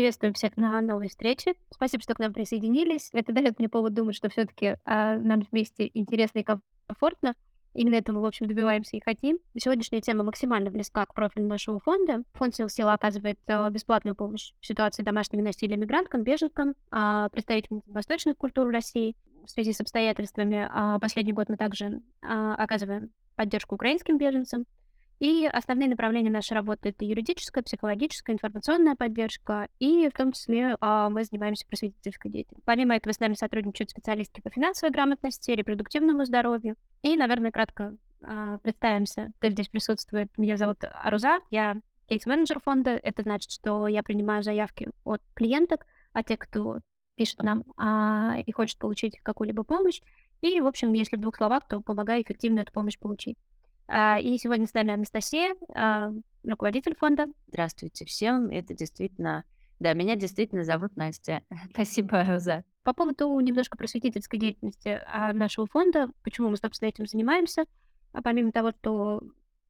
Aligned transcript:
Приветствую 0.00 0.32
всех 0.32 0.56
на 0.56 0.80
новой 0.80 1.10
встрече. 1.10 1.52
Спасибо, 1.70 2.02
что 2.02 2.14
к 2.14 2.18
нам 2.20 2.32
присоединились. 2.32 3.10
Это 3.12 3.34
дает 3.34 3.58
мне 3.58 3.68
повод 3.68 3.92
думать, 3.92 4.16
что 4.16 4.30
все-таки 4.30 4.76
а, 4.86 5.18
нам 5.18 5.42
вместе 5.52 5.90
интересно 5.92 6.38
и 6.38 6.42
комфортно. 6.88 7.34
Именно 7.74 7.96
этого 7.96 8.20
в 8.20 8.24
общем, 8.24 8.46
добиваемся 8.46 8.96
и 8.96 9.02
хотим. 9.04 9.40
Сегодняшняя 9.58 10.00
тема 10.00 10.24
максимально 10.24 10.70
близка 10.70 11.04
к 11.04 11.12
профилю 11.12 11.48
нашего 11.48 11.80
фонда. 11.80 12.22
Фонд 12.32 12.54
«Сил 12.56 12.70
сила» 12.70 12.94
оказывает 12.94 13.38
э, 13.46 13.68
бесплатную 13.68 14.14
помощь 14.14 14.54
в 14.62 14.66
ситуации 14.66 15.02
домашнего 15.02 15.42
насилия 15.42 15.76
мигранткам, 15.76 16.22
беженкам, 16.22 16.76
э, 16.90 17.28
представителям 17.30 17.82
восточных 17.84 18.38
культур 18.38 18.70
России. 18.70 19.14
В 19.44 19.50
связи 19.50 19.74
с 19.74 19.82
обстоятельствами 19.82 20.66
э, 20.66 20.98
последний 20.98 21.34
год 21.34 21.50
мы 21.50 21.58
также 21.58 22.00
оказываем 22.22 23.10
поддержку 23.36 23.74
украинским 23.74 24.16
беженцам. 24.16 24.64
И 25.20 25.46
основные 25.46 25.90
направления 25.90 26.30
нашей 26.30 26.54
работы 26.54 26.88
это 26.88 27.04
юридическая, 27.04 27.62
психологическая, 27.62 28.34
информационная 28.34 28.96
поддержка, 28.96 29.68
и 29.78 30.08
в 30.08 30.16
том 30.16 30.32
числе 30.32 30.78
а, 30.80 31.10
мы 31.10 31.24
занимаемся 31.24 31.66
просветительской 31.66 32.30
деятельностью. 32.30 32.64
Помимо 32.64 32.96
этого 32.96 33.12
с 33.12 33.20
нами 33.20 33.34
сотрудничают 33.34 33.90
специалисты 33.90 34.40
по 34.40 34.48
финансовой 34.48 34.92
грамотности, 34.92 35.50
репродуктивному 35.50 36.24
здоровью. 36.24 36.76
И, 37.02 37.18
наверное, 37.18 37.50
кратко 37.50 37.94
а, 38.22 38.56
представимся, 38.58 39.30
кто 39.38 39.50
здесь 39.50 39.68
присутствует. 39.68 40.30
Меня 40.38 40.56
зовут 40.56 40.78
Аруза, 40.84 41.40
я 41.50 41.76
кейс-менеджер 42.08 42.58
фонда. 42.60 42.92
Это 42.92 43.22
значит, 43.22 43.50
что 43.50 43.88
я 43.88 44.02
принимаю 44.02 44.42
заявки 44.42 44.88
от 45.04 45.20
клиенток, 45.34 45.86
а 46.14 46.22
те, 46.22 46.38
кто 46.38 46.80
пишет 47.16 47.42
нам 47.42 47.64
а, 47.76 48.38
и 48.46 48.52
хочет 48.52 48.78
получить 48.78 49.20
какую-либо 49.22 49.64
помощь. 49.64 50.00
И, 50.40 50.62
в 50.62 50.66
общем, 50.66 50.94
если 50.94 51.16
в 51.16 51.20
двух 51.20 51.36
словах, 51.36 51.68
то 51.68 51.80
помогаю 51.80 52.22
эффективно 52.22 52.60
эту 52.60 52.72
помощь 52.72 52.98
получить. 52.98 53.36
А, 53.92 54.20
и 54.20 54.38
сегодня 54.38 54.68
с 54.68 54.74
нами 54.74 54.94
Анастасия, 54.94 55.56
а, 55.74 56.12
руководитель 56.44 56.94
фонда. 56.96 57.26
Здравствуйте 57.48 58.04
всем. 58.04 58.48
Это 58.48 58.72
действительно... 58.72 59.44
Да, 59.80 59.94
меня 59.94 60.14
действительно 60.14 60.62
зовут 60.62 60.94
Настя. 60.96 61.42
Спасибо, 61.72 62.24
Роза. 62.24 62.62
По 62.84 62.92
поводу 62.92 63.38
немножко 63.40 63.76
просветительской 63.76 64.38
деятельности 64.38 65.00
а, 65.06 65.32
нашего 65.32 65.66
фонда, 65.66 66.08
почему 66.22 66.50
мы, 66.50 66.56
собственно, 66.56 66.88
этим 66.88 67.06
занимаемся, 67.06 67.64
а 68.12 68.22
помимо 68.22 68.52
того, 68.52 68.70
что 68.70 69.22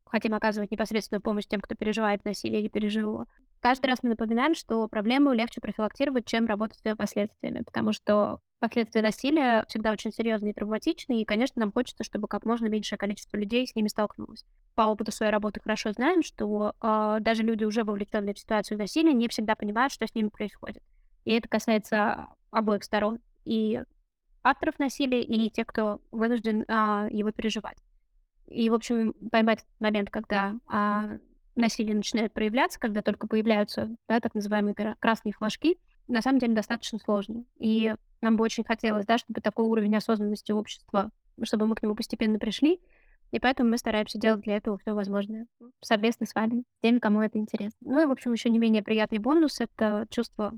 хотим 0.05 0.35
оказывать 0.35 0.71
непосредственную 0.71 1.23
помощь 1.23 1.47
тем, 1.47 1.63
кто 1.63 1.75
переживает 1.75 2.23
насилие 2.27 2.61
или 2.61 2.69
пережил 2.69 3.27
каждый 3.61 3.87
раз 3.87 4.01
мы 4.03 4.11
напоминаем, 4.11 4.55
что 4.55 4.89
проблему 4.89 5.33
легче 5.33 5.61
профилактировать, 5.61 6.27
чем 6.27 6.47
работать 6.47 6.79
с 6.79 6.85
ее 6.85 6.97
последствиями, 6.97 7.63
потому 7.63 7.93
что 7.93 8.41
Последствия 8.61 9.01
насилия 9.01 9.65
всегда 9.69 9.91
очень 9.91 10.13
серьезные 10.13 10.51
и 10.51 10.55
травматичные, 10.55 11.23
и, 11.23 11.25
конечно, 11.25 11.61
нам 11.61 11.73
хочется, 11.73 12.05
чтобы 12.05 12.29
как 12.29 12.45
можно 12.45 12.67
меньшее 12.67 12.99
количество 12.99 13.39
людей 13.39 13.67
с 13.67 13.75
ними 13.75 13.89
столкнулось. 13.89 14.45
По 14.75 14.83
опыту 14.83 15.13
своей 15.13 15.33
работы 15.33 15.61
хорошо 15.61 15.93
знаем, 15.93 16.23
что 16.23 16.75
э, 16.83 17.17
даже 17.21 17.43
люди, 17.43 17.65
уже 17.65 17.85
вовлеченные 17.85 18.35
в 18.35 18.39
ситуацию 18.39 18.77
насилия, 18.77 19.15
не 19.15 19.29
всегда 19.29 19.55
понимают, 19.55 19.95
что 19.95 20.07
с 20.07 20.15
ними 20.15 20.29
происходит. 20.29 20.83
И 21.25 21.33
это 21.33 21.49
касается 21.49 22.27
обоих 22.51 22.85
сторон. 22.85 23.21
И 23.47 23.83
авторов 24.43 24.79
насилия, 24.79 25.23
и 25.23 25.49
тех, 25.49 25.67
кто 25.67 26.03
вынужден 26.11 26.67
э, 26.69 27.09
его 27.11 27.33
переживать. 27.33 27.79
И, 28.47 28.69
в 28.69 28.75
общем, 28.75 29.15
поймать 29.31 29.65
момент, 29.79 30.11
когда 30.11 30.55
э, 30.71 31.19
насилие 31.55 31.95
начинает 31.95 32.35
проявляться, 32.35 32.79
когда 32.79 33.01
только 33.01 33.27
появляются 33.27 33.89
да, 34.07 34.21
так 34.21 34.35
называемые 34.35 34.75
красные 34.99 35.33
флажки, 35.33 35.79
на 36.11 36.23
самом 36.23 36.39
деле 36.39 36.55
достаточно 36.55 36.99
сложно. 36.99 37.45
И 37.59 37.95
нам 38.21 38.37
бы 38.37 38.45
очень 38.45 38.65
хотелось, 38.65 39.07
да, 39.07 39.19
чтобы 39.19 39.41
такой 39.41 39.67
уровень 39.67 39.97
осознанности 39.97 40.53
общества, 40.53 41.11
чтобы 41.43 41.67
мы 41.67 41.75
к 41.75 41.83
нему 41.83 41.95
постепенно 41.95 42.39
пришли. 42.39 42.81
И 43.31 43.39
поэтому 43.39 43.71
мы 43.71 43.79
стараемся 43.79 44.19
делать 44.19 44.43
для 44.43 44.57
этого 44.57 44.79
все 44.79 44.93
возможное 44.93 45.47
совместно 45.81 46.27
с 46.27 46.35
вами, 46.35 46.65
с 46.79 46.83
теми, 46.83 46.99
кому 46.99 47.23
это 47.23 47.39
интересно. 47.39 47.79
Ну 47.81 48.03
и, 48.03 48.07
в 48.07 48.11
общем, 48.11 48.33
еще 48.33 48.51
не 48.51 48.59
менее 48.59 48.83
приятный 48.83 49.19
бонус— 49.19 49.61
это 49.61 50.07
чувство 50.11 50.53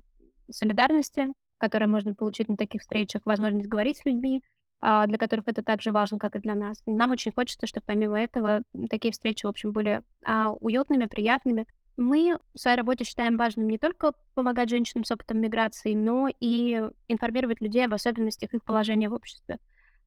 солидарности, 0.50 1.28
которое 1.58 1.86
можно 1.86 2.14
получить 2.14 2.48
на 2.48 2.56
таких 2.56 2.80
встречах, 2.80 3.23
возможность 3.27 3.69
говорить 3.69 3.98
с 3.98 4.05
людьми, 4.06 4.42
а, 4.80 5.07
для 5.07 5.18
которых 5.18 5.46
это 5.46 5.62
так 5.62 5.83
же 5.83 5.92
важно, 5.92 6.18
как 6.18 6.35
и 6.35 6.41
для 6.41 6.55
нас. 6.55 6.83
И 6.86 6.92
нам 6.92 7.11
очень 7.11 7.33
хочется, 7.33 7.67
чтобы 7.67 7.85
помимо 7.86 8.20
этого 8.20 8.62
такие 8.91 9.12
встречи, 9.12 9.46
в 9.46 9.48
общем, 9.48 9.73
были 9.73 10.02
а, 10.24 10.52
уютными, 10.52 11.05
приятными, 11.05 11.67
мы 11.97 12.39
в 12.55 12.58
своей 12.58 12.77
работе 12.77 13.05
считаем 13.05 13.36
важным 13.36 13.69
не 13.69 13.79
только 13.79 14.13
помогать 14.35 14.70
женщинам 14.70 15.05
с 15.05 15.11
опытом 15.11 15.41
миграции, 15.41 15.95
но 15.95 16.29
и 16.41 16.83
информировать 17.08 17.61
людей 17.61 17.85
об 17.85 17.95
особенностях 17.95 18.55
их 18.55 18.64
положения 18.64 19.08
в 19.08 19.14
обществе. 19.14 19.58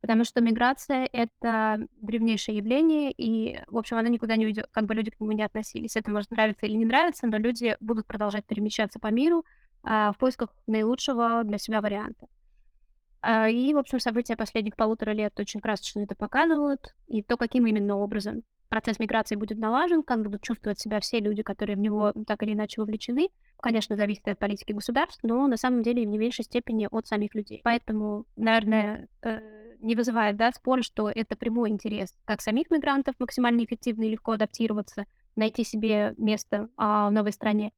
Потому 0.02 0.24
что 0.24 0.42
миграция— 0.42 1.10
это 1.14 1.80
древнейшее 2.02 2.58
явление, 2.58 3.12
и, 3.12 3.60
в 3.68 3.78
общем, 3.78 3.98
оно 3.98 4.08
никуда 4.08 4.36
не 4.36 4.46
уйдет, 4.46 4.68
как 4.72 4.86
бы 4.86 4.94
люди 4.94 5.10
к 5.10 5.20
нему 5.20 5.32
не 5.32 5.44
относились. 5.44 5.96
Это 5.96 6.12
может 6.12 6.30
нравиться 6.32 6.66
или 6.66 6.76
не 6.76 6.86
нравиться, 6.86 7.28
но 7.28 7.38
люди 7.38 7.76
будут 7.80 8.06
продолжать 8.06 8.46
перемещаться 8.46 9.00
по 9.00 9.08
миру 9.08 9.46
а, 9.84 10.12
в 10.12 10.18
поисках 10.18 10.50
наилучшего 10.68 11.44
для 11.44 11.58
себя 11.58 11.82
варианта. 11.82 12.28
А, 13.22 13.50
и, 13.50 13.74
в 13.74 13.78
общем, 13.80 14.00
события 14.00 14.36
последних 14.36 14.76
полутора 14.76 15.12
лет 15.12 15.40
очень 15.40 15.60
красочно 15.60 16.02
это 16.02 16.14
показывают, 16.14 16.94
и 17.08 17.24
то, 17.24 17.38
каким 17.38 17.66
именно 17.66 17.96
образом 17.96 18.44
процесс 18.70 19.00
миграции 19.00 19.36
будет 19.36 19.58
налажен, 19.58 20.04
как 20.04 20.22
будут 20.24 20.42
чувствовать 20.42 20.80
себя 20.80 21.00
все 21.00 21.20
люди, 21.20 21.44
которые 21.44 21.76
в 21.76 21.80
него 21.80 22.14
так 22.28 22.44
или 22.44 22.54
иначе 22.54 22.82
вовлечены. 22.82 23.30
Конечно, 23.62 23.96
зависит 23.96 24.28
от 24.28 24.40
политики 24.40 24.72
государств, 24.74 25.20
но 25.24 25.48
на 25.48 25.58
самом 25.58 25.84
деле 25.84 26.04
в 26.04 26.08
не 26.08 26.18
меньшей 26.18 26.44
степени 26.46 26.88
от 26.90 27.08
самих 27.08 27.36
людей. 27.36 27.62
Поэтому, 27.64 28.26
наверное, 28.36 29.08
э, 29.22 29.40
не 29.80 29.96
вызывает 29.96 30.38
да, 30.38 30.52
спор, 30.52 30.84
что 30.84 31.10
это 31.10 31.36
прямой 31.36 31.70
интерес 31.70 32.14
как 32.26 32.42
самих 32.42 32.70
мигрантов 32.72 33.16
максимально 33.20 33.64
эффективно 33.64 34.04
и 34.04 34.10
легко 34.10 34.34
адаптироваться, 34.34 35.06
найти 35.36 35.64
себе 35.64 36.14
место 36.18 36.70
а, 36.78 37.10
в 37.10 37.12
новой 37.12 37.32
стране, 37.32 37.72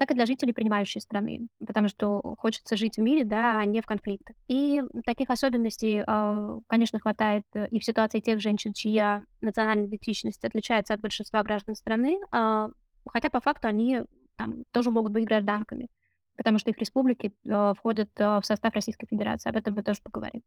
так 0.00 0.12
и 0.12 0.14
для 0.14 0.24
жителей 0.24 0.54
принимающей 0.54 0.98
страны, 0.98 1.48
потому 1.66 1.88
что 1.88 2.22
хочется 2.38 2.74
жить 2.74 2.96
в 2.96 3.02
мире, 3.02 3.22
да, 3.22 3.58
а 3.58 3.66
не 3.66 3.82
в 3.82 3.86
конфликтах. 3.86 4.34
И 4.48 4.82
таких 5.04 5.28
особенностей, 5.28 6.02
а, 6.06 6.56
конечно, 6.68 6.98
хватает 6.98 7.44
и 7.70 7.78
в 7.78 7.84
ситуации 7.84 8.20
тех 8.20 8.40
женщин, 8.40 8.72
чья 8.72 9.24
национальная 9.42 9.88
идентичность 9.88 10.42
отличается 10.42 10.94
от 10.94 11.02
большинства 11.02 11.42
граждан 11.42 11.74
страны, 11.74 12.18
а, 12.32 12.70
хотя 13.06 13.28
по 13.28 13.40
факту 13.40 13.68
они 13.68 14.00
там, 14.36 14.64
тоже 14.70 14.90
могут 14.90 15.12
быть 15.12 15.26
гражданками, 15.26 15.88
потому 16.34 16.56
что 16.56 16.70
их 16.70 16.78
республики 16.78 17.34
а, 17.46 17.74
входят 17.74 18.08
в 18.16 18.40
состав 18.42 18.72
Российской 18.72 19.06
Федерации. 19.06 19.50
Об 19.50 19.56
этом 19.56 19.74
мы 19.74 19.82
тоже 19.82 20.00
поговорим. 20.02 20.40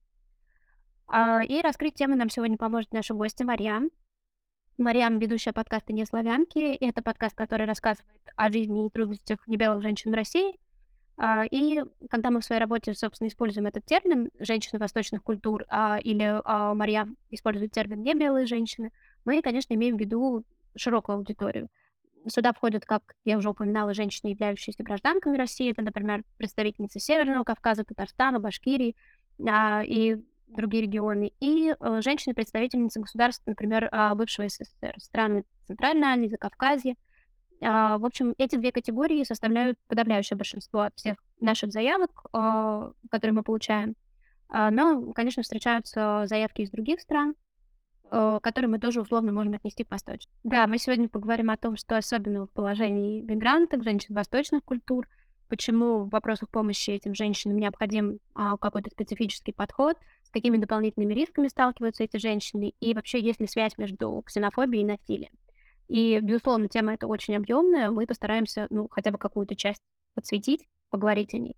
И 1.47 1.61
раскрыть 1.61 1.93
тему 1.93 2.15
нам 2.15 2.31
сегодня 2.31 2.57
поможет 2.57 2.91
наша 2.91 3.13
гостья 3.13 3.45
Марьям. 3.45 3.91
Мариам, 4.79 5.19
ведущая 5.19 5.53
подкаста 5.53 5.93
«Не 5.93 6.03
славянки». 6.03 6.57
И 6.57 6.85
это 6.85 7.03
подкаст, 7.03 7.35
который 7.35 7.67
рассказывает 7.67 8.09
о 8.35 8.51
жизни 8.51 8.87
и 8.87 8.89
трудностях 8.89 9.47
небелых 9.47 9.83
женщин 9.83 10.11
в 10.11 10.15
России. 10.15 10.59
А, 11.15 11.45
и 11.45 11.83
когда 12.09 12.31
мы 12.31 12.41
в 12.41 12.45
своей 12.45 12.59
работе, 12.59 12.95
собственно, 12.95 13.27
используем 13.27 13.67
этот 13.67 13.85
термин 13.85 14.31
«женщины 14.39 14.79
восточных 14.79 15.21
культур» 15.21 15.65
а, 15.69 15.99
или 16.03 16.41
а, 16.43 16.73
Мариам 16.73 17.17
использует 17.29 17.71
термин 17.71 18.01
«небелые 18.01 18.47
женщины», 18.47 18.91
мы, 19.25 19.43
конечно, 19.43 19.75
имеем 19.75 19.95
в 19.95 19.99
виду 19.99 20.43
широкую 20.75 21.17
аудиторию. 21.17 21.69
Сюда 22.25 22.51
входят, 22.51 22.83
как 22.83 23.15
я 23.25 23.37
уже 23.37 23.51
упоминала, 23.51 23.93
женщины, 23.93 24.29
являющиеся 24.29 24.81
гражданками 24.81 25.37
России. 25.37 25.69
Это, 25.69 25.83
например, 25.83 26.23
представительницы 26.37 26.99
Северного 26.99 27.43
Кавказа, 27.43 27.83
Татарстана, 27.83 28.39
Башкирии. 28.39 28.95
И 29.39 30.23
другие 30.55 30.83
регионы, 30.83 31.31
и 31.39 31.73
э, 31.77 32.01
женщины-представительницы 32.01 32.99
государств, 32.99 33.43
например, 33.45 33.89
э, 33.91 34.15
бывшего 34.15 34.47
СССР, 34.47 34.95
страны 34.97 35.43
Центральной 35.67 36.07
Азии, 36.07 36.27
Закавказья. 36.27 36.95
Э, 37.61 37.97
в 37.97 38.05
общем, 38.05 38.33
эти 38.37 38.55
две 38.55 38.71
категории 38.71 39.23
составляют 39.23 39.77
подавляющее 39.87 40.37
большинство 40.37 40.81
от 40.81 40.95
всех 40.95 41.17
наших 41.39 41.71
заявок, 41.71 42.25
э, 42.33 42.91
которые 43.09 43.33
мы 43.35 43.43
получаем. 43.43 43.95
Но, 44.49 45.13
конечно, 45.13 45.41
встречаются 45.41 46.25
заявки 46.27 46.61
из 46.61 46.69
других 46.69 46.99
стран, 47.01 47.33
э, 48.11 48.39
которые 48.43 48.69
мы 48.69 48.79
тоже 48.79 49.01
условно 49.01 49.31
можем 49.31 49.53
отнести 49.53 49.83
к 49.83 49.89
восточным. 49.89 50.31
Да, 50.43 50.67
мы 50.67 50.77
сегодня 50.77 51.09
поговорим 51.09 51.49
о 51.49 51.57
том, 51.57 51.75
что 51.75 51.97
особенно 51.97 52.45
в 52.45 52.51
положении 52.51 53.21
мигрантов, 53.21 53.83
женщин 53.83 54.13
восточных 54.13 54.63
культур, 54.63 55.07
почему 55.49 56.03
в 56.03 56.09
вопросах 56.09 56.49
помощи 56.49 56.91
этим 56.91 57.15
женщинам 57.15 57.57
необходим 57.57 58.19
а, 58.35 58.57
какой-то 58.57 58.91
специфический 58.91 59.53
подход, 59.53 59.97
какими 60.33 60.57
дополнительными 60.57 61.13
рисками 61.13 61.47
сталкиваются 61.47 62.03
эти 62.03 62.17
женщины, 62.17 62.73
и 62.79 62.93
вообще 62.93 63.21
есть 63.21 63.39
ли 63.39 63.47
связь 63.47 63.77
между 63.77 64.21
ксенофобией 64.25 64.83
и 64.83 64.87
насилием. 64.87 65.31
И, 65.87 66.19
безусловно, 66.21 66.67
тема 66.67 66.93
эта 66.93 67.07
очень 67.07 67.35
объемная, 67.35 67.91
мы 67.91 68.05
постараемся, 68.07 68.67
ну, 68.69 68.87
хотя 68.89 69.11
бы 69.11 69.17
какую-то 69.17 69.55
часть 69.55 69.81
подсветить, 70.15 70.67
поговорить 70.89 71.33
о 71.33 71.37
ней. 71.37 71.55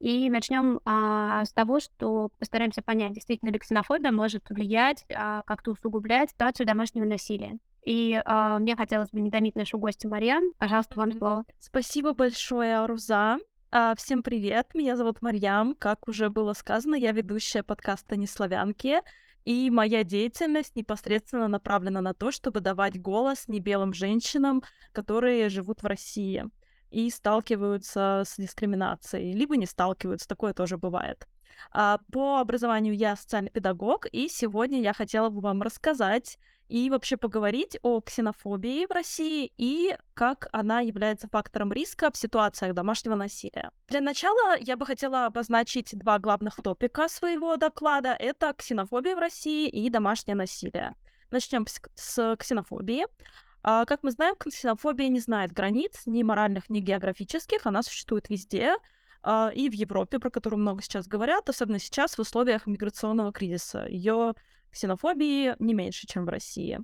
И 0.00 0.30
начнем 0.30 0.80
а, 0.84 1.44
с 1.44 1.52
того, 1.52 1.80
что 1.80 2.30
постараемся 2.38 2.82
понять, 2.82 3.12
действительно 3.14 3.50
ли 3.50 3.58
ксенофобия 3.58 4.12
может 4.12 4.48
влиять, 4.48 5.04
а, 5.12 5.42
как-то 5.42 5.72
усугублять 5.72 6.30
ситуацию 6.30 6.66
домашнего 6.66 7.04
насилия. 7.04 7.58
И 7.84 8.20
а, 8.24 8.58
мне 8.58 8.76
хотелось 8.76 9.10
бы 9.10 9.20
не 9.20 9.30
томить 9.30 9.56
нашу 9.56 9.78
гостью 9.78 10.10
Марьян. 10.10 10.52
Пожалуйста, 10.58 10.98
вам 10.98 11.12
слово. 11.12 11.44
Спасибо 11.58 12.12
большое, 12.12 12.86
Руза. 12.86 13.38
А, 13.70 13.94
всем 13.96 14.22
привет, 14.22 14.74
меня 14.74 14.96
зовут 14.96 15.20
Марьям. 15.20 15.74
Как 15.74 16.08
уже 16.08 16.30
было 16.30 16.54
сказано, 16.54 16.94
я 16.94 17.12
ведущая 17.12 17.62
подкаста 17.62 18.16
«Неславянки», 18.16 19.02
и 19.44 19.68
моя 19.70 20.04
деятельность 20.04 20.74
непосредственно 20.74 21.48
направлена 21.48 22.00
на 22.00 22.14
то, 22.14 22.30
чтобы 22.30 22.60
давать 22.60 22.98
голос 22.98 23.46
небелым 23.46 23.92
женщинам, 23.92 24.62
которые 24.92 25.50
живут 25.50 25.82
в 25.82 25.86
России. 25.86 26.44
и 26.90 27.10
сталкиваются 27.10 28.22
с 28.26 28.36
дискриминацией, 28.38 29.34
либо 29.34 29.58
не 29.58 29.66
сталкиваются, 29.66 30.26
такое 30.26 30.54
тоже 30.54 30.78
бывает. 30.78 31.28
А, 31.70 31.98
по 32.10 32.40
образованию 32.40 32.94
я 32.94 33.16
социальный 33.16 33.50
педагог, 33.50 34.06
и 34.10 34.28
сегодня 34.28 34.80
я 34.80 34.94
хотела 34.94 35.28
бы 35.28 35.40
вам 35.40 35.60
рассказать 35.60 36.38
и 36.68 36.90
вообще 36.90 37.16
поговорить 37.16 37.78
о 37.82 38.00
ксенофобии 38.00 38.86
в 38.86 38.90
России 38.90 39.52
и 39.56 39.96
как 40.14 40.48
она 40.52 40.80
является 40.80 41.28
фактором 41.28 41.72
риска 41.72 42.10
в 42.10 42.16
ситуациях 42.16 42.74
домашнего 42.74 43.14
насилия. 43.14 43.70
Для 43.88 44.00
начала 44.00 44.56
я 44.58 44.76
бы 44.76 44.86
хотела 44.86 45.26
обозначить 45.26 45.96
два 45.98 46.18
главных 46.18 46.56
топика 46.56 47.08
своего 47.08 47.56
доклада. 47.56 48.14
Это 48.18 48.52
ксенофобия 48.52 49.16
в 49.16 49.18
России 49.18 49.68
и 49.68 49.88
домашнее 49.90 50.34
насилие. 50.34 50.94
Начнем 51.30 51.66
с 51.94 52.36
ксенофобии. 52.36 53.06
А, 53.62 53.84
как 53.84 54.02
мы 54.02 54.10
знаем, 54.10 54.34
ксенофобия 54.36 55.08
не 55.08 55.20
знает 55.20 55.52
границ, 55.52 56.02
ни 56.06 56.22
моральных, 56.22 56.70
ни 56.70 56.80
географических. 56.80 57.66
Она 57.66 57.82
существует 57.82 58.28
везде, 58.28 58.76
а, 59.22 59.50
и 59.54 59.68
в 59.68 59.72
Европе, 59.72 60.18
про 60.18 60.30
которую 60.30 60.60
много 60.60 60.82
сейчас 60.82 61.06
говорят, 61.06 61.48
особенно 61.48 61.78
сейчас 61.78 62.16
в 62.16 62.20
условиях 62.20 62.66
миграционного 62.66 63.32
кризиса. 63.32 63.86
Ее 63.86 64.34
ксенофобии 64.70 65.54
не 65.58 65.74
меньше, 65.74 66.06
чем 66.06 66.24
в 66.24 66.28
России. 66.28 66.80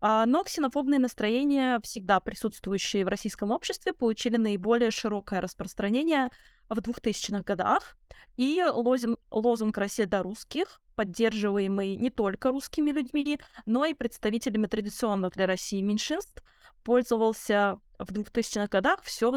А, 0.00 0.26
но 0.26 0.42
ксенофобные 0.42 0.98
настроения, 0.98 1.80
всегда 1.84 2.18
присутствующие 2.18 3.04
в 3.04 3.08
российском 3.08 3.52
обществе, 3.52 3.92
получили 3.92 4.36
наиболее 4.36 4.90
широкое 4.90 5.40
распространение 5.40 6.28
в 6.68 6.78
2000-х 6.78 7.44
годах. 7.44 7.96
И 8.36 8.62
лозунг, 8.64 9.20
лозунг 9.30 9.78
«Россия 9.78 10.06
для 10.06 10.22
русских», 10.22 10.80
поддерживаемый 10.96 11.96
не 11.96 12.10
только 12.10 12.50
русскими 12.50 12.90
людьми, 12.90 13.38
но 13.64 13.84
и 13.84 13.94
представителями 13.94 14.66
традиционных 14.66 15.34
для 15.34 15.46
России 15.46 15.80
меньшинств, 15.80 16.42
пользовался 16.82 17.78
в 17.98 18.10
2000-х 18.10 18.66
годах 18.66 19.02
все 19.02 19.30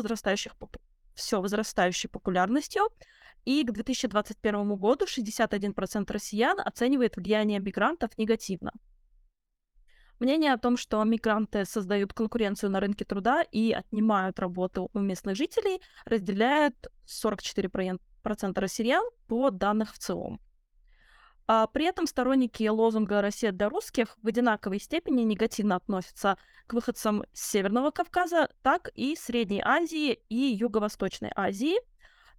все 1.14 1.42
возрастающей 1.42 2.10
популярностью, 2.10 2.90
и 3.46 3.64
к 3.64 3.72
2021 3.72 4.76
году 4.76 5.06
61% 5.06 6.12
россиян 6.12 6.60
оценивает 6.60 7.16
влияние 7.16 7.60
мигрантов 7.60 8.18
негативно. 8.18 8.74
Мнение 10.20 10.54
о 10.54 10.58
том, 10.58 10.78
что 10.78 11.04
мигранты 11.04 11.66
создают 11.66 12.14
конкуренцию 12.14 12.72
на 12.72 12.80
рынке 12.80 13.04
труда 13.04 13.44
и 13.44 13.74
отнимают 13.74 14.40
работу 14.40 14.90
у 14.94 15.00
местных 15.00 15.36
жителей, 15.36 15.82
разделяет 16.06 16.88
44% 17.06 18.00
россиян 18.56 19.04
по 19.28 19.50
данным 19.50 19.88
в 19.88 19.98
целом. 19.98 20.40
А 21.48 21.68
при 21.68 21.86
этом 21.86 22.08
сторонники 22.08 22.68
лозунга 22.68 23.22
«Россия 23.22 23.52
для 23.52 23.70
русских» 23.70 24.18
в 24.24 24.28
одинаковой 24.28 24.80
степени 24.80 25.22
негативно 25.22 25.76
относятся 25.76 26.38
к 26.66 26.74
выходцам 26.74 27.24
с 27.34 27.52
Северного 27.52 27.92
Кавказа, 27.92 28.50
так 28.64 28.90
и 28.96 29.16
Средней 29.16 29.62
Азии 29.64 30.14
и 30.28 30.36
Юго-Восточной 30.36 31.32
Азии. 31.36 31.76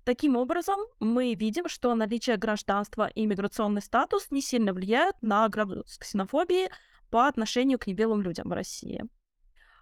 Таким 0.06 0.37
образом, 0.37 0.79
мы 1.00 1.35
видим, 1.35 1.69
что 1.69 1.93
наличие 1.97 2.37
гражданства 2.37 3.08
и 3.08 3.26
миграционный 3.26 3.82
статус 3.82 4.31
не 4.31 4.41
сильно 4.41 4.73
влияют 4.73 5.20
на 5.20 5.49
градус 5.49 5.99
ксенофобии 5.99 6.70
по 7.11 7.26
отношению 7.26 7.81
к 7.81 7.88
небелым 7.88 8.23
людям 8.23 8.49
в 8.49 8.53
России. 8.53 9.03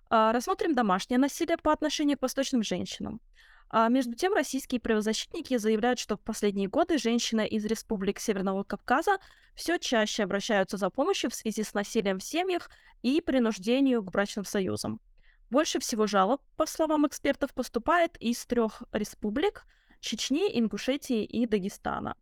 А, 0.08 0.32
рассмотрим 0.32 0.74
домашнее 0.74 1.18
насилие 1.18 1.58
по 1.58 1.74
отношению 1.74 2.16
к 2.16 2.22
восточным 2.22 2.62
женщинам. 2.62 3.20
А 3.68 3.86
между 3.88 4.14
тем, 4.14 4.32
российские 4.32 4.80
правозащитники 4.80 5.58
заявляют, 5.58 5.98
что 5.98 6.16
в 6.16 6.22
последние 6.22 6.70
годы 6.70 6.96
женщины 6.96 7.46
из 7.46 7.66
республик 7.66 8.18
Северного 8.18 8.64
Кавказа 8.64 9.18
все 9.54 9.76
чаще 9.76 10.22
обращаются 10.22 10.78
за 10.78 10.88
помощью 10.88 11.28
в 11.28 11.34
связи 11.34 11.62
с 11.62 11.74
насилием 11.74 12.18
в 12.18 12.24
семьях 12.24 12.70
и 13.02 13.20
принуждению 13.20 14.02
к 14.02 14.10
брачным 14.10 14.46
союзам. 14.46 15.02
Больше 15.50 15.80
всего 15.80 16.06
жалоб, 16.06 16.40
по 16.56 16.64
словам 16.64 17.06
экспертов, 17.06 17.52
поступает 17.52 18.16
из 18.16 18.46
трех 18.46 18.84
республик– 18.90 19.66
Чечни, 20.04 20.50
Ингушетии 20.58 21.24
и 21.24 21.46
Дагестана. 21.46 22.16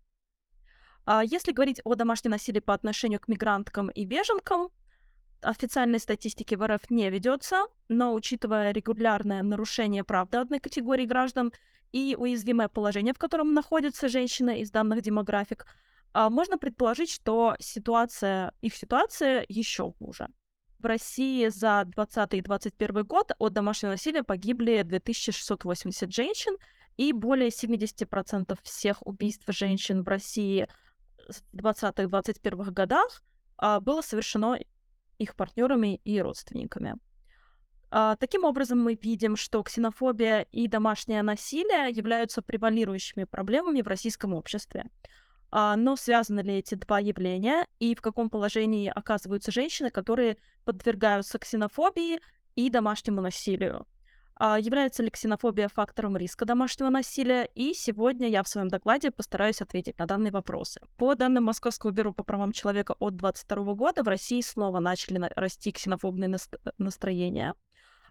А 1.04 1.24
если 1.24 1.50
говорить 1.50 1.80
о 1.84 1.96
домашнем 1.96 2.30
насилии 2.30 2.60
по 2.60 2.74
отношению 2.74 3.18
к 3.18 3.26
мигранткам 3.26 3.90
и 3.90 4.04
беженкам, 4.04 4.70
официальной 5.40 5.98
статистики 5.98 6.54
в 6.54 6.64
РФ 6.64 6.90
не 6.90 7.10
ведется, 7.10 7.66
но 7.88 8.14
учитывая 8.14 8.72
регулярное 8.72 9.42
нарушение 9.42 10.04
прав 10.04 10.32
одной 10.32 10.60
категории 10.60 11.06
граждан 11.06 11.52
и 11.90 12.14
уязвимое 12.16 12.68
положение, 12.68 13.14
в 13.14 13.18
котором 13.18 13.52
находятся 13.52 14.08
женщины 14.08 14.60
из 14.60 14.70
данных 14.70 15.02
демографик, 15.02 15.66
а, 16.12 16.30
можно 16.30 16.58
предположить, 16.58 17.10
что 17.10 17.56
ситуация, 17.58 18.52
их 18.60 18.76
ситуация 18.76 19.44
еще 19.48 19.92
хуже. 19.98 20.28
В 20.78 20.86
России 20.86 21.48
за 21.48 21.82
2020 21.84 22.34
и 22.34 22.42
2021 22.42 23.04
год 23.04 23.32
от 23.38 23.52
домашнего 23.52 23.92
насилия 23.92 24.22
погибли 24.22 24.82
2680 24.82 26.12
женщин, 26.12 26.56
и 26.96 27.12
более 27.12 27.48
70% 27.48 28.58
всех 28.62 29.06
убийств 29.06 29.44
женщин 29.48 30.02
в 30.02 30.08
России 30.08 30.68
в 31.52 31.56
2020-2021 31.56 32.70
годах 32.70 33.22
а, 33.56 33.80
было 33.80 34.02
совершено 34.02 34.58
их 35.18 35.36
партнерами 35.36 36.00
и 36.04 36.20
родственниками. 36.20 36.96
А, 37.90 38.16
таким 38.16 38.44
образом, 38.44 38.82
мы 38.82 38.94
видим, 38.94 39.36
что 39.36 39.62
ксенофобия 39.62 40.46
и 40.50 40.66
домашнее 40.66 41.22
насилие 41.22 41.90
являются 41.90 42.40
превалирующими 42.40 43.24
проблемами 43.24 43.82
в 43.82 43.86
российском 43.86 44.32
обществе. 44.32 44.86
А, 45.50 45.76
но 45.76 45.96
связаны 45.96 46.40
ли 46.40 46.54
эти 46.54 46.74
два 46.74 46.98
явления 46.98 47.66
и 47.78 47.94
в 47.94 48.00
каком 48.00 48.30
положении 48.30 48.88
оказываются 48.88 49.52
женщины, 49.52 49.90
которые 49.90 50.38
подвергаются 50.64 51.38
ксенофобии 51.38 52.20
и 52.56 52.70
домашнему 52.70 53.20
насилию? 53.20 53.86
А, 54.44 54.58
является 54.58 55.04
ли 55.04 55.10
ксенофобия 55.10 55.68
фактором 55.68 56.16
риска 56.16 56.44
домашнего 56.44 56.88
насилия? 56.88 57.44
И 57.54 57.74
сегодня 57.74 58.28
я 58.28 58.42
в 58.42 58.48
своем 58.48 58.66
докладе 58.66 59.12
постараюсь 59.12 59.62
ответить 59.62 59.96
на 60.00 60.06
данные 60.06 60.32
вопросы. 60.32 60.80
По 60.96 61.14
данным 61.14 61.44
Московского 61.44 61.92
бюро 61.92 62.12
по 62.12 62.24
правам 62.24 62.50
человека 62.50 62.96
от 62.98 63.14
2022 63.14 63.74
года 63.74 64.02
в 64.02 64.08
России 64.08 64.40
снова 64.40 64.80
начали 64.80 65.30
расти 65.36 65.70
ксенофобные 65.70 66.40
настроения. 66.76 67.54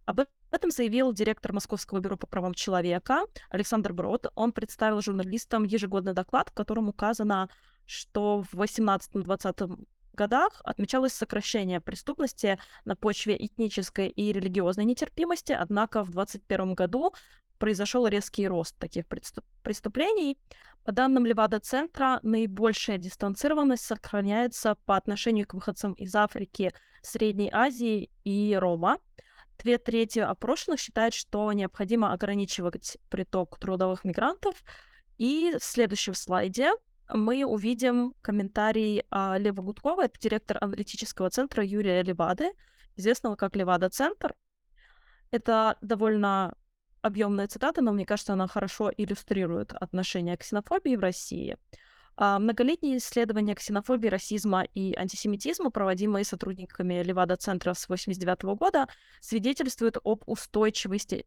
Об 0.06 0.22
этом 0.51 0.72
заявил 0.72 1.12
директор 1.12 1.51
Московского 1.51 2.00
бюро 2.00 2.16
по 2.16 2.28
правам 2.28 2.54
человека 2.54 3.25
Александр 3.50 3.92
Брод. 3.92 4.31
Он 4.36 4.54
представил 4.54 5.01
журналистам 5.01 5.66
ежегодный 5.66 6.13
доклад, 6.13 6.48
в 6.48 6.54
котором 6.54 6.88
указано, 6.88 7.50
что 7.86 8.42
в 8.50 8.54
18-20 8.54 9.86
годах 10.16 10.62
отмечалось 10.63 11.13
сокращение 11.13 11.81
преступности 11.81 12.60
на 12.86 12.96
почве 12.96 13.36
этнической 13.38 14.10
и 14.10 14.31
религиозной 14.31 14.86
нетерпимости, 14.86 15.52
однако 15.52 16.04
в 16.04 16.12
2021 16.12 16.74
году 16.75 17.13
произошел 17.58 18.08
резкий 18.08 18.48
рост 18.48 18.75
таких 18.80 19.06
преступлений. 19.62 20.38
По 20.84 20.91
данным 20.91 21.27
Левада-центра, 21.27 22.20
наибольшая 22.24 22.98
дистанцированность 22.98 23.86
сохраняется 23.86 24.75
по 24.86 24.98
отношению 24.98 25.46
к 25.46 25.53
выходцам 25.53 25.94
из 25.94 26.15
Африки, 26.15 26.74
Средней 27.03 27.51
Азии 27.53 28.10
и 28.24 28.58
Рома. 28.60 28.98
Две 29.60 29.77
трети 29.77 30.18
опрошенных 30.18 30.80
считают, 30.80 31.13
что 31.13 31.53
необходимо 31.53 32.13
ограничивать 32.13 32.98
приток 33.10 33.60
трудовых 33.60 34.03
мигрантов. 34.06 34.56
И 35.20 35.56
в 35.60 35.63
следующем 35.63 36.15
слайде 36.15 36.72
мы 37.13 37.46
увидим 37.46 38.13
комментарий 38.22 39.03
Лева 39.12 39.62
Гудкова, 39.62 40.06
это 40.06 40.20
директор 40.20 40.58
аналитического 40.62 41.30
центра 41.30 41.63
Юрия 41.63 42.03
Левады, 42.03 42.51
известного 42.96 43.36
как 43.36 43.56
Левада-центр. 43.56 44.34
Это 45.32 45.77
довольно 45.82 46.53
объемная 47.01 47.48
цитата, 47.48 47.82
но 47.82 47.91
мне 47.91 48.06
кажется, 48.06 48.34
она 48.34 48.48
хорошо 48.48 48.91
иллюстрирует 48.96 49.74
отношение 49.74 50.38
к 50.38 50.41
ксенофобии 50.41 50.96
в 50.96 51.00
России. 51.00 51.58
А, 52.18 52.39
многолетние 52.39 52.98
исследования 52.98 53.56
ксенофобии, 53.56 54.08
расизма 54.08 54.63
и 54.75 54.94
антисемитизма, 54.96 55.72
проводимые 55.72 56.25
сотрудниками 56.25 57.01
Левада-центра 57.01 57.74
с 57.74 57.86
1989 57.86 58.58
года, 58.58 58.88
свидетельствуют 59.22 59.98
об 60.03 60.24
устойчивости 60.27 61.25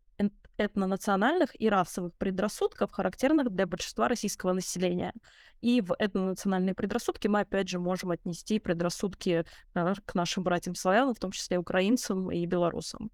этнонациональных 0.59 1.61
и 1.61 1.69
расовых 1.69 2.15
предрассудков, 2.15 2.93
характерных 2.93 3.51
для 3.51 3.67
большинства 3.67 4.09
российского 4.09 4.53
населения. 4.53 5.13
И 5.61 5.81
в 5.81 5.95
этнонациональные 5.99 6.75
предрассудки 6.75 7.27
мы, 7.27 7.41
опять 7.41 7.69
же, 7.69 7.79
можем 7.79 8.11
отнести 8.11 8.59
предрассудки 8.59 9.45
э, 9.75 9.95
к 10.05 10.15
нашим 10.15 10.45
братьям-славянам, 10.45 11.15
в 11.15 11.19
том 11.19 11.33
числе 11.33 11.59
украинцам 11.59 12.31
и 12.31 12.45
белорусам. 12.47 13.11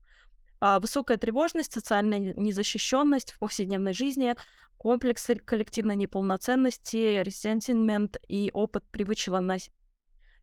А 0.60 0.78
высокая 0.78 1.16
тревожность, 1.16 1.72
социальная 1.72 2.34
незащищенность 2.34 3.32
в 3.32 3.38
повседневной 3.38 3.94
жизни, 3.94 4.34
комплекс 4.76 5.26
коллективной 5.44 5.96
неполноценности, 5.96 7.22
ресентимент 7.22 8.18
и 8.28 8.50
опыт 8.52 8.84
привычного 8.90 9.40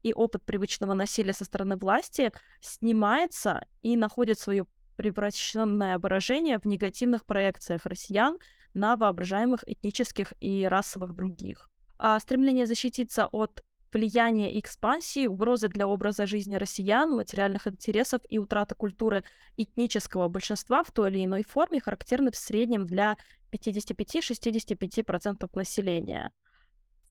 и 0.04 0.14
опыт 0.14 0.44
привычного 0.44 0.94
насилия 0.94 1.34
со 1.34 1.46
стороны 1.46 1.76
власти 1.76 2.32
снимается 2.62 3.66
и 3.82 3.98
находит 3.98 4.40
свое 4.40 4.66
превращенное 4.98 5.98
выражение 6.00 6.60
в 6.60 6.66
негативных 6.66 7.26
проекциях 7.26 7.86
россиян 7.86 8.38
на 8.74 8.98
воображаемых 8.98 9.64
этнических 9.66 10.34
и 10.42 10.66
расовых 10.66 11.16
других. 11.16 11.70
А 11.98 12.20
стремление 12.20 12.66
защититься 12.68 13.28
от 13.28 13.64
влияния 13.94 14.54
и 14.54 14.60
экспансии, 14.60 15.28
угрозы 15.28 15.70
для 15.70 15.88
образа 15.88 16.26
жизни 16.26 16.56
россиян, 16.56 17.12
материальных 17.12 17.68
интересов 17.68 18.22
и 18.28 18.38
утрата 18.38 18.76
культуры 18.76 19.24
этнического 19.56 20.28
большинства 20.28 20.84
в 20.84 20.92
той 20.92 21.10
или 21.12 21.26
иной 21.26 21.44
форме 21.44 21.80
характерны 21.80 22.32
в 22.32 22.36
среднем 22.36 22.86
для 22.86 23.18
55-65% 23.52 25.50
населения. 25.54 26.32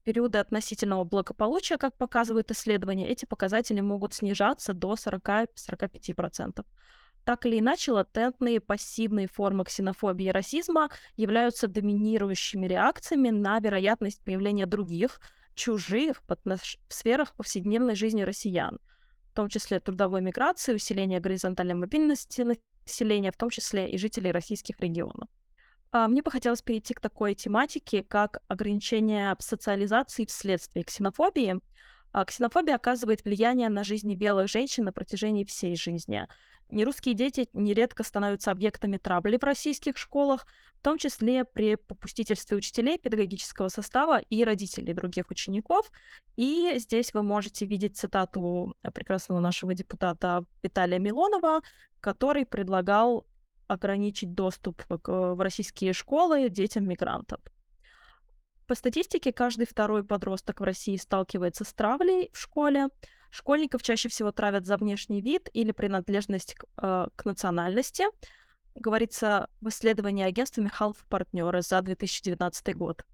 В 0.00 0.04
периоды 0.04 0.38
относительного 0.38 1.04
благополучия, 1.04 1.78
как 1.78 1.96
показывают 1.96 2.50
исследования, 2.50 3.08
эти 3.08 3.24
показатели 3.24 3.80
могут 3.80 4.14
снижаться 4.14 4.72
до 4.72 4.94
40-45%. 4.94 6.64
Так 7.26 7.44
или 7.44 7.58
иначе, 7.58 7.90
латентные 7.90 8.60
пассивные 8.60 9.26
формы 9.26 9.64
ксенофобии 9.64 10.26
и 10.26 10.30
расизма 10.30 10.90
являются 11.16 11.66
доминирующими 11.66 12.68
реакциями 12.68 13.30
на 13.30 13.58
вероятность 13.58 14.22
появления 14.22 14.64
других, 14.64 15.20
чужих 15.56 16.22
в 16.28 16.68
сферах 16.88 17.34
повседневной 17.34 17.96
жизни 17.96 18.22
россиян, 18.22 18.78
в 19.32 19.34
том 19.34 19.48
числе 19.48 19.80
трудовой 19.80 20.20
миграции, 20.20 20.74
усиления 20.74 21.18
горизонтальной 21.18 21.74
мобильности 21.74 22.42
населения, 22.42 23.32
в 23.32 23.36
том 23.36 23.50
числе 23.50 23.90
и 23.90 23.98
жителей 23.98 24.30
российских 24.30 24.78
регионов. 24.78 25.28
А, 25.90 26.06
мне 26.06 26.22
бы 26.22 26.30
хотелось 26.30 26.62
перейти 26.62 26.94
к 26.94 27.00
такой 27.00 27.34
тематике, 27.34 28.04
как 28.04 28.38
ограничение 28.46 29.34
социализации 29.40 30.26
вследствие 30.26 30.84
ксенофобии. 30.84 31.58
А, 32.12 32.24
ксенофобия 32.24 32.76
оказывает 32.76 33.24
влияние 33.24 33.68
на 33.68 33.82
жизни 33.82 34.14
белых 34.14 34.48
женщин 34.48 34.84
на 34.84 34.92
протяжении 34.92 35.44
всей 35.44 35.74
жизни. 35.74 36.28
Нерусские 36.68 37.14
дети 37.14 37.48
нередко 37.52 38.02
становятся 38.02 38.50
объектами 38.50 38.96
травли 38.96 39.36
в 39.38 39.44
российских 39.44 39.96
школах, 39.96 40.46
в 40.80 40.82
том 40.82 40.98
числе 40.98 41.44
при 41.44 41.76
попустительстве 41.76 42.56
учителей, 42.56 42.98
педагогического 42.98 43.68
состава 43.68 44.18
и 44.18 44.44
родителей 44.44 44.92
других 44.92 45.30
учеников. 45.30 45.90
И 46.36 46.74
здесь 46.78 47.14
вы 47.14 47.22
можете 47.22 47.66
видеть 47.66 47.96
цитату 47.96 48.74
прекрасного 48.94 49.40
нашего 49.40 49.74
депутата 49.74 50.44
Виталия 50.62 50.98
Милонова, 50.98 51.60
который 52.00 52.44
предлагал 52.44 53.26
ограничить 53.68 54.34
доступ 54.34 54.82
в 54.88 55.42
российские 55.42 55.92
школы 55.92 56.48
детям 56.48 56.88
мигрантов. 56.88 57.40
По 58.66 58.74
статистике, 58.74 59.32
каждый 59.32 59.66
второй 59.66 60.04
подросток 60.04 60.60
в 60.60 60.64
России 60.64 60.96
сталкивается 60.96 61.62
с 61.64 61.72
травлей 61.72 62.30
в 62.32 62.38
школе. 62.38 62.88
Школьников 63.36 63.82
чаще 63.82 64.08
всего 64.08 64.32
травят 64.32 64.64
за 64.64 64.78
внешний 64.78 65.20
вид 65.20 65.50
или 65.52 65.70
принадлежность 65.70 66.54
к, 66.54 66.64
э, 66.78 67.08
к 67.14 67.24
национальности. 67.26 68.04
Говорится 68.74 69.50
в 69.60 69.68
исследовании 69.68 70.24
агентства 70.24 70.62
Михалов 70.62 71.04
партнеры 71.10 71.60
за 71.60 71.82
2019 71.82 72.72
год. 72.72 73.04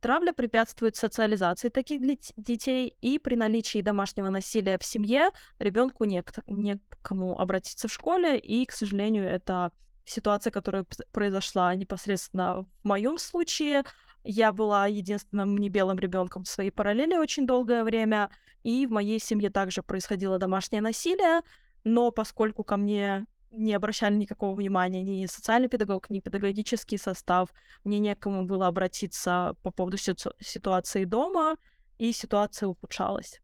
Травля 0.00 0.32
препятствует 0.32 0.96
социализации 0.96 1.68
таких 1.68 2.00
детей, 2.36 2.96
и 3.00 3.20
при 3.20 3.36
наличии 3.36 3.80
домашнего 3.80 4.30
насилия 4.30 4.78
в 4.78 4.84
семье 4.84 5.30
ребенку 5.60 6.02
не 6.02 6.24
к, 6.24 6.42
не 6.48 6.78
к 6.78 7.00
кому 7.02 7.38
обратиться 7.38 7.86
в 7.86 7.92
школе, 7.92 8.36
и, 8.36 8.66
к 8.66 8.72
сожалению, 8.72 9.26
это 9.28 9.70
ситуация, 10.04 10.50
которая 10.50 10.86
произошла 11.12 11.72
непосредственно 11.76 12.62
в 12.62 12.66
моем 12.82 13.16
случае. 13.16 13.84
Я 14.30 14.52
была 14.52 14.86
единственным 14.86 15.56
не 15.56 15.70
белым 15.70 15.98
ребенком 15.98 16.44
в 16.44 16.48
своей 16.48 16.70
параллели 16.70 17.16
очень 17.16 17.46
долгое 17.46 17.82
время, 17.82 18.28
и 18.62 18.86
в 18.86 18.90
моей 18.90 19.18
семье 19.18 19.48
также 19.48 19.82
происходило 19.82 20.38
домашнее 20.38 20.82
насилие, 20.82 21.40
но 21.82 22.10
поскольку 22.10 22.62
ко 22.62 22.76
мне 22.76 23.24
не 23.50 23.72
обращали 23.72 24.16
никакого 24.16 24.54
внимания 24.54 25.02
ни 25.02 25.24
социальный 25.24 25.70
педагог, 25.70 26.10
ни 26.10 26.20
педагогический 26.20 26.98
состав, 26.98 27.48
мне 27.84 27.98
некому 28.00 28.44
было 28.44 28.66
обратиться 28.66 29.56
по 29.62 29.70
поводу 29.70 29.96
ситу- 29.96 30.34
ситуации 30.40 31.06
дома, 31.06 31.56
и 31.96 32.12
ситуация 32.12 32.68
ухудшалась. 32.68 33.40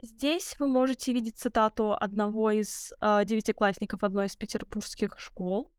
Здесь 0.00 0.54
вы 0.60 0.68
можете 0.68 1.12
видеть 1.12 1.38
цитату 1.38 1.92
одного 1.92 2.52
из 2.52 2.92
э, 3.00 3.24
девятиклассников 3.24 4.04
одной 4.04 4.26
из 4.26 4.36
петербургских 4.36 5.18
школ. 5.18 5.72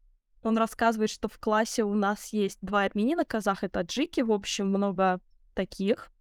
Он 0.46 0.60
рассказывает, 0.60 1.10
что 1.10 1.28
в 1.28 1.40
классе 1.40 1.84
у 1.84 1.96
нас 1.96 2.32
есть 2.32 2.60
два 2.62 2.84
армянина, 2.84 3.26
казах 3.26 3.64
и 3.64 3.68
таджики, 3.68 4.22
в 4.22 4.32
общем, 4.32 4.68
много 4.68 5.20
таких. 5.56 6.12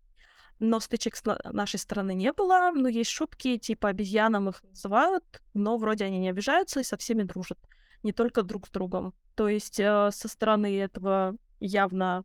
Но 0.58 0.80
стычек 0.80 1.14
с 1.16 1.22
нашей 1.52 1.78
стороны 1.78 2.14
не 2.14 2.32
было. 2.32 2.70
Но 2.74 2.88
есть 2.88 3.10
шутки, 3.10 3.58
типа 3.58 3.90
обезьянам 3.90 4.48
их 4.48 4.62
называют, 4.62 5.42
но 5.52 5.76
вроде 5.76 6.06
они 6.06 6.18
не 6.18 6.30
обижаются 6.30 6.80
и 6.80 6.84
со 6.84 6.96
всеми 6.96 7.24
дружат. 7.24 7.58
Не 8.02 8.12
только 8.12 8.42
друг 8.42 8.66
с 8.66 8.70
другом. 8.70 9.12
То 9.34 9.46
есть 9.46 9.78
э, 9.78 10.10
со 10.10 10.28
стороны 10.28 10.74
этого 10.78 11.36
явно 11.60 12.24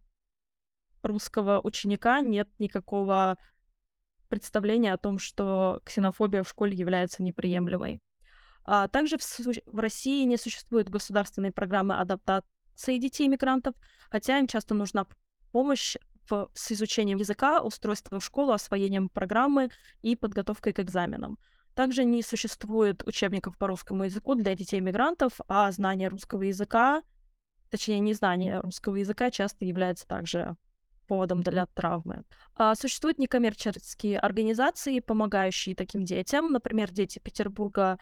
русского 1.04 1.60
ученика 1.62 2.22
нет 2.22 2.48
никакого 2.60 3.38
представления 4.30 4.94
о 4.94 4.98
том, 4.98 5.20
что 5.20 5.82
ксенофобия 5.84 6.44
в 6.44 6.50
школе 6.50 6.78
является 6.78 7.24
неприемлемой. 7.24 8.00
А 8.72 8.88
также 8.88 9.18
в, 9.18 9.24
в 9.66 9.80
России 9.80 10.26
не 10.26 10.38
существует 10.38 10.90
государственной 10.90 11.52
программы 11.52 11.96
адаптации 11.96 13.00
детей-мигрантов, 13.00 13.74
хотя 14.12 14.38
им 14.38 14.46
часто 14.46 14.76
нужна 14.76 15.08
помощь 15.52 15.96
в, 16.30 16.52
с 16.54 16.72
изучением 16.72 17.18
языка, 17.18 17.64
устройством 17.64 18.20
в 18.20 18.24
школу, 18.24 18.52
освоением 18.52 19.10
программы 19.10 19.72
и 20.04 20.16
подготовкой 20.16 20.74
к 20.74 20.80
экзаменам. 20.82 21.40
Также 21.74 22.04
не 22.04 22.22
существует 22.22 23.02
учебников 23.08 23.58
по 23.58 23.66
русскому 23.66 24.04
языку 24.04 24.36
для 24.36 24.54
детей-мигрантов, 24.54 25.40
а 25.48 25.72
знание 25.72 26.08
русского 26.08 26.44
языка, 26.44 27.02
точнее, 27.72 28.00
незнание 28.00 28.60
русского 28.60 28.98
языка 28.98 29.32
часто 29.32 29.66
является 29.66 30.08
также 30.08 30.56
поводом 31.08 31.42
для 31.42 31.66
травмы. 31.66 32.24
А, 32.54 32.76
существуют 32.76 33.18
некоммерческие 33.18 34.20
организации, 34.20 35.00
помогающие 35.00 35.74
таким 35.74 36.06
детям. 36.06 36.52
Например, 36.52 36.92
дети 36.92 37.18
Петербурга 37.18 37.98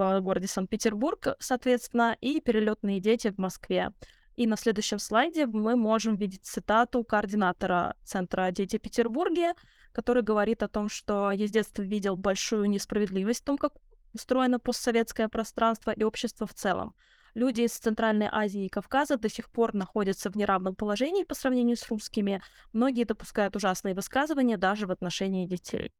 в 0.00 0.20
городе 0.22 0.46
Санкт-Петербург, 0.46 1.36
соответственно, 1.38 2.16
и 2.20 2.40
перелетные 2.40 3.00
дети 3.00 3.30
в 3.30 3.38
Москве. 3.38 3.92
И 4.36 4.46
на 4.46 4.56
следующем 4.56 4.98
слайде 4.98 5.46
мы 5.46 5.76
можем 5.76 6.16
видеть 6.16 6.44
цитату 6.44 7.04
координатора 7.04 7.94
Центра 8.04 8.50
«Дети 8.50 8.78
в 8.78 8.80
Петербурге», 8.80 9.52
который 9.92 10.22
говорит 10.22 10.62
о 10.62 10.68
том, 10.68 10.88
что 10.88 11.30
я 11.30 11.46
с 11.46 11.50
детства 11.50 11.82
видел 11.82 12.16
большую 12.16 12.70
несправедливость 12.70 13.42
в 13.42 13.44
том, 13.44 13.58
как 13.58 13.74
устроено 14.14 14.58
постсоветское 14.58 15.28
пространство 15.28 15.90
и 15.90 16.02
общество 16.04 16.46
в 16.46 16.54
целом. 16.54 16.94
Люди 17.34 17.62
из 17.62 17.72
Центральной 17.72 18.28
Азии 18.30 18.64
и 18.64 18.68
Кавказа 18.68 19.16
до 19.16 19.28
сих 19.28 19.50
пор 19.50 19.74
находятся 19.74 20.30
в 20.30 20.36
неравном 20.36 20.74
положении 20.74 21.24
по 21.24 21.34
сравнению 21.34 21.76
с 21.76 21.88
русскими. 21.88 22.42
Многие 22.72 23.04
допускают 23.04 23.54
ужасные 23.56 23.94
высказывания 23.94 24.56
даже 24.56 24.86
в 24.86 24.90
отношении 24.90 25.46
детей. 25.46 25.92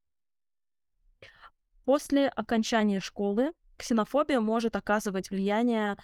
После 1.84 2.28
окончания 2.28 3.00
школы 3.00 3.52
ксенофобия 3.80 4.40
может 4.40 4.76
оказывать 4.76 5.30
влияние 5.30 5.96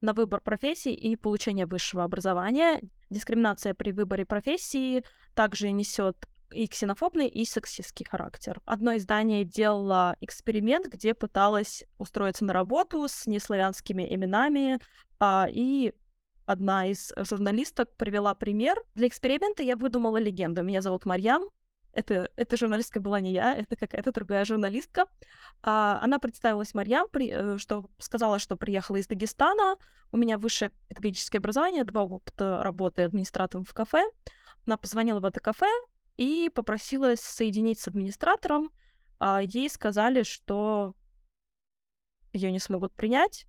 на 0.00 0.12
выбор 0.12 0.40
профессии 0.40 0.92
и 0.92 1.16
получение 1.16 1.66
высшего 1.66 2.04
образования. 2.04 2.80
Дискриминация 3.10 3.74
при 3.74 3.92
выборе 3.92 4.26
профессии 4.26 5.04
также 5.34 5.70
несет 5.70 6.16
и 6.50 6.66
ксенофобный, 6.68 7.28
и 7.28 7.46
сексистский 7.46 8.04
характер. 8.06 8.60
Одно 8.66 8.94
издание 8.96 9.44
делало 9.44 10.16
эксперимент, 10.20 10.86
где 10.86 11.14
пыталось 11.14 11.84
устроиться 11.96 12.44
на 12.44 12.52
работу 12.52 13.08
с 13.08 13.26
неславянскими 13.26 14.14
именами, 14.14 14.78
а, 15.18 15.48
и 15.50 15.94
одна 16.44 16.86
из 16.86 17.12
журналисток 17.16 17.96
привела 17.96 18.34
пример. 18.34 18.76
Для 18.94 19.08
эксперимента 19.08 19.62
я 19.62 19.76
выдумала 19.76 20.18
легенду. 20.18 20.62
Меня 20.62 20.82
зовут 20.82 21.06
Марьям, 21.06 21.44
это, 21.92 22.30
эта 22.36 22.56
журналистка 22.56 23.00
была 23.00 23.20
не 23.20 23.32
я, 23.32 23.54
это 23.54 23.76
какая-то 23.76 24.12
другая 24.12 24.44
журналистка. 24.44 25.06
А, 25.62 25.98
она 26.02 26.18
представилась 26.18 26.74
Марьям, 26.74 27.08
при, 27.10 27.30
э, 27.30 27.58
что 27.58 27.90
сказала, 27.98 28.38
что 28.38 28.56
приехала 28.56 28.96
из 28.96 29.06
Дагестана. 29.06 29.76
У 30.10 30.16
меня 30.16 30.38
высшее 30.38 30.70
педагогическое 30.88 31.38
образование, 31.38 31.84
два 31.84 32.04
опыта 32.04 32.62
работы 32.62 33.02
администратором 33.02 33.64
в 33.64 33.74
кафе. 33.74 34.04
Она 34.66 34.76
позвонила 34.76 35.20
в 35.20 35.24
это 35.24 35.40
кафе 35.40 35.68
и 36.16 36.50
попросилась 36.54 37.20
соединить 37.20 37.80
с 37.80 37.88
администратором. 37.88 38.70
А 39.18 39.42
ей 39.42 39.68
сказали, 39.68 40.22
что 40.22 40.94
ее 42.32 42.50
не 42.50 42.58
смогут 42.58 42.94
принять. 42.94 43.46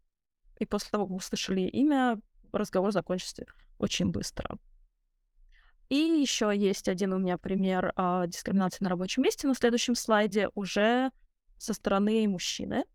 И 0.60 0.66
после 0.66 0.92
того, 0.92 1.08
как 1.08 1.18
услышали 1.18 1.62
имя, 1.62 2.20
разговор 2.52 2.92
закончился 2.92 3.46
очень 3.80 4.12
быстро. 4.12 4.58
И 5.90 5.96
еще 5.96 6.52
есть 6.56 6.88
один 6.88 7.14
у 7.14 7.20
меня 7.20 7.38
пример 7.38 7.94
э, 7.96 8.24
дискриминации 8.28 8.84
на 8.84 8.90
рабочем 8.90 9.24
месте 9.24 9.48
на 9.48 9.54
следующем 9.54 9.96
слайде 9.96 10.50
уже 10.56 11.12
со 11.58 11.74
стороны 11.74 12.28
мужчины. 12.28 12.86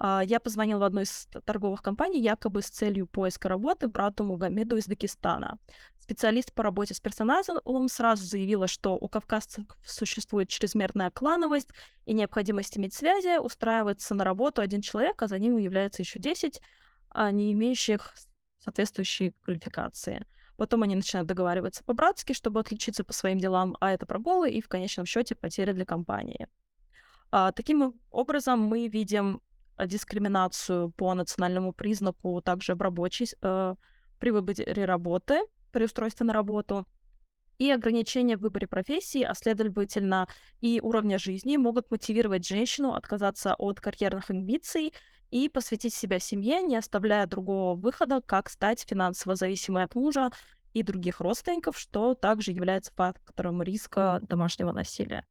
Э, 0.00 0.20
я 0.24 0.40
позвонила 0.40 0.80
в 0.80 0.82
одну 0.84 1.02
из 1.02 1.28
торговых 1.44 1.82
компаний 1.82 2.20
якобы 2.20 2.62
с 2.62 2.66
целью 2.68 3.06
поиска 3.06 3.48
работы 3.48 3.88
брату 3.88 4.24
Мугамеду 4.24 4.76
из 4.76 4.86
Дагестана. 4.86 5.58
Специалист 6.00 6.52
по 6.52 6.62
работе 6.62 6.94
с 6.94 7.00
персоналом 7.00 7.88
сразу 7.88 8.24
заявила, 8.24 8.68
что 8.68 8.94
у 8.94 9.08
кавказцев 9.08 9.64
существует 9.84 10.48
чрезмерная 10.48 11.10
клановость 11.10 11.70
и 12.04 12.14
необходимость 12.14 12.78
иметь 12.78 12.94
связи, 12.94 13.38
устраивается 13.38 14.14
на 14.14 14.22
работу 14.22 14.62
один 14.62 14.82
человек, 14.82 15.20
а 15.20 15.26
за 15.26 15.38
ним 15.40 15.56
является 15.56 16.02
еще 16.02 16.20
10, 16.20 16.60
а 17.10 17.32
не 17.32 17.52
имеющих 17.52 18.14
соответствующей 18.60 19.34
квалификации. 19.42 20.24
Потом 20.56 20.82
они 20.82 20.96
начинают 20.96 21.28
договариваться 21.28 21.84
по-братски, 21.84 22.32
чтобы 22.32 22.60
отличиться 22.60 23.04
по 23.04 23.12
своим 23.12 23.38
делам, 23.38 23.76
а 23.80 23.92
это 23.92 24.06
прогулы 24.06 24.50
и 24.50 24.60
в 24.60 24.68
конечном 24.68 25.06
счете 25.06 25.34
потеря 25.34 25.72
для 25.72 25.84
компании. 25.84 26.48
А, 27.30 27.52
таким 27.52 27.94
образом, 28.10 28.60
мы 28.60 28.88
видим 28.88 29.40
а, 29.76 29.86
дискриминацию 29.86 30.90
по 30.90 31.14
национальному 31.14 31.72
признаку 31.72 32.40
также 32.40 32.74
в 32.74 32.80
рабочей, 32.80 33.28
э, 33.42 33.74
при 34.18 34.30
выборе 34.30 34.84
работы, 34.84 35.40
при 35.72 35.84
устройстве 35.84 36.24
на 36.24 36.32
работу, 36.32 36.86
и 37.58 37.70
ограничения 37.70 38.36
в 38.36 38.40
выборе 38.40 38.66
профессии, 38.66 39.22
а 39.22 39.34
следовательно 39.34 40.28
и 40.60 40.80
уровня 40.82 41.18
жизни 41.18 41.56
могут 41.56 41.90
мотивировать 41.90 42.46
женщину 42.46 42.94
отказаться 42.94 43.54
от 43.54 43.80
карьерных 43.80 44.30
амбиций 44.30 44.92
и 45.30 45.48
посвятить 45.48 45.94
себя 45.94 46.18
семье, 46.18 46.62
не 46.62 46.76
оставляя 46.76 47.26
другого 47.26 47.74
выхода, 47.74 48.20
как 48.20 48.48
стать 48.48 48.84
финансово 48.88 49.34
зависимой 49.34 49.84
от 49.84 49.94
мужа 49.94 50.30
и 50.72 50.82
других 50.82 51.20
родственников, 51.20 51.78
что 51.78 52.14
также 52.14 52.52
является 52.52 52.92
фактором 52.94 53.62
риска 53.62 54.20
домашнего 54.22 54.72
насилия. 54.72 55.24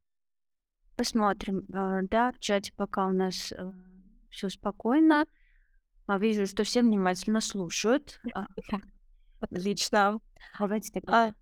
Посмотрим. 0.96 1.66
А, 1.74 2.02
да, 2.04 2.32
в 2.32 2.40
чате 2.40 2.72
пока 2.76 3.08
у 3.08 3.12
нас 3.12 3.52
э, 3.52 3.72
все 4.30 4.50
спокойно. 4.50 5.26
А 6.08 6.18
вижу, 6.18 6.46
что 6.46 6.64
все 6.64 6.82
внимательно 6.82 7.42
слушают. 7.42 8.20
А, 8.34 8.48
Отлично. 9.40 10.20
Давайте 10.60 10.92
тогда. 10.92 11.34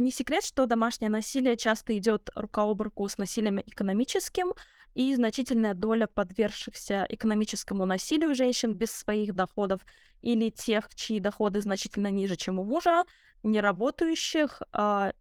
Не 0.00 0.10
секрет, 0.10 0.44
что 0.44 0.66
домашнее 0.66 1.10
насилие 1.10 1.56
часто 1.56 1.96
идет 1.96 2.30
рука 2.34 2.62
об 2.62 2.82
руку 2.82 3.08
с 3.08 3.16
насилием 3.18 3.60
экономическим, 3.60 4.52
и 4.94 5.14
значительная 5.14 5.74
доля 5.74 6.06
подвергшихся 6.06 7.06
экономическому 7.08 7.86
насилию 7.86 8.34
женщин 8.34 8.74
без 8.74 8.90
своих 8.90 9.34
доходов 9.34 9.80
или 10.22 10.50
тех, 10.50 10.88
чьи 10.94 11.20
доходы 11.20 11.60
значительно 11.60 12.10
ниже, 12.10 12.36
чем 12.36 12.58
у 12.58 12.64
мужа, 12.64 13.04
неработающих 13.42 14.62
а, 14.72 15.12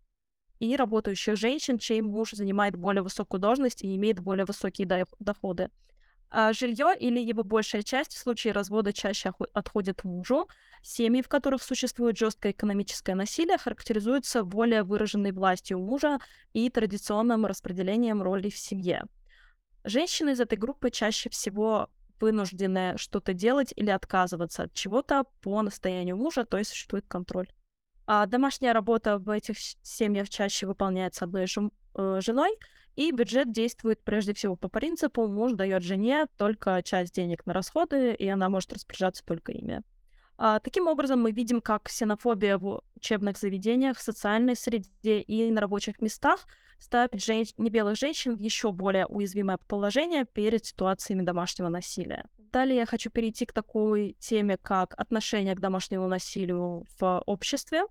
и 0.59 0.75
работающих 0.75 1.37
женщин, 1.37 1.77
чей 1.77 2.01
муж 2.01 2.31
занимает 2.31 2.75
более 2.75 3.03
высокую 3.03 3.39
должность 3.39 3.83
и 3.83 3.95
имеет 3.95 4.19
более 4.19 4.45
высокие 4.45 5.05
доходы. 5.19 5.69
А 6.29 6.51
жилье 6.51 6.93
или 6.99 7.19
его 7.19 7.43
большая 7.43 7.83
часть 7.83 8.13
в 8.13 8.17
случае 8.17 8.51
развода 8.51 8.91
чаще 8.91 9.31
отходит 9.53 10.03
мужу. 10.03 10.47
Семьи, 10.81 11.21
в 11.21 11.29
которых 11.29 11.63
существует 11.63 12.17
жесткое 12.17 12.51
экономическое 12.51 13.15
насилие, 13.15 13.57
характеризуются 13.57 14.43
более 14.43 14.83
выраженной 14.83 15.31
властью 15.31 15.79
мужа 15.79 16.19
и 16.51 16.69
традиционным 16.69 17.45
распределением 17.45 18.21
ролей 18.21 18.51
в 18.51 18.57
семье. 18.57 19.05
Женщины 19.87 20.31
из 20.31 20.41
этой 20.41 20.57
группы 20.57 20.91
чаще 20.91 21.29
всего 21.29 21.89
вынуждены 22.19 22.95
что-то 22.97 23.33
делать 23.33 23.71
или 23.75 23.89
отказываться 23.89 24.63
от 24.63 24.73
чего-то 24.73 25.23
по 25.41 25.61
настоянию 25.61 26.17
мужа, 26.17 26.43
то 26.43 26.57
есть 26.57 26.71
существует 26.71 27.05
контроль. 27.07 27.47
А 28.05 28.25
домашняя 28.25 28.73
работа 28.73 29.17
в 29.17 29.29
этих 29.29 29.57
семьях 29.83 30.27
чаще 30.27 30.67
выполняется 30.67 31.23
одной 31.23 31.45
э, 31.45 32.19
женой, 32.21 32.57
и 32.97 33.11
бюджет 33.11 33.53
действует 33.53 34.03
прежде 34.03 34.33
всего 34.33 34.57
по 34.57 34.67
принципу 34.67 35.27
муж 35.27 35.53
дает 35.53 35.83
жене 35.83 36.25
только 36.35 36.81
часть 36.83 37.13
денег 37.13 37.45
на 37.45 37.53
расходы, 37.53 38.13
и 38.13 38.27
она 38.27 38.49
может 38.49 38.73
распоряжаться 38.73 39.23
только 39.23 39.53
ими. 39.53 39.83
А, 40.37 40.59
таким 40.59 40.87
образом, 40.87 41.21
мы 41.21 41.31
видим, 41.31 41.61
как 41.61 41.83
ксенофобия 41.83 42.57
в 42.57 42.83
учебных 42.95 43.37
заведениях, 43.37 43.97
в 43.97 44.01
социальной 44.01 44.55
среде 44.55 45.21
и 45.21 45.49
на 45.49 45.61
рабочих 45.61 46.01
местах 46.01 46.45
ставит 46.79 47.21
женщ... 47.21 47.53
небелых 47.57 47.97
женщин 47.97 48.35
в 48.35 48.39
еще 48.39 48.71
более 48.71 49.05
уязвимое 49.05 49.57
положение 49.67 50.25
перед 50.25 50.65
ситуациями 50.65 51.23
домашнего 51.23 51.69
насилия. 51.69 52.25
Далее 52.37 52.77
я 52.77 52.85
хочу 52.85 53.09
перейти 53.09 53.45
к 53.45 53.53
такой 53.53 54.15
теме, 54.19 54.57
как 54.57 54.93
отношение 54.97 55.55
к 55.55 55.59
домашнему 55.59 56.07
насилию 56.07 56.85
в 56.99 57.23
обществе. 57.25 57.83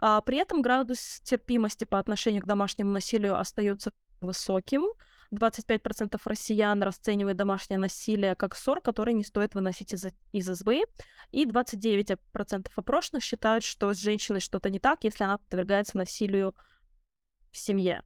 А, 0.00 0.20
при 0.20 0.38
этом 0.38 0.62
градус 0.62 1.20
терпимости 1.24 1.84
по 1.84 1.98
отношению 1.98 2.42
к 2.42 2.46
домашнему 2.46 2.90
насилию 2.90 3.38
остается 3.38 3.92
высоким. 4.20 4.84
25% 5.32 6.20
россиян 6.24 6.82
расценивают 6.82 7.38
домашнее 7.38 7.78
насилие 7.78 8.34
как 8.34 8.54
ссор, 8.54 8.80
который 8.80 9.14
не 9.14 9.24
стоит 9.24 9.54
выносить 9.54 9.94
из, 9.94 10.06
из 10.32 10.50
избы. 10.50 10.82
И 11.30 11.46
29% 11.46 12.70
опрошенных 12.76 13.24
считают, 13.24 13.64
что 13.64 13.94
с 13.94 13.98
женщиной 13.98 14.40
что-то 14.40 14.70
не 14.70 14.78
так, 14.78 15.04
если 15.04 15.24
она 15.24 15.38
подвергается 15.38 15.96
насилию 15.96 16.54
в 17.52 17.56
семье. 17.56 18.02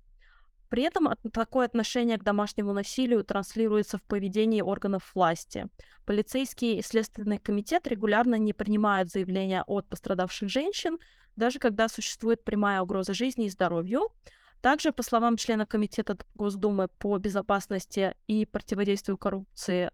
При 0.68 0.82
этом 0.82 1.08
такое 1.32 1.66
отношение 1.66 2.18
к 2.18 2.24
домашнему 2.24 2.72
насилию 2.72 3.24
транслируется 3.24 3.98
в 3.98 4.02
поведении 4.02 4.60
органов 4.60 5.12
власти. 5.14 5.68
Полицейский 6.04 6.78
и 6.78 6.82
следственный 6.82 7.38
комитет 7.38 7.86
регулярно 7.86 8.34
не 8.34 8.52
принимают 8.52 9.10
заявления 9.10 9.62
от 9.66 9.88
пострадавших 9.88 10.48
женщин, 10.48 10.98
даже 11.36 11.58
когда 11.58 11.88
существует 11.88 12.42
прямая 12.44 12.82
угроза 12.82 13.14
жизни 13.14 13.46
и 13.46 13.50
здоровью. 13.50 14.12
Также, 14.60 14.90
по 14.90 15.02
словам 15.02 15.36
члена 15.36 15.66
Комитета 15.66 16.18
Госдумы 16.34 16.88
по 16.88 17.16
безопасности 17.18 18.16
и 18.26 18.44
противодействию 18.46 19.16
коррупции 19.16 19.90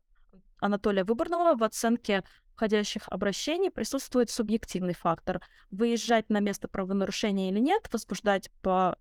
Анатолия 0.60 1.04
Выборного, 1.04 1.56
в 1.56 1.64
оценке 1.64 2.22
входящих 2.54 3.02
обращений 3.08 3.70
присутствует 3.70 4.30
субъективный 4.30 4.94
фактор. 4.94 5.40
Выезжать 5.70 6.30
на 6.30 6.40
место 6.40 6.68
правонарушения 6.68 7.50
или 7.50 7.58
нет, 7.58 7.88
возбуждать 7.92 8.50
по 8.62 8.96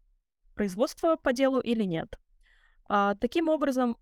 производство 0.54 1.16
по 1.16 1.34
делу 1.34 1.60
или 1.60 1.84
нет. 1.84 2.20
А, 2.88 3.16
таким 3.16 3.50
образом, 3.50 3.98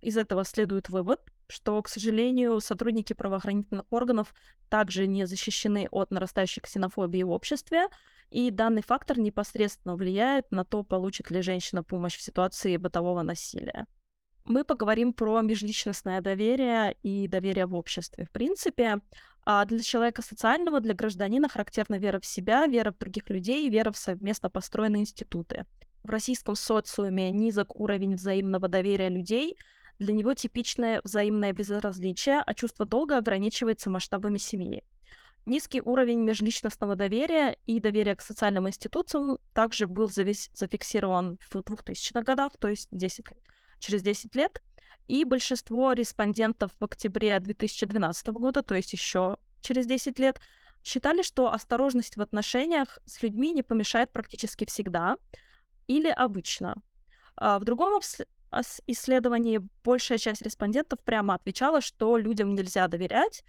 из 0.00 0.16
этого 0.16 0.44
следует 0.44 0.88
вывод, 0.90 1.20
что, 1.48 1.80
к 1.82 1.88
сожалению, 1.88 2.60
сотрудники 2.60 3.12
правоохранительных 3.12 3.84
органов 3.90 4.34
также 4.68 5.06
не 5.06 5.26
защищены 5.26 5.88
от 5.90 6.10
нарастающей 6.10 6.60
ксенофобии 6.62 7.22
в 7.22 7.30
обществе, 7.30 7.88
и 8.30 8.50
данный 8.50 8.82
фактор 8.82 9.18
непосредственно 9.18 9.96
влияет 9.96 10.50
на 10.50 10.64
то, 10.64 10.82
получит 10.82 11.30
ли 11.30 11.42
женщина 11.42 11.82
помощь 11.82 12.16
в 12.16 12.22
ситуации 12.22 12.76
бытового 12.76 13.22
насилия. 13.22 13.86
Мы 14.44 14.64
поговорим 14.64 15.14
про 15.14 15.40
межличностное 15.40 16.20
доверие 16.20 16.96
и 17.02 17.28
доверие 17.28 17.64
в 17.66 17.74
обществе. 17.74 18.26
В 18.26 18.30
принципе, 18.30 19.00
а 19.46 19.64
для 19.64 19.80
человека 19.80 20.20
социального, 20.20 20.80
для 20.80 20.94
гражданина 20.94 21.48
характерна 21.48 21.96
вера 21.96 22.20
в 22.20 22.26
себя, 22.26 22.66
вера 22.66 22.92
в 22.92 22.98
других 22.98 23.30
людей, 23.30 23.68
вера 23.70 23.90
в 23.90 23.96
совместно 23.96 24.50
построенные 24.50 25.02
институты. 25.02 25.64
В 26.04 26.10
российском 26.10 26.54
социуме 26.54 27.30
низок 27.30 27.80
уровень 27.80 28.16
взаимного 28.16 28.68
доверия 28.68 29.08
людей, 29.08 29.56
для 29.98 30.12
него 30.12 30.34
типичное 30.34 31.00
взаимное 31.02 31.54
безразличие, 31.54 32.42
а 32.44 32.52
чувство 32.52 32.84
долга 32.84 33.16
ограничивается 33.16 33.88
масштабами 33.88 34.36
семьи. 34.36 34.84
Низкий 35.46 35.80
уровень 35.80 36.20
межличностного 36.20 36.94
доверия 36.94 37.56
и 37.64 37.80
доверия 37.80 38.16
к 38.16 38.20
социальным 38.20 38.68
институциям 38.68 39.38
также 39.54 39.86
был 39.86 40.08
завис- 40.08 40.50
зафиксирован 40.52 41.38
в 41.40 41.56
2000-х 41.56 42.22
годах, 42.22 42.52
то 42.58 42.68
есть 42.68 42.88
10, 42.90 43.24
через 43.78 44.02
10 44.02 44.34
лет. 44.36 44.62
И 45.08 45.24
большинство 45.24 45.92
респондентов 45.92 46.70
в 46.78 46.84
октябре 46.84 47.38
2012 47.40 48.26
года, 48.28 48.62
то 48.62 48.74
есть 48.74 48.92
еще 48.92 49.38
через 49.62 49.86
10 49.86 50.18
лет, 50.18 50.38
считали, 50.82 51.22
что 51.22 51.50
осторожность 51.50 52.18
в 52.18 52.20
отношениях 52.20 52.98
с 53.06 53.22
людьми 53.22 53.52
не 53.52 53.62
помешает 53.62 54.12
практически 54.12 54.66
всегда 54.66 55.16
или 55.86 56.08
обычно. 56.08 56.76
А 57.36 57.58
в 57.58 57.64
другом 57.64 58.00
исследовании 58.86 59.60
большая 59.82 60.18
часть 60.18 60.42
респондентов 60.42 61.00
прямо 61.00 61.34
отвечала, 61.34 61.80
что 61.80 62.16
людям 62.16 62.54
нельзя 62.54 62.86
доверять, 62.88 63.44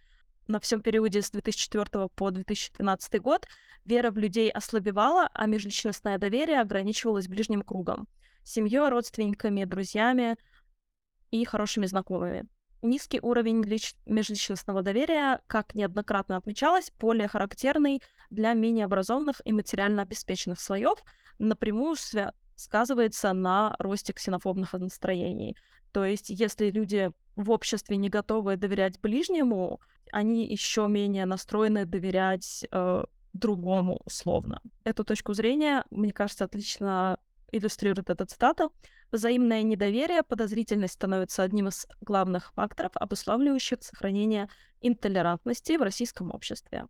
на 0.48 0.60
всем 0.60 0.82
периоде 0.82 1.22
с 1.22 1.32
2004 1.32 2.08
по 2.16 2.32
2012 2.32 3.22
год 3.22 3.48
вера 3.84 4.12
в 4.12 4.18
людей 4.18 4.52
ослабевала, 4.52 5.30
а 5.34 5.48
межличностное 5.48 6.18
доверие 6.18 6.62
ограничивалось 6.62 7.28
ближним 7.28 7.62
кругом— 7.64 8.08
семьей, 8.44 8.90
родственниками, 8.90 9.64
друзьями 9.66 10.38
и 11.32 11.44
хорошими 11.46 11.88
знакомыми. 11.88 12.48
Низкий 12.82 13.20
уровень 13.20 13.64
лич... 13.64 13.96
межличностного 14.06 14.84
доверия, 14.84 15.42
как 15.48 15.74
неоднократно 15.74 16.38
отмечалось, 16.38 16.92
более 17.00 17.28
характерный 17.28 18.04
для 18.30 18.54
менее 18.54 18.86
образованных 18.86 19.42
и 19.46 19.54
материально 19.54 20.02
обеспеченных 20.02 20.60
слоев, 20.60 21.04
напрямую 21.40 21.96
сказывается 22.56 23.34
на 23.34 23.76
росте 23.80 24.14
ксенофобных 24.14 24.74
настроений. 24.74 25.56
То 25.92 26.06
есть, 26.06 26.30
если 26.30 26.70
люди 26.70 27.12
в 27.36 27.52
обществе 27.52 27.98
не 27.98 28.10
готовы 28.10 28.58
доверять 28.58 29.00
ближнему, 29.02 29.80
они 30.12 30.46
еще 30.46 30.88
менее 30.88 31.26
настроены 31.26 31.86
доверять 31.86 32.66
э, 32.72 33.04
другому 33.34 34.02
условно. 34.06 34.62
Эту 34.84 35.04
точку 35.04 35.34
зрения, 35.34 35.84
мне 35.90 36.12
кажется, 36.12 36.46
отлично 36.46 37.18
иллюстрирует 37.52 38.10
эта 38.10 38.26
цитата. 38.26 38.70
Взаимное 39.12 39.64
недоверие, 39.64 40.24
подозрительность 40.24 40.96
становится 40.96 41.44
одним 41.44 41.68
из 41.68 41.88
главных 42.02 42.54
факторов, 42.54 42.92
обуславливающих 42.96 43.84
сохранение 43.84 44.50
интолерантности 44.82 45.78
в 45.78 45.82
российском 45.82 46.32
обществе. 46.34 46.88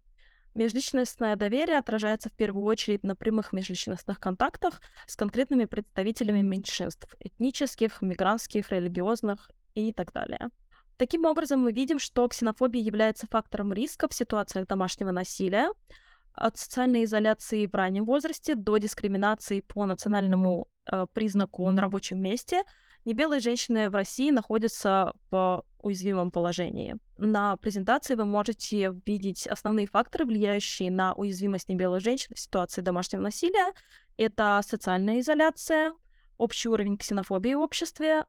Межличностное 0.55 1.35
доверие 1.35 1.77
отражается 1.77 2.29
в 2.29 2.31
первую 2.31 2.65
очередь 2.65 3.03
на 3.03 3.13
прямых 3.13 3.51
межличностных 3.51 4.21
контактах 4.21 4.81
с 5.05 5.17
конкретными 5.17 5.65
представителями 5.65 6.41
меньшинств— 6.41 7.13
этнических, 7.19 8.01
мигрантских, 8.01 8.71
религиозных 8.71 9.51
и 9.73 9.91
так 9.91 10.13
далее. 10.13 10.49
Таким 10.95 11.25
образом, 11.25 11.59
мы 11.59 11.73
видим, 11.73 11.99
что 11.99 12.25
ксенофобия 12.29 12.81
является 12.81 13.27
фактором 13.27 13.73
риска 13.73 14.07
в 14.07 14.13
ситуациях 14.13 14.65
домашнего 14.67 15.11
насилия. 15.11 15.71
от 16.37 16.57
социальной 16.57 17.05
изоляции 17.05 17.65
в 17.65 17.73
раннем 17.73 18.03
возрасте 18.03 18.55
до 18.55 18.77
дискриминации 18.77 19.61
по 19.61 19.85
национальному 19.85 20.67
э, 20.85 21.05
признаку 21.13 21.69
на 21.71 21.81
рабочем 21.81 22.21
месте, 22.21 22.63
небелые 23.05 23.39
женщины 23.39 23.89
в 23.89 23.95
России 23.95 24.31
находятся 24.31 25.13
в 25.31 25.63
уязвимом 25.85 26.31
положении. 26.31 26.95
На 27.17 27.55
презентации 27.57 28.15
вы 28.15 28.25
можете 28.25 28.93
видеть 29.05 29.47
основные 29.47 29.87
факторы, 29.87 30.25
влияющие 30.25 30.91
на 30.91 31.13
уязвимость 31.13 31.69
небелых 31.69 32.01
женщин 32.01 32.33
в 32.35 32.39
ситуации 32.39 32.81
домашнего 32.81 33.21
насилия. 33.21 33.73
Это 34.17 34.61
социальная 34.65 35.19
изоляция, 35.19 35.93
общий 36.37 36.69
уровень 36.69 36.97
ксенофобии 36.97 37.53
в 37.53 37.59
обществе, 37.59 38.25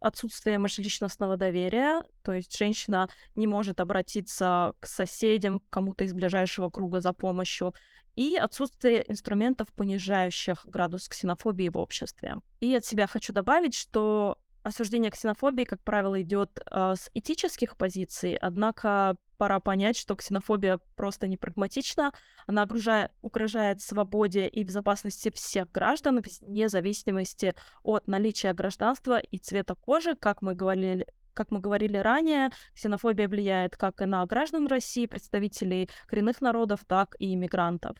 отсутствие 0.00 0.58
межличностного 0.58 1.36
доверия, 1.36 2.02
то 2.22 2.32
есть 2.32 2.56
женщина 2.56 3.08
не 3.34 3.46
может 3.46 3.80
обратиться 3.80 4.74
к 4.78 4.86
соседям, 4.86 5.60
к 5.60 5.70
кому-то 5.70 6.04
из 6.04 6.12
ближайшего 6.12 6.68
круга 6.70 7.00
за 7.00 7.12
помощью, 7.12 7.74
и 8.14 8.36
отсутствие 8.36 9.10
инструментов, 9.10 9.68
понижающих 9.74 10.66
градус 10.66 11.08
ксенофобии 11.08 11.68
в 11.68 11.78
обществе. 11.78 12.36
И 12.60 12.74
от 12.74 12.84
себя 12.84 13.06
хочу 13.06 13.32
добавить, 13.32 13.74
что 13.74 14.38
осуждение 14.64 15.10
ксенофобии, 15.10 15.64
как 15.64 15.82
правило, 15.82 16.20
идет 16.20 16.58
э, 16.58 16.94
с 16.96 17.10
этических 17.14 17.76
позиций, 17.76 18.34
однако 18.34 19.16
пора 19.36 19.60
понять, 19.60 19.96
что 19.96 20.16
ксенофобия 20.16 20.80
просто 20.96 21.28
не 21.28 21.36
прагматична, 21.36 22.12
она 22.46 22.64
угрожает, 22.64 23.12
угрожает 23.20 23.82
свободе 23.82 24.48
и 24.48 24.64
безопасности 24.64 25.30
всех 25.30 25.70
граждан, 25.70 26.22
вне 26.40 26.68
зависимости 26.68 27.54
от 27.82 28.08
наличия 28.08 28.54
гражданства 28.54 29.18
и 29.18 29.38
цвета 29.38 29.74
кожи, 29.74 30.16
как 30.16 30.42
мы 30.42 30.54
говорили 30.54 31.06
как 31.34 31.50
мы 31.50 31.58
говорили 31.58 31.96
ранее, 31.96 32.50
ксенофобия 32.76 33.28
влияет 33.28 33.76
как 33.76 34.00
и 34.00 34.06
на 34.06 34.24
граждан 34.24 34.68
России, 34.68 35.06
представителей 35.06 35.90
коренных 36.06 36.40
народов, 36.40 36.84
так 36.86 37.16
и 37.18 37.34
иммигрантов. 37.34 37.96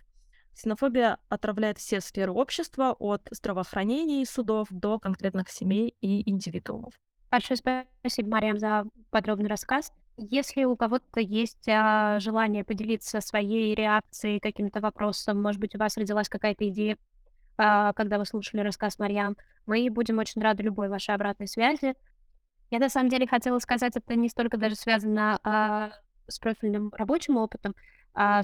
Ксенофобия 0.55 1.19
отравляет 1.29 1.79
все 1.79 2.01
сферы 2.01 2.33
общества, 2.33 2.95
от 2.99 3.27
здравоохранения 3.31 4.23
и 4.23 4.27
судов 4.27 4.69
до 4.71 4.99
конкретных 4.99 5.51
семей 5.51 5.95
и 6.01 6.29
индивидуумов. 6.31 6.95
Большое 7.31 7.59
спасибо, 8.01 8.29
Мариам, 8.29 8.59
за 8.59 8.85
подробный 9.11 9.49
рассказ. 9.49 9.93
Если 10.17 10.62
у 10.62 10.77
кого-то 10.77 11.19
есть 11.19 11.69
а, 11.69 12.21
желание 12.21 12.62
поделиться 12.62 13.21
своей 13.21 13.75
реакцией, 13.75 14.38
каким-то 14.38 14.81
вопросом, 14.81 15.43
может 15.43 15.61
быть, 15.61 15.75
у 15.75 15.79
вас 15.79 15.97
родилась 15.97 16.29
какая-то 16.29 16.69
идея, 16.69 16.97
а, 17.57 17.93
когда 17.93 18.19
вы 18.19 18.25
слушали 18.25 18.61
рассказ 18.61 19.01
Марьям, 19.01 19.37
мы 19.67 19.88
будем 19.90 20.19
очень 20.19 20.40
рады 20.40 20.62
любой 20.62 20.88
вашей 20.88 21.17
обратной 21.17 21.49
связи. 21.49 21.95
Я 22.71 22.79
на 22.79 22.88
самом 22.88 23.09
деле 23.09 23.27
хотела 23.27 23.59
сказать, 23.59 23.97
это 23.97 24.14
не 24.14 24.29
столько 24.29 24.57
даже 24.57 24.77
связано 24.77 25.40
а, 25.43 25.90
с 26.29 26.38
профильным 26.38 26.93
рабочим 26.93 27.37
опытом, 27.37 27.75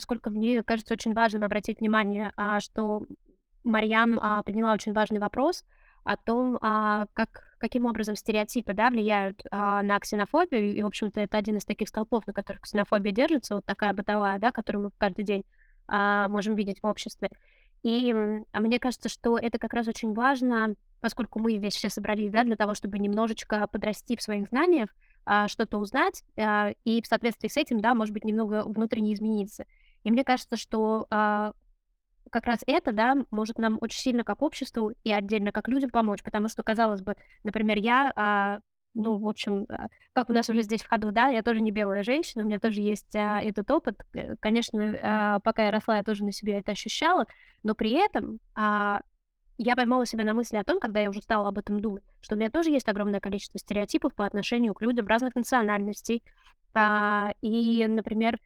сколько 0.00 0.30
мне 0.30 0.62
кажется 0.62 0.94
очень 0.94 1.14
важным 1.14 1.44
обратить 1.44 1.80
внимание, 1.80 2.33
а, 2.37 2.61
что 2.61 3.04
Марьям 3.64 4.18
а, 4.20 4.42
подняла 4.42 4.72
очень 4.72 4.92
важный 4.92 5.18
вопрос 5.20 5.64
о 6.04 6.16
том, 6.16 6.59
а, 6.61 7.06
как, 7.12 7.54
каким 7.59 7.87
образом 7.87 8.16
стереотипы 8.16 8.72
да, 8.72 8.90
влияют 8.90 9.42
а, 9.50 9.83
на 9.83 9.98
ксенофобию. 9.98 10.74
И, 10.74 10.83
в 10.83 10.87
общем-то, 10.87 11.20
это 11.20 11.37
один 11.37 11.56
из 11.56 11.64
таких 11.64 11.88
столпов, 11.88 12.26
на 12.26 12.33
которых 12.33 12.62
ксенофобия 12.62 13.12
держится, 13.12 13.56
вот 13.56 13.64
такая 13.66 13.92
бытовая, 13.92 14.38
да, 14.38 14.50
которую 14.50 14.85
мы 14.85 14.90
каждый 14.96 15.24
день 15.24 15.44
а, 15.87 16.28
можем 16.28 16.54
видеть 16.54 16.80
в 16.83 16.87
обществе. 16.87 17.30
И 17.83 18.12
а 18.52 18.61
мне 18.61 18.78
кажется, 18.78 19.09
что 19.09 19.38
это 19.38 19.59
как 19.59 19.72
раз 19.72 19.88
очень 19.88 20.12
важно, 20.12 20.74
поскольку 21.00 21.38
мы 21.38 21.56
здесь 21.56 21.74
все 21.74 21.88
собрались 21.88 22.30
да, 22.30 22.44
для 22.44 22.56
того, 22.56 22.74
чтобы 22.74 22.98
немножечко 22.98 23.66
подрасти 23.66 24.16
в 24.16 24.22
своих 24.22 24.48
знаниях, 24.48 24.88
а, 24.90 24.94
что-то 25.48 25.78
узнать, 25.78 26.24
а, 26.37 26.72
и 26.85 27.00
в 27.02 27.06
соответствии 27.06 27.48
с 27.48 27.56
этим, 27.56 27.80
да, 27.80 27.94
может 27.94 28.12
быть, 28.12 28.24
немного 28.24 28.64
внутренне 28.64 29.14
измениться. 29.14 29.64
И 30.02 30.11
мне 30.11 30.24
кажется, 30.24 30.56
что 30.56 31.06
а, 31.11 31.52
как 32.30 32.46
раз 32.46 32.61
это, 32.66 32.92
да, 32.92 33.16
может 33.30 33.59
нам 33.59 33.78
очень 33.80 34.00
сильно 34.00 34.24
как 34.24 34.42
обществу 34.42 34.92
и 35.04 35.12
отдельно 35.12 35.52
как 35.52 35.68
людям 35.68 35.90
помочь, 35.90 36.22
потому 36.22 36.48
что, 36.48 36.62
казалось 36.62 37.02
бы, 37.02 37.16
например, 37.44 37.78
я, 37.78 38.12
а, 38.16 38.61
ну, 38.94 39.18
в 39.18 39.28
общем, 39.28 39.66
а, 39.68 39.88
как 40.12 40.30
у 40.30 40.33
нас 40.33 40.48
уже 40.48 40.62
здесь 40.62 40.83
в 40.83 40.88
ходу, 40.88 41.12
да, 41.12 41.28
я 41.28 41.42
тоже 41.42 41.61
не 41.61 41.70
белая 41.70 42.02
женщина, 42.02 42.44
у 42.44 42.46
меня 42.46 42.59
тоже 42.59 42.80
есть 42.80 43.14
а, 43.14 43.40
этот 43.42 43.70
опыт. 43.70 44.00
Э, 44.14 44.37
конечно, 44.40 44.96
а, 45.02 45.40
пока 45.40 45.64
я 45.64 45.70
росла, 45.70 45.98
я 45.98 46.02
тоже 46.02 46.24
на 46.24 46.33
себе 46.33 46.59
это 46.59 46.72
ощущала, 46.72 47.26
но 47.62 47.74
при 47.74 47.92
этом 47.92 48.38
а, 48.54 49.00
я 49.62 49.77
поймала 49.77 50.07
себя 50.07 50.25
на 50.25 50.33
мысли 50.33 50.57
о 50.57 50.64
том, 50.64 50.81
когда 50.81 51.01
я 51.01 51.11
уже 51.11 51.20
стала 51.20 51.49
об 51.49 51.59
этом 51.59 51.81
думать, 51.81 52.03
что 52.23 52.35
у 52.35 52.38
меня 52.38 52.51
тоже 52.51 52.70
есть 52.70 52.88
огромное 52.88 53.20
количество 53.20 53.59
стереотипов 53.59 54.14
по 54.14 54.25
отношению 54.25 54.73
к 54.73 54.81
людям 54.81 55.07
разных 55.07 55.35
национальностей. 55.35 56.23
А, 56.73 57.35
и, 57.42 57.87
например, 57.87 58.38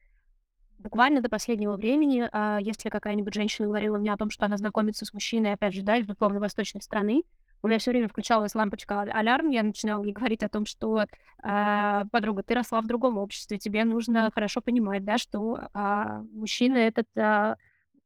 буквально 0.79 1.21
до 1.21 1.29
последнего 1.29 1.77
времени, 1.77 2.29
а, 2.33 2.59
если 2.61 2.89
какая-нибудь 2.89 3.33
женщина 3.33 3.69
говорила 3.69 3.97
мне 3.97 4.13
о 4.13 4.17
том, 4.17 4.29
что 4.29 4.45
она 4.47 4.57
знакомится 4.57 5.05
с 5.05 5.15
мужчиной, 5.15 5.53
опять 5.53 5.75
же, 5.75 5.83
да, 5.83 5.99
из 5.99 6.09
условно 6.09 6.41
восточной 6.41 6.83
страны, 6.83 7.23
у 7.63 7.69
меня 7.69 7.79
все 7.79 7.93
время 7.93 8.09
включалась 8.09 8.57
лампочка 8.57 9.03
алярм, 9.03 9.51
я 9.51 9.63
начинала 9.63 10.03
ей 10.03 10.13
говорить 10.13 10.43
о 10.43 10.49
том, 10.49 10.67
что 10.67 11.05
э, 11.05 12.03
подруга, 12.11 12.43
ты 12.43 12.55
росла 12.55 12.81
в 12.81 12.87
другом 12.87 13.19
обществе, 13.19 13.57
тебе 13.59 13.85
нужно 13.85 14.31
хорошо 14.35 14.61
понимать, 14.61 15.05
да, 15.05 15.17
что 15.17 15.61
э, 15.73 16.23
мужчина 16.33 16.77
этот 16.77 17.07
э, 17.17 17.55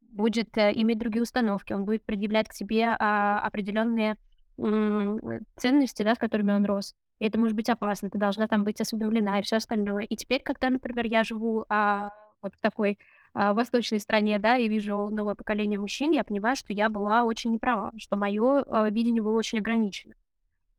будет 0.09 0.57
э, 0.57 0.73
иметь 0.75 0.99
другие 0.99 1.23
установки, 1.23 1.73
он 1.73 1.85
будет 1.85 2.05
предъявлять 2.05 2.49
к 2.49 2.53
себе 2.53 2.97
а, 2.99 3.41
определенные 3.41 4.17
м, 4.59 5.21
ценности, 5.57 6.03
да, 6.03 6.15
с 6.15 6.19
которыми 6.19 6.53
он 6.53 6.65
рос. 6.65 6.95
И 7.19 7.27
это 7.27 7.39
может 7.39 7.57
быть 7.57 7.69
опасно, 7.69 8.11
ты 8.11 8.19
должна 8.19 8.47
там 8.49 8.65
быть 8.65 8.81
осведомлена 8.81 9.41
и 9.41 9.43
все 9.43 9.57
остальное. 9.57 10.05
И 10.05 10.17
теперь, 10.17 10.43
когда, 10.43 10.71
например, 10.71 11.07
я 11.07 11.25
живу 11.25 11.65
а, 11.69 12.11
вот 12.43 12.55
в 12.55 12.61
такой 12.61 12.99
а, 13.35 13.55
восточной 13.55 14.01
стране, 14.01 14.39
да, 14.39 14.57
и 14.57 14.69
вижу 14.69 15.09
новое 15.11 15.35
поколение 15.35 15.79
мужчин, 15.79 16.13
я 16.13 16.25
понимаю, 16.25 16.57
что 16.57 16.73
я 16.73 16.89
была 16.89 17.25
очень 17.25 17.53
неправа, 17.53 17.93
что 17.99 18.17
мое 18.17 18.63
а, 18.63 18.89
видение 18.91 19.23
было 19.23 19.37
очень 19.37 19.59
ограничено. 19.59 20.15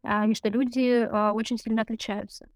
А, 0.03 0.25
и 0.27 0.33
что 0.33 0.49
люди 0.49 1.07
а, 1.09 1.33
очень 1.33 1.57
сильно 1.57 1.81
отличаются. 1.81 2.47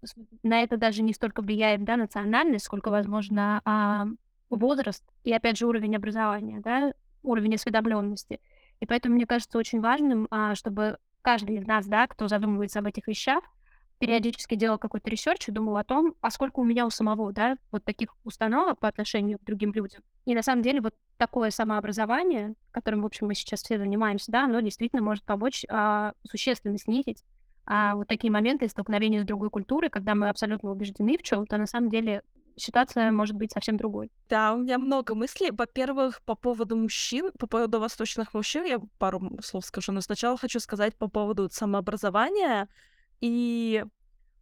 На 0.42 0.62
это 0.62 0.76
даже 0.76 1.02
не 1.02 1.12
столько 1.12 1.42
влияет 1.42 1.84
да, 1.84 1.96
национальность, 1.96 2.64
сколько, 2.64 2.90
возможно, 2.90 3.60
а, 3.64 4.06
возраст 4.50 5.04
и, 5.24 5.32
опять 5.32 5.56
же, 5.56 5.66
уровень 5.66 5.96
образования, 5.96 6.60
да, 6.60 6.92
уровень 7.22 7.54
осведомленности. 7.54 8.40
И 8.80 8.86
поэтому 8.86 9.14
мне 9.14 9.26
кажется 9.26 9.58
очень 9.58 9.80
важным, 9.80 10.26
а, 10.30 10.54
чтобы 10.54 10.98
каждый 11.22 11.56
из 11.56 11.66
нас, 11.66 11.86
да, 11.86 12.06
кто 12.06 12.28
задумывается 12.28 12.80
об 12.80 12.86
этих 12.86 13.06
вещах, 13.06 13.42
периодически 13.98 14.54
делал 14.54 14.78
какой-то 14.78 15.08
research 15.08 15.48
и 15.48 15.52
думал 15.52 15.76
о 15.76 15.84
том, 15.84 16.14
а 16.20 16.30
сколько 16.30 16.60
у 16.60 16.64
меня 16.64 16.84
у 16.84 16.90
самого, 16.90 17.32
да, 17.32 17.56
вот 17.70 17.84
таких 17.84 18.14
установок 18.24 18.78
по 18.78 18.88
отношению 18.88 19.38
к 19.38 19.44
другим 19.44 19.72
людям. 19.72 20.02
И 20.26 20.34
на 20.34 20.42
самом 20.42 20.62
деле 20.62 20.80
вот 20.80 20.94
такое 21.16 21.50
самообразование, 21.50 22.54
которым, 22.70 23.02
в 23.02 23.06
общем, 23.06 23.28
мы 23.28 23.34
сейчас 23.34 23.62
все 23.62 23.78
занимаемся, 23.78 24.30
да, 24.32 24.44
оно 24.44 24.60
действительно 24.60 25.02
может 25.02 25.24
помочь 25.24 25.64
а, 25.68 26.12
существенно 26.28 26.76
снизить 26.76 27.24
а, 27.66 27.94
вот 27.94 28.08
такие 28.08 28.30
моменты 28.30 28.68
столкновения 28.68 29.22
с 29.22 29.26
другой 29.26 29.50
культурой, 29.50 29.90
когда 29.90 30.14
мы 30.14 30.28
абсолютно 30.28 30.70
убеждены 30.70 31.16
в 31.16 31.22
чем-то, 31.22 31.56
на 31.56 31.66
самом 31.66 31.88
деле 31.88 32.22
ситуация 32.56 33.10
может 33.12 33.36
быть 33.36 33.52
совсем 33.52 33.76
другой. 33.76 34.10
Да, 34.28 34.54
у 34.54 34.58
меня 34.58 34.78
много 34.78 35.14
мыслей. 35.14 35.50
Во-первых, 35.50 36.22
по 36.22 36.34
поводу 36.34 36.76
мужчин, 36.76 37.30
по 37.38 37.46
поводу 37.46 37.80
восточных 37.80 38.34
мужчин, 38.34 38.64
я 38.64 38.80
пару 38.98 39.38
слов 39.42 39.64
скажу, 39.64 39.92
но 39.92 40.00
сначала 40.00 40.36
хочу 40.36 40.60
сказать 40.60 40.96
по 40.96 41.08
поводу 41.08 41.48
самообразования. 41.50 42.68
И 43.20 43.84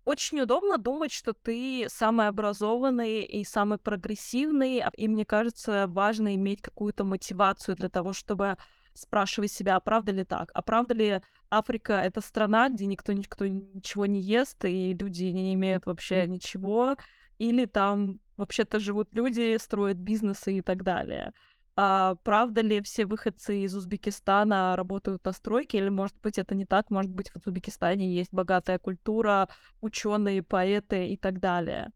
очень 0.04 0.40
удобно 0.40 0.78
думать, 0.78 1.12
что 1.12 1.32
ты 1.32 1.86
самый 1.88 2.28
образованный 2.28 3.22
и 3.22 3.44
самый 3.44 3.78
прогрессивный, 3.78 4.80
а, 4.80 4.90
и 4.96 5.06
мне 5.08 5.24
кажется, 5.24 5.86
важно 5.86 6.34
иметь 6.34 6.60
какую-то 6.60 7.04
мотивацию 7.04 7.76
для 7.76 7.88
того, 7.88 8.12
чтобы 8.12 8.56
спрашивать 8.94 9.52
себя, 9.52 9.76
а 9.76 9.80
правда 9.80 10.12
ли 10.12 10.24
так? 10.24 10.50
А 10.54 10.62
правда 10.62 10.94
ли 10.94 11.20
Африка— 11.50 11.92
это 12.04 12.20
страна, 12.20 12.68
где 12.68 12.86
никто, 12.86 13.12
никто 13.12 13.46
ничего 13.46 14.06
не 14.06 14.20
ест, 14.20 14.64
и 14.64 14.94
люди 14.94 15.24
не 15.24 15.54
имеют 15.54 15.86
вообще 15.86 16.26
ничего, 16.26 16.96
или 17.42 17.66
там 17.66 18.20
вообще-то 18.36 18.78
живут 18.78 19.08
люди, 19.12 19.58
строят 19.58 19.96
бизнесы 19.96 20.58
и 20.58 20.62
так 20.62 20.84
далее. 20.84 21.32
А 21.74 22.14
правда 22.22 22.60
ли 22.60 22.80
все 22.82 23.04
выходцы 23.04 23.62
из 23.62 23.74
Узбекистана 23.74 24.76
работают 24.76 25.24
на 25.24 25.32
стройке, 25.32 25.78
или, 25.78 25.88
может 25.88 26.16
быть, 26.22 26.38
это 26.38 26.54
не 26.54 26.66
так? 26.66 26.90
Может 26.90 27.10
быть, 27.10 27.30
в 27.30 27.36
Узбекистане 27.36 28.14
есть 28.14 28.32
богатая 28.32 28.78
культура, 28.78 29.48
ученые, 29.80 30.42
поэты 30.42 31.08
и 31.08 31.16
так 31.16 31.40
далее. 31.40 31.90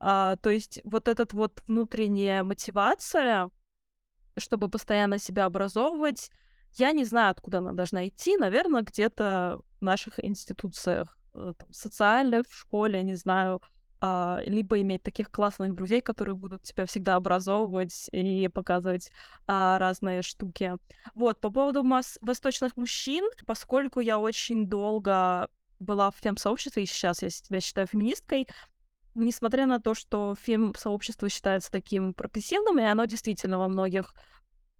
А, 0.00 0.36
то 0.36 0.50
есть 0.50 0.80
вот 0.82 1.06
этот 1.06 1.32
вот 1.32 1.62
внутренняя 1.68 2.42
мотивация, 2.42 3.50
чтобы 4.36 4.68
постоянно 4.68 5.18
себя 5.18 5.44
образовывать, 5.44 6.30
я 6.72 6.90
не 6.92 7.04
знаю, 7.04 7.30
откуда 7.30 7.58
она 7.58 7.72
должна 7.72 8.08
идти. 8.08 8.36
Наверное, 8.36 8.82
где-то 8.82 9.60
в 9.80 9.84
наших 9.84 10.24
институциях 10.24 11.16
э, 11.34 11.52
социальных, 11.70 12.48
в 12.48 12.54
школе, 12.54 13.02
не 13.04 13.14
знаю, 13.14 13.60
а, 14.00 14.40
либо 14.46 14.80
иметь 14.80 15.02
таких 15.02 15.30
классных 15.30 15.74
друзей, 15.74 16.00
которые 16.00 16.34
будут 16.34 16.62
тебя 16.62 16.86
всегда 16.86 17.16
образовывать 17.16 18.08
и 18.12 18.48
показывать 18.48 19.10
а, 19.46 19.78
разные 19.78 20.22
штуки. 20.22 20.76
Вот, 21.14 21.40
по 21.40 21.50
поводу 21.50 21.82
масс 21.82 22.18
восточных 22.20 22.76
мужчин, 22.76 23.28
поскольку 23.46 24.00
я 24.00 24.18
очень 24.18 24.66
долго 24.66 25.48
была 25.80 26.10
в 26.10 26.16
фем-сообществе, 26.16 26.84
и 26.84 26.86
сейчас 26.86 27.22
я 27.22 27.30
себя 27.30 27.60
считаю 27.60 27.86
феминисткой, 27.86 28.46
несмотря 29.14 29.66
на 29.66 29.80
то, 29.80 29.94
что 29.94 30.36
фем-сообщество 30.40 31.28
считается 31.28 31.70
таким 31.70 32.14
прогрессивным, 32.14 32.78
и 32.78 32.82
оно 32.82 33.04
действительно 33.04 33.58
во 33.58 33.68
многих 33.68 34.14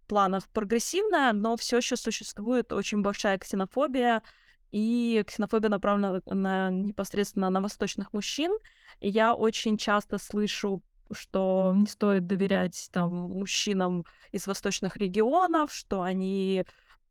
планах 0.06 0.48
прогрессивное, 0.48 1.32
но 1.32 1.56
все 1.56 1.78
еще 1.78 1.96
существует 1.96 2.72
очень 2.72 3.02
большая 3.02 3.38
ксенофобия, 3.38 4.22
и 4.70 5.22
ксенофобия 5.26 5.70
направлена 5.70 6.20
на 6.26 6.70
непосредственно 6.70 7.50
на 7.50 7.60
восточных 7.60 8.12
мужчин. 8.12 8.56
И 9.00 9.08
я 9.08 9.34
очень 9.34 9.78
часто 9.78 10.18
слышу, 10.18 10.82
что 11.10 11.72
не 11.76 11.86
стоит 11.86 12.26
доверять 12.26 12.88
там 12.92 13.10
мужчинам 13.14 14.04
из 14.32 14.46
восточных 14.46 14.96
регионов, 14.96 15.72
что 15.72 16.02
они 16.02 16.64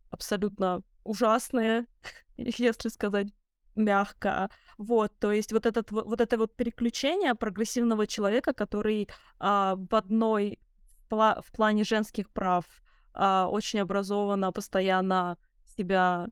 абсолютно 0.10 0.82
ужасные, 1.04 1.86
если 2.38 2.90
сказать 2.90 3.28
мягко. 3.76 4.50
Вот, 4.78 5.12
то 5.20 5.32
есть 5.32 5.52
вот, 5.54 5.66
этот, 5.66 5.92
вот 5.92 6.22
это 6.22 6.38
вот 6.38 6.56
переключение 6.56 7.36
прогрессивного 7.36 8.08
человека, 8.08 8.54
который 8.54 9.08
а, 9.40 9.76
в 9.76 9.96
одной 9.96 10.60
в 11.10 11.46
плане 11.56 11.86
женских 11.86 12.30
прав 12.30 12.66
а, 13.14 13.48
очень 13.50 13.80
образованно, 13.80 14.52
постоянно 14.52 15.38
себя 15.78 16.28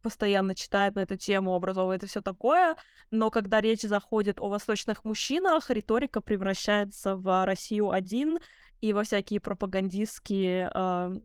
постоянно 0.00 0.54
читает 0.54 0.94
на 0.94 1.00
эту 1.00 1.16
тему, 1.16 1.54
образовывает 1.54 2.02
и 2.02 2.06
все 2.06 2.20
такое, 2.20 2.76
но 3.10 3.30
когда 3.30 3.60
речь 3.60 3.82
заходит 3.82 4.40
о 4.40 4.48
восточных 4.48 5.04
мужчинах, 5.04 5.70
риторика 5.70 6.20
превращается 6.20 7.16
в 7.16 7.44
Россию 7.44 7.90
один, 7.90 8.38
и 8.80 8.92
во 8.92 9.02
всякие 9.02 9.40
пропагандистские 9.40 10.70
э, 10.72 11.16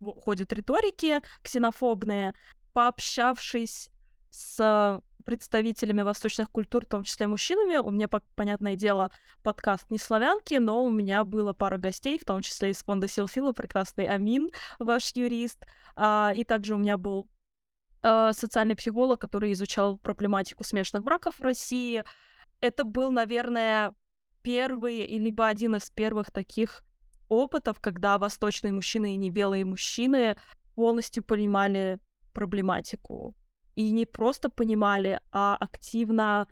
ходят 0.00 0.52
риторики 0.52 1.20
ксенофобные. 1.42 2.34
Пообщавшись 2.72 3.90
с 4.30 5.02
представителями 5.24 6.02
восточных 6.02 6.50
культур, 6.50 6.84
в 6.84 6.88
том 6.88 7.04
числе 7.04 7.26
мужчинами. 7.26 7.76
У 7.76 7.90
меня, 7.90 8.08
понятное 8.08 8.76
дело, 8.76 9.10
подкаст 9.42 9.90
не 9.90 9.98
славянки, 9.98 10.54
но 10.54 10.84
у 10.84 10.90
меня 10.90 11.24
было 11.24 11.52
пара 11.52 11.78
гостей, 11.78 12.18
в 12.18 12.24
том 12.24 12.42
числе 12.42 12.70
из 12.70 12.78
фонда 12.78 13.08
Силфила, 13.08 13.52
прекрасный 13.52 14.06
Амин, 14.06 14.50
ваш 14.78 15.12
юрист. 15.14 15.66
А, 15.96 16.32
и 16.34 16.44
также 16.44 16.74
у 16.74 16.78
меня 16.78 16.96
был 16.96 17.28
а, 18.02 18.32
социальный 18.32 18.76
психолог, 18.76 19.20
который 19.20 19.52
изучал 19.52 19.98
проблематику 19.98 20.64
смешанных 20.64 21.04
браков 21.04 21.38
в 21.38 21.42
России. 21.42 22.04
Это 22.60 22.84
был, 22.84 23.10
наверное, 23.10 23.94
первый, 24.42 25.06
либо 25.06 25.46
один 25.46 25.76
из 25.76 25.90
первых 25.90 26.30
таких 26.30 26.82
опытов, 27.28 27.80
когда 27.80 28.18
восточные 28.18 28.72
мужчины 28.72 29.14
и 29.14 29.16
не 29.16 29.30
белые 29.30 29.64
мужчины 29.64 30.36
полностью 30.74 31.22
понимали 31.22 31.98
проблематику 32.32 33.34
и 33.76 33.90
не 33.90 34.06
просто 34.06 34.50
понимали, 34.50 35.20
а 35.30 35.56
активно 35.56 36.46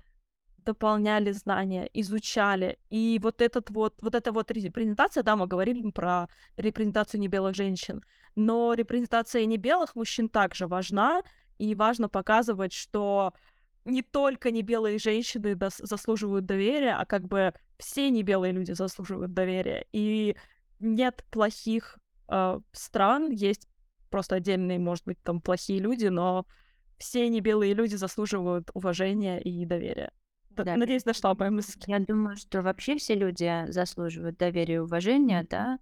дополняли 0.58 1.32
знания, 1.32 1.88
изучали. 1.94 2.78
И 2.90 3.18
вот 3.22 3.40
этот 3.40 3.70
вот, 3.70 3.94
вот 4.02 4.14
эта 4.14 4.32
вот 4.32 4.50
репрезентация, 4.50 5.22
да, 5.22 5.34
мы 5.34 5.46
говорили 5.46 5.90
про 5.90 6.28
репрезентацию 6.56 7.20
небелых 7.20 7.54
женщин, 7.54 8.02
но 8.36 8.74
репрезентация 8.74 9.46
небелых 9.46 9.94
мужчин 9.94 10.28
также 10.28 10.66
важна, 10.66 11.22
и 11.58 11.74
важно 11.74 12.08
показывать, 12.08 12.72
что 12.72 13.34
не 13.84 14.02
только 14.02 14.50
небелые 14.50 14.98
женщины 14.98 15.52
дос- 15.52 15.84
заслуживают 15.84 16.46
доверия, 16.46 16.94
а 16.94 17.06
как 17.06 17.26
бы 17.26 17.54
все 17.78 18.10
небелые 18.10 18.52
люди 18.52 18.72
заслуживают 18.72 19.32
доверия. 19.32 19.86
И 19.92 20.36
нет 20.80 21.24
плохих 21.30 21.98
э, 22.28 22.60
стран, 22.72 23.30
есть 23.30 23.66
просто 24.10 24.36
отдельные, 24.36 24.78
может 24.78 25.04
быть, 25.04 25.18
там 25.22 25.40
плохие 25.40 25.80
люди, 25.80 26.06
но 26.06 26.46
все 26.98 27.28
небелые 27.28 27.74
люди 27.74 27.94
заслуживают 27.94 28.70
уважения 28.74 29.40
и 29.40 29.64
доверия. 29.64 30.10
Да. 30.50 30.76
Надеюсь, 30.76 31.04
нашла 31.04 31.34
мою 31.34 31.52
мысль. 31.52 31.80
Я 31.86 32.00
думаю, 32.00 32.36
что 32.36 32.62
вообще 32.62 32.96
все 32.96 33.14
люди 33.14 33.70
заслуживают 33.70 34.38
доверия 34.38 34.76
и 34.76 34.78
уважения, 34.78 35.46
да. 35.48 35.78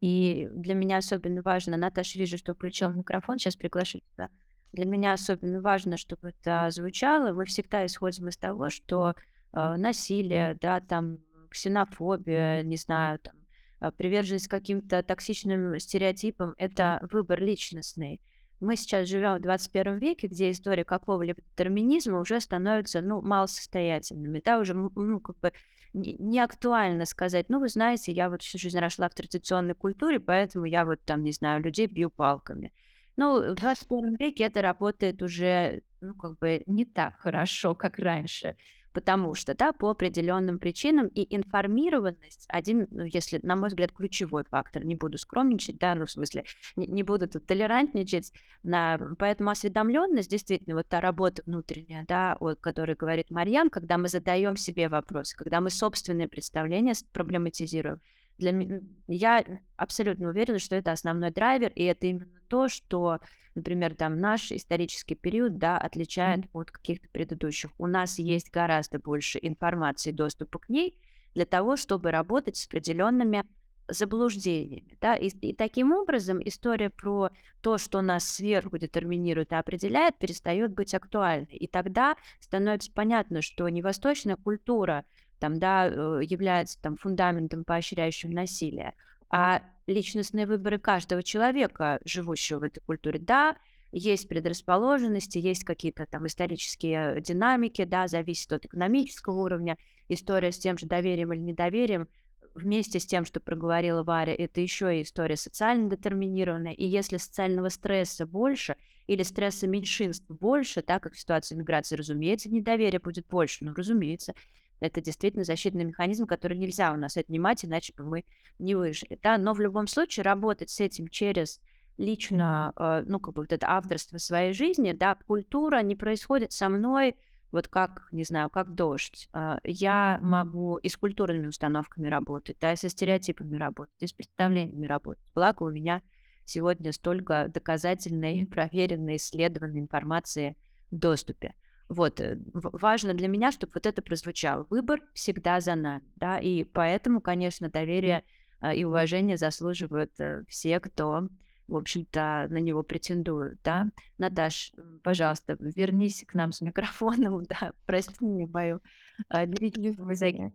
И 0.00 0.48
для 0.52 0.74
меня 0.74 0.98
особенно 0.98 1.42
важно, 1.42 1.76
Наташа, 1.76 2.18
вижу, 2.18 2.38
что 2.38 2.54
включил 2.54 2.90
микрофон, 2.90 3.38
сейчас 3.38 3.56
приглашу 3.56 4.00
тебя. 4.12 4.30
Для 4.72 4.84
меня 4.84 5.12
особенно 5.12 5.60
важно, 5.60 5.96
чтобы 5.96 6.30
это 6.30 6.70
звучало. 6.70 7.32
Мы 7.32 7.44
всегда 7.44 7.84
исходим 7.86 8.28
из 8.28 8.36
того, 8.36 8.70
что 8.70 9.14
э, 9.52 9.76
насилие, 9.76 10.56
да, 10.60 10.80
там, 10.80 11.18
ксенофобия, 11.50 12.62
не 12.62 12.76
знаю, 12.76 13.18
там, 13.18 13.34
э, 13.80 13.90
приверженность 13.90 14.48
каким-то 14.48 15.02
токсичным 15.02 15.78
стереотипам, 15.78 16.54
это 16.56 17.00
выбор 17.10 17.40
личностный 17.40 18.20
мы 18.60 18.76
сейчас 18.76 19.08
живем 19.08 19.36
в 19.36 19.40
21 19.40 19.98
веке, 19.98 20.28
где 20.28 20.50
история 20.50 20.84
какого-либо 20.84 21.40
детерминизма 21.40 22.20
уже 22.20 22.40
становится, 22.40 23.00
ну, 23.00 23.22
малосостоятельными, 23.22 24.42
да, 24.44 24.58
уже, 24.58 24.74
ну, 24.74 25.20
как 25.20 25.38
бы 25.40 25.52
не 25.92 26.38
актуально 26.38 27.04
сказать, 27.06 27.48
ну, 27.48 27.58
вы 27.58 27.68
знаете, 27.68 28.12
я 28.12 28.30
вот 28.30 28.42
всю 28.42 28.58
жизнь 28.58 28.78
росла 28.78 29.08
в 29.08 29.14
традиционной 29.14 29.74
культуре, 29.74 30.20
поэтому 30.20 30.66
я 30.66 30.84
вот 30.84 31.00
там, 31.04 31.24
не 31.24 31.32
знаю, 31.32 31.62
людей 31.62 31.86
бью 31.86 32.10
палками. 32.10 32.72
Ну, 33.20 33.52
в 33.52 33.54
21 33.54 34.16
веке 34.16 34.44
это 34.44 34.62
работает 34.62 35.20
уже, 35.20 35.82
ну, 36.00 36.14
как 36.14 36.38
бы 36.38 36.62
не 36.64 36.86
так 36.86 37.18
хорошо, 37.18 37.74
как 37.74 37.98
раньше 37.98 38.56
потому 38.92 39.34
что, 39.34 39.54
да, 39.54 39.72
по 39.72 39.90
определенным 39.90 40.58
причинам 40.58 41.06
и 41.08 41.36
информированность 41.36 42.46
один, 42.48 42.88
ну, 42.90 43.04
если, 43.04 43.38
на 43.42 43.54
мой 43.54 43.68
взгляд, 43.68 43.92
ключевой 43.92 44.42
фактор, 44.42 44.84
не 44.84 44.96
буду 44.96 45.16
скромничать, 45.16 45.78
да, 45.78 45.94
ну, 45.94 46.06
в 46.06 46.10
смысле, 46.10 46.44
не, 46.74 46.88
не 46.88 47.02
буду 47.04 47.28
тут 47.28 47.46
толерантничать, 47.46 48.32
на, 48.64 48.98
поэтому 49.18 49.50
осведомленность, 49.50 50.28
действительно, 50.28 50.74
вот 50.74 50.88
та 50.88 51.00
работа 51.00 51.42
внутренняя, 51.46 52.04
да, 52.08 52.36
о 52.40 52.56
которой 52.56 52.96
говорит 52.96 53.30
Марьян, 53.30 53.70
когда 53.70 53.96
мы 53.96 54.08
задаем 54.08 54.56
себе 54.56 54.88
вопросы, 54.88 55.36
когда 55.36 55.60
мы 55.60 55.70
собственные 55.70 56.26
представления 56.26 56.94
проблематизируем, 57.12 58.00
для 58.40 58.52
меня, 58.52 58.80
я 59.06 59.44
абсолютно 59.76 60.28
уверена, 60.28 60.58
что 60.58 60.74
это 60.74 60.92
основной 60.92 61.30
драйвер, 61.30 61.70
и 61.74 61.84
это 61.84 62.06
именно 62.06 62.40
то, 62.48 62.68
что 62.68 63.20
например, 63.54 63.94
там 63.94 64.18
наш 64.18 64.52
исторический 64.52 65.14
период, 65.14 65.58
да, 65.58 65.76
отличает 65.76 66.40
mm-hmm. 66.40 66.60
от 66.60 66.70
каких-то 66.70 67.08
предыдущих. 67.08 67.70
У 67.78 67.86
нас 67.86 68.18
есть 68.18 68.50
гораздо 68.50 68.98
больше 68.98 69.38
информации, 69.42 70.12
доступа 70.12 70.58
к 70.60 70.68
ней 70.68 70.96
для 71.34 71.46
того, 71.46 71.76
чтобы 71.76 72.10
работать 72.10 72.56
с 72.56 72.66
определенными 72.66 73.44
заблуждениями. 73.88 74.96
Да? 75.00 75.16
И, 75.16 75.28
и 75.28 75.54
таким 75.54 75.92
образом 75.92 76.40
история 76.44 76.90
про 76.90 77.30
то, 77.60 77.78
что 77.78 78.02
нас 78.02 78.24
сверху 78.24 78.78
детерминирует 78.78 79.52
и 79.52 79.56
определяет, 79.56 80.18
перестает 80.18 80.72
быть 80.72 80.94
актуальной. 80.94 81.56
И 81.56 81.66
тогда 81.66 82.16
становится 82.38 82.92
понятно, 82.92 83.42
что 83.42 83.68
не 83.68 83.82
восточная 83.82 84.36
культура 84.36 85.04
там, 85.40 85.58
да, 85.58 85.88
э, 85.88 86.20
является 86.22 86.80
там, 86.80 86.96
фундаментом, 86.96 87.64
поощряющим 87.64 88.30
насилие, 88.30 88.94
а 89.28 89.62
личностные 89.86 90.46
выборы 90.46 90.78
каждого 90.78 91.22
человека, 91.22 91.98
живущего 92.04 92.60
в 92.60 92.62
этой 92.64 92.80
культуре. 92.80 93.18
Да, 93.18 93.56
есть 93.92 94.28
предрасположенности, 94.28 95.38
есть 95.38 95.64
какие-то 95.64 96.06
там 96.06 96.26
исторические 96.26 97.20
динамики, 97.20 97.84
да, 97.84 98.06
зависит 98.06 98.52
от 98.52 98.64
экономического 98.64 99.40
уровня. 99.40 99.76
История 100.08 100.52
с 100.52 100.58
тем 100.58 100.78
же 100.78 100.86
доверием 100.86 101.32
или 101.32 101.40
недоверием 101.40 102.08
вместе 102.54 103.00
с 103.00 103.06
тем, 103.06 103.24
что 103.24 103.40
проговорила 103.40 104.02
Варя, 104.02 104.34
это 104.34 104.60
еще 104.60 104.98
и 104.98 105.02
история 105.02 105.36
социально 105.36 105.88
детерминированная. 105.88 106.72
И 106.72 106.86
если 106.86 107.16
социального 107.16 107.68
стресса 107.68 108.26
больше 108.26 108.76
или 109.06 109.22
стресса 109.22 109.66
меньшинств 109.66 110.26
больше, 110.28 110.82
так 110.82 111.02
как 111.02 111.14
в 111.14 111.20
ситуации 111.20 111.54
миграции, 111.54 111.96
разумеется, 111.96 112.50
недоверие 112.50 113.00
будет 113.00 113.26
больше, 113.26 113.64
ну, 113.64 113.74
разумеется, 113.74 114.34
это 114.80 115.00
действительно 115.00 115.44
защитный 115.44 115.84
механизм, 115.84 116.26
который 116.26 116.56
нельзя 116.58 116.92
у 116.92 116.96
нас 116.96 117.16
отнимать, 117.16 117.64
иначе 117.64 117.92
бы 117.96 118.04
мы 118.04 118.24
не 118.58 118.74
выжили. 118.74 119.18
Да? 119.22 119.38
Но 119.38 119.54
в 119.54 119.60
любом 119.60 119.86
случае 119.86 120.24
работать 120.24 120.70
с 120.70 120.80
этим 120.80 121.08
через 121.08 121.60
лично, 121.96 122.72
э, 122.76 123.04
ну, 123.06 123.20
как 123.20 123.34
бы 123.34 123.42
вот 123.42 123.52
это 123.52 123.68
авторство 123.68 124.18
своей 124.18 124.52
жизни, 124.52 124.92
да, 124.92 125.16
культура 125.26 125.82
не 125.82 125.94
происходит 125.94 126.52
со 126.52 126.68
мной 126.68 127.14
вот 127.52 127.68
как, 127.68 128.08
не 128.12 128.24
знаю, 128.24 128.48
как 128.48 128.74
дождь. 128.74 129.28
Э, 129.32 129.58
я 129.64 130.18
могу 130.22 130.76
и 130.78 130.88
с 130.88 130.96
культурными 130.96 131.46
установками 131.48 132.08
работать, 132.08 132.56
да, 132.60 132.72
и 132.72 132.76
со 132.76 132.88
стереотипами 132.88 133.56
работать, 133.56 133.94
и 134.00 134.06
с 134.06 134.12
представлениями 134.12 134.86
работать. 134.86 135.24
Благо 135.34 135.64
у 135.64 135.70
меня 135.70 136.02
сегодня 136.44 136.92
столько 136.92 137.48
доказательной, 137.48 138.46
проверенной, 138.46 139.16
исследованной 139.16 139.80
информации 139.80 140.56
в 140.90 140.96
доступе. 140.96 141.54
Вот, 141.90 142.20
э, 142.20 142.38
важно 142.54 143.14
для 143.14 143.26
меня, 143.26 143.50
чтобы 143.50 143.72
вот 143.74 143.84
это 143.84 144.00
прозвучало. 144.00 144.64
Выбор 144.70 145.00
всегда 145.12 145.60
за 145.60 145.74
нами, 145.74 146.04
да, 146.14 146.38
и 146.38 146.62
поэтому, 146.62 147.20
конечно, 147.20 147.68
доверие 147.68 148.22
а, 148.60 148.72
и 148.72 148.84
уважение 148.84 149.36
заслуживают 149.36 150.12
э, 150.20 150.44
все, 150.48 150.78
кто, 150.78 151.28
в 151.66 151.76
общем-то, 151.76 152.46
на 152.48 152.58
него 152.58 152.84
претендует, 152.84 153.58
да. 153.64 153.88
Наташ, 154.18 154.72
пожалуйста, 155.02 155.56
вернись 155.58 156.24
к 156.28 156.34
нам 156.34 156.52
с 156.52 156.60
микрофоном, 156.60 157.42
да, 157.48 157.72
прости 157.86 158.24
мне 158.24 158.46
мою 158.46 158.80
а, 159.28 159.44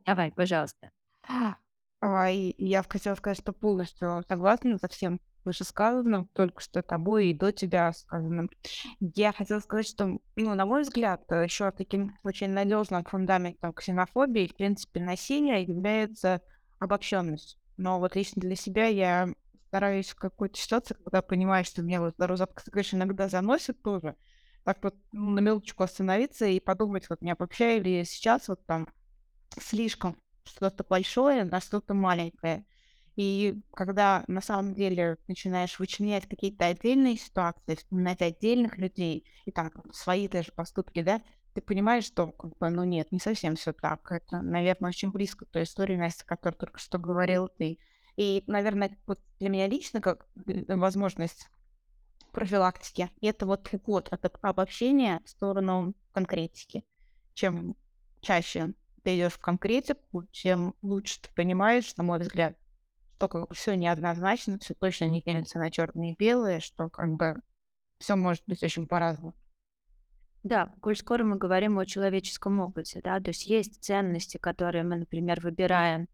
Давай, 0.06 0.32
пожалуйста. 0.32 0.90
А, 1.28 1.58
я 2.30 2.82
хотела 2.88 3.16
сказать, 3.16 3.40
что 3.40 3.52
полностью 3.52 4.24
согласна 4.30 4.78
со 4.78 4.88
всем 4.88 5.20
вышесказанным, 5.46 6.28
только 6.34 6.62
что 6.62 6.82
тобой 6.82 7.28
и 7.28 7.34
до 7.34 7.52
тебя 7.52 7.94
сказанным. 7.94 8.50
Я 9.00 9.32
хотела 9.32 9.60
сказать, 9.60 9.88
что, 9.88 10.20
ну, 10.36 10.56
на 10.56 10.66
мой 10.66 10.82
взгляд, 10.82 11.24
еще 11.30 11.72
таким 11.72 12.18
очень 12.24 12.50
надежным 12.50 13.04
фундаментом 13.06 13.74
ксенофобии, 13.74 14.48
в 14.48 14.56
принципе, 14.56 15.00
насилия 15.00 15.62
является 15.64 16.42
обобщенность. 16.80 17.58
Но 17.78 18.00
вот 18.00 18.16
лично 18.16 18.42
для 18.42 18.56
себя 18.56 18.88
я 18.88 19.30
стараюсь 19.68 20.10
в 20.10 20.16
какой-то 20.16 20.58
ситуации, 20.58 20.96
когда 20.96 21.22
понимаю, 21.22 21.66
что 21.66 21.82
меня 21.82 22.02
вот 22.02 22.16
розовка, 22.18 22.64
конечно, 22.72 22.98
иногда 22.98 23.28
заносит 23.28 23.82
тоже, 23.82 24.16
так 24.64 24.78
вот 24.82 24.96
ну, 25.12 25.30
на 25.32 25.40
минуточку 25.42 25.84
остановиться 25.84 26.46
и 26.46 26.60
подумать, 26.60 27.10
вот 27.10 27.22
не 27.22 27.32
обобщаю 27.32 27.84
ли 27.84 28.04
сейчас 28.04 28.48
вот 28.48 28.66
там 28.66 28.88
слишком 29.60 30.18
что-то 30.44 30.84
большое 30.84 31.44
на 31.44 31.60
что-то 31.60 31.94
маленькое. 31.94 32.66
И 33.16 33.62
когда 33.74 34.26
на 34.28 34.42
самом 34.42 34.74
деле 34.74 35.18
начинаешь 35.28 35.80
вычленять 35.80 36.28
какие-то 36.28 36.66
отдельные 36.66 37.18
ситуации, 37.18 37.76
вспоминать 37.76 38.22
отдельных 38.22 38.78
людей 38.78 39.26
и 39.46 39.52
там 39.52 39.72
свои 39.94 40.28
даже 40.28 40.52
поступки, 40.52 41.02
да, 41.02 41.22
ты 41.54 41.62
понимаешь, 41.62 42.04
что, 42.04 42.34
как 42.34 42.58
бы, 42.58 42.70
ну 42.70 42.84
нет, 42.84 43.14
не 43.14 43.20
совсем 43.20 43.56
все 43.56 43.72
так. 43.72 44.12
Это, 44.12 44.42
наверное, 44.42 44.90
очень 44.90 45.12
близко 45.12 45.46
к 45.46 45.50
той 45.50 45.64
истории, 45.64 45.96
Настя, 45.96 46.26
о 46.26 46.28
которой 46.28 46.56
только 46.56 46.80
что 46.80 46.98
говорил 46.98 47.48
ты. 47.48 47.80
И, 48.18 48.44
наверное, 48.48 48.98
вот 49.08 49.22
для 49.40 49.48
меня 49.48 49.68
лично, 49.68 50.02
как 50.02 50.28
э, 50.48 50.76
возможность 50.76 51.50
профилактики, 52.34 53.10
это 53.22 53.46
вот 53.46 53.70
вот 53.86 54.10
от 54.12 54.38
обобщения 54.42 55.22
в 55.24 55.30
сторону 55.30 55.94
конкретики. 56.12 56.84
Чем 57.34 57.78
чаще 58.20 58.74
ты 59.04 59.16
идешь 59.16 59.34
в 59.34 59.40
конкретику, 59.40 60.26
тем 60.34 60.76
лучше 60.82 61.22
ты 61.22 61.30
понимаешь, 61.34 61.96
на 61.96 62.04
мой 62.04 62.20
взгляд, 62.20 62.58
что 63.16 63.28
как 63.28 63.54
все 63.54 63.76
неоднозначно, 63.76 64.60
все 64.60 64.74
точно 64.74 65.06
не 65.06 65.22
делится 65.22 65.58
на 65.58 65.72
черные 65.72 66.14
и 66.14 66.16
белые, 66.16 66.60
что 66.60 66.90
как 66.90 67.14
бы 67.14 67.36
все 68.00 68.16
может 68.16 68.44
быть 68.46 68.62
очень 68.62 68.88
по-разному. 68.88 69.34
Да, 70.44 70.74
коль 70.82 70.96
скоро 70.96 71.24
мы 71.24 71.38
говорим 71.38 71.80
о 71.80 71.86
человеческом 71.86 72.60
опыте, 72.60 73.02
да, 73.04 73.20
то 73.20 73.30
есть 73.30 73.48
есть 73.48 73.84
ценности, 73.84 74.38
которые 74.38 74.84
мы, 74.84 74.98
например, 74.98 75.42
выбираем, 75.42 76.08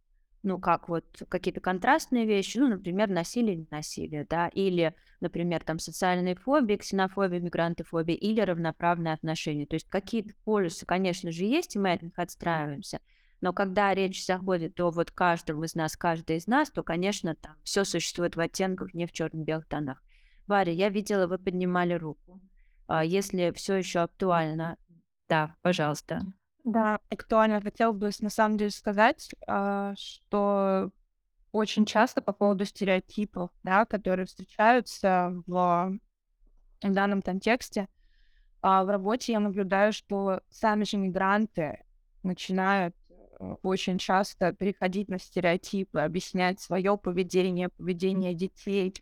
ну, 0.43 0.57
как 0.57 0.87
вот 0.89 1.05
какие-то 1.27 1.59
контрастные 1.59 2.25
вещи, 2.25 2.57
ну, 2.57 2.69
например, 2.69 3.09
насилие 3.09 3.55
или 3.55 3.67
насилие, 3.69 4.25
да, 4.29 4.47
или, 4.47 4.95
например, 5.19 5.63
там 5.63 5.79
социальные 5.79 6.35
фобии, 6.35 6.77
ксенофобия, 6.77 7.39
мигрантофобия 7.39 8.15
или 8.15 8.39
равноправные 8.39 9.13
отношения. 9.13 9.65
То 9.65 9.75
есть 9.75 9.89
какие-то 9.89 10.33
полюсы, 10.45 10.85
конечно 10.85 11.31
же, 11.31 11.43
есть, 11.43 11.75
и 11.75 11.79
мы 11.79 11.91
от 11.91 12.01
них 12.01 12.13
отстраиваемся. 12.15 13.01
Но 13.41 13.53
когда 13.53 13.93
речь 13.93 14.25
заходит 14.25 14.79
о 14.79 14.91
вот 14.91 15.11
каждом 15.11 15.63
из 15.63 15.75
нас, 15.75 15.97
каждой 15.97 16.37
из 16.37 16.47
нас, 16.47 16.69
то, 16.69 16.83
конечно, 16.83 17.35
там 17.35 17.55
все 17.63 17.83
существует 17.83 18.35
в 18.35 18.39
оттенках, 18.39 18.93
не 18.93 19.07
в 19.07 19.11
черно-белых 19.11 19.67
тонах. 19.67 20.01
Варя, 20.47 20.71
я 20.71 20.89
видела, 20.89 21.27
вы 21.27 21.39
поднимали 21.39 21.93
руку. 21.93 22.39
А 22.87 23.03
если 23.03 23.51
все 23.51 23.75
еще 23.75 23.99
актуально, 23.99 24.77
да, 25.27 25.55
пожалуйста. 25.61 26.21
Да, 26.63 26.99
актуально. 27.09 27.61
Хотела 27.61 27.93
бы 27.93 28.11
на 28.19 28.29
самом 28.29 28.57
деле 28.57 28.69
сказать, 28.69 29.33
а, 29.47 29.95
что 29.97 30.91
очень 31.51 31.85
часто 31.85 32.21
по 32.21 32.33
поводу 32.33 32.65
стереотипов, 32.65 33.49
да, 33.63 33.85
которые 33.85 34.25
встречаются 34.25 35.33
в 35.47 35.97
данном 36.81 37.21
контексте, 37.21 37.87
а, 38.61 38.83
в 38.83 38.89
работе 38.89 39.31
я 39.31 39.39
наблюдаю, 39.39 39.91
что 39.93 40.41
сами 40.49 40.83
же 40.83 40.97
мигранты 40.97 41.83
начинают 42.23 42.95
очень 43.63 43.97
часто 43.97 44.53
переходить 44.53 45.09
на 45.09 45.19
стереотипы, 45.19 45.99
объяснять 45.99 46.59
свое 46.59 46.97
поведение, 46.97 47.69
поведение 47.69 48.33
детей 48.33 48.93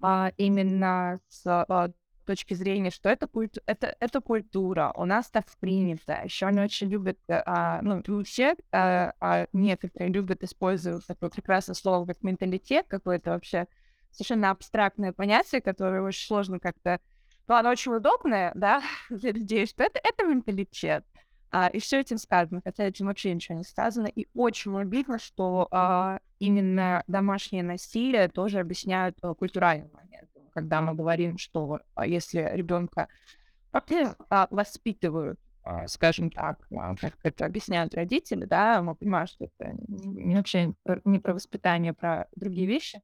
а, 0.00 0.32
именно 0.36 1.20
с 1.28 1.42
а, 1.46 1.90
точки 2.28 2.52
зрения, 2.52 2.90
что 2.90 3.08
это, 3.08 3.26
культу 3.26 3.60
это, 3.64 3.96
это 4.00 4.20
культура, 4.20 4.92
у 4.96 5.06
нас 5.06 5.30
так 5.30 5.46
принято. 5.60 6.20
Еще 6.24 6.46
они 6.46 6.60
очень 6.60 6.88
любят, 6.88 7.18
а, 7.28 7.80
ну, 7.80 8.02
все, 8.22 8.54
а, 8.70 9.14
а 9.18 9.46
некоторые 9.54 10.12
любят 10.12 10.42
использовать 10.42 11.06
такое 11.06 11.30
прекрасное 11.30 11.74
слово, 11.74 12.04
как 12.04 12.22
менталитет, 12.22 12.86
какое-то 12.86 13.30
вообще 13.30 13.66
совершенно 14.10 14.50
абстрактное 14.50 15.12
понятие, 15.12 15.62
которое 15.62 16.02
очень 16.02 16.26
сложно 16.26 16.60
как-то... 16.60 17.00
Ну, 17.46 17.54
оно 17.54 17.70
очень 17.70 17.94
удобное, 17.94 18.52
да, 18.54 18.82
для 19.10 19.32
людей, 19.32 19.66
что 19.66 19.84
это, 19.84 19.98
это 20.04 20.26
менталитет. 20.26 21.06
А, 21.50 21.68
и 21.68 21.78
все 21.78 22.00
этим 22.00 22.18
сказано, 22.18 22.60
хотя 22.62 22.84
этим 22.84 23.06
вообще 23.06 23.34
ничего 23.34 23.56
не 23.56 23.64
сказано. 23.64 24.06
И 24.06 24.26
очень 24.34 24.76
обидно, 24.78 25.18
что 25.18 25.68
а, 25.70 26.18
именно 26.38 27.02
домашнее 27.06 27.62
насилие 27.62 28.28
тоже 28.28 28.58
объясняют 28.58 29.16
а, 29.22 29.34
культуральный 29.34 29.90
момент 29.92 30.08
когда 30.58 30.80
мы 30.80 30.94
говорим, 30.94 31.38
что 31.38 31.80
а, 31.94 32.04
если 32.04 32.50
ребенка 32.52 33.06
а, 33.72 34.48
воспитывают, 34.50 35.38
а, 35.62 35.86
скажем 35.86 36.30
так, 36.30 36.66
как 37.00 37.14
это 37.22 37.46
объясняют 37.46 37.94
родители, 37.94 38.44
да, 38.44 38.82
мы 38.82 38.96
понимаем, 38.96 39.28
что 39.28 39.44
это 39.44 39.76
не 39.86 40.34
вообще 40.34 40.72
не 41.04 41.20
про 41.20 41.34
воспитание, 41.34 41.92
про 41.92 42.26
другие 42.34 42.66
вещи, 42.66 43.00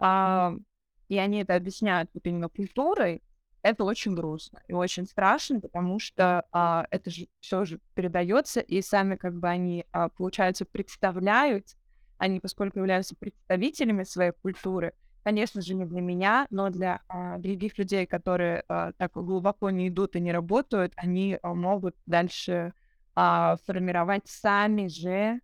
и 0.00 1.18
они 1.18 1.42
это 1.42 1.54
объясняют 1.54 2.10
вот 2.12 2.26
именно 2.26 2.48
культурой, 2.48 3.22
это 3.66 3.84
очень 3.84 4.14
грустно 4.14 4.62
и 4.68 4.72
очень 4.72 5.06
страшно, 5.06 5.60
потому 5.60 5.98
что 5.98 6.44
а, 6.52 6.86
это 6.90 7.10
же 7.10 7.26
все 7.40 7.64
же 7.64 7.80
передается, 7.94 8.60
и 8.60 8.80
сами 8.80 9.16
как 9.16 9.34
бы 9.34 9.48
они, 9.48 9.84
а, 9.90 10.08
получается, 10.08 10.64
представляют, 10.64 11.76
они, 12.16 12.38
поскольку 12.38 12.78
являются 12.78 13.16
представителями 13.16 14.04
своей 14.04 14.30
культуры, 14.30 14.94
конечно 15.24 15.60
же, 15.62 15.74
не 15.74 15.84
для 15.84 16.00
меня, 16.00 16.46
но 16.50 16.70
для 16.70 17.00
а, 17.08 17.38
других 17.38 17.76
людей, 17.76 18.06
которые 18.06 18.62
а, 18.68 18.92
так 18.92 19.12
глубоко 19.14 19.70
не 19.70 19.88
идут 19.88 20.14
и 20.14 20.20
не 20.20 20.30
работают, 20.30 20.92
они 20.96 21.36
а, 21.42 21.52
могут 21.52 21.96
дальше 22.06 22.72
а, 23.16 23.56
формировать 23.66 24.28
сами 24.28 24.86
же 24.86 25.40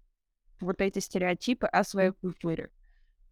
вот 0.60 0.80
эти 0.80 1.00
стереотипы 1.00 1.66
о 1.66 1.82
своей 1.82 2.12
культуре. 2.12 2.70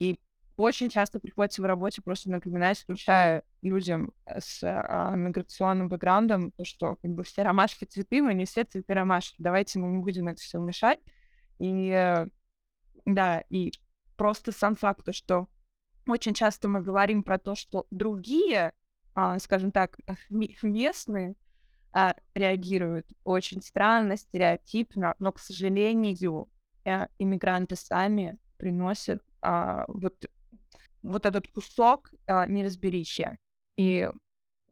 И 0.01 0.19
очень 0.61 0.89
часто 0.89 1.21
приходится 1.21 1.63
в 1.63 1.65
работе 1.65 2.03
просто 2.03 2.31
напоминать, 2.31 2.79
включая 2.79 3.43
людям 3.63 4.13
с 4.27 4.61
а, 4.63 5.15
миграционным 5.15 5.89
бэкграундом, 5.89 6.53
то, 6.53 6.65
что 6.65 6.97
как 6.97 7.11
бы 7.11 7.23
все 7.23 7.43
ромашки 7.43 7.85
цветы, 7.85 8.23
мы 8.23 8.35
не 8.35 8.45
все 8.45 8.65
цветы 8.65 8.95
ромашки. 8.95 9.37
Давайте 9.39 9.79
мы 9.79 9.89
не 9.89 9.99
будем 10.03 10.29
это 10.29 10.41
все 10.41 10.59
мешать. 10.59 11.01
И 11.59 11.91
э, 11.91 12.27
да, 13.05 13.45
и 13.51 13.73
просто 14.17 14.53
сам 14.53 14.77
факт, 14.77 15.15
что 15.15 15.49
очень 16.07 16.35
часто 16.35 16.69
мы 16.69 16.83
говорим 16.83 17.23
про 17.23 17.39
то, 17.39 17.55
что 17.55 17.87
другие, 17.91 18.73
а, 19.15 19.39
скажем 19.39 19.73
так, 19.73 19.99
местные 20.63 21.35
а, 21.93 22.15
реагируют 22.35 23.07
очень 23.25 23.63
странно, 23.63 24.17
стереотипно, 24.17 25.15
но, 25.19 25.33
к 25.33 25.39
сожалению, 25.39 26.49
э, 26.85 27.07
иммигранты 27.19 27.77
сами 27.77 28.39
приносят 28.57 29.23
а, 29.43 29.85
вот, 29.89 30.27
вот 31.03 31.27
этот 31.27 31.49
кусок 31.49 32.11
а, 32.27 32.47
неразберища. 32.47 33.39
И 33.77 34.09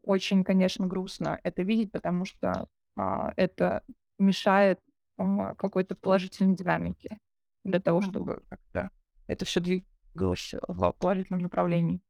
очень, 0.03 0.43
конечно, 0.43 0.87
грустно 0.87 1.39
это 1.43 1.63
видеть, 1.63 1.91
потому 1.91 2.25
что 2.25 2.67
а, 2.95 3.33
это 3.35 3.83
мешает 4.17 4.79
а, 5.17 5.55
какой-то 5.55 5.95
положительной 5.95 6.55
динамике 6.55 7.17
для 7.63 7.79
того, 7.79 8.01
чтобы 8.01 8.41
как-то 8.49 8.89
это 9.27 9.45
все 9.45 9.59
двигалась 9.59 10.53
в 10.67 10.91
положительном 10.93 11.41
направлении. 11.43 12.01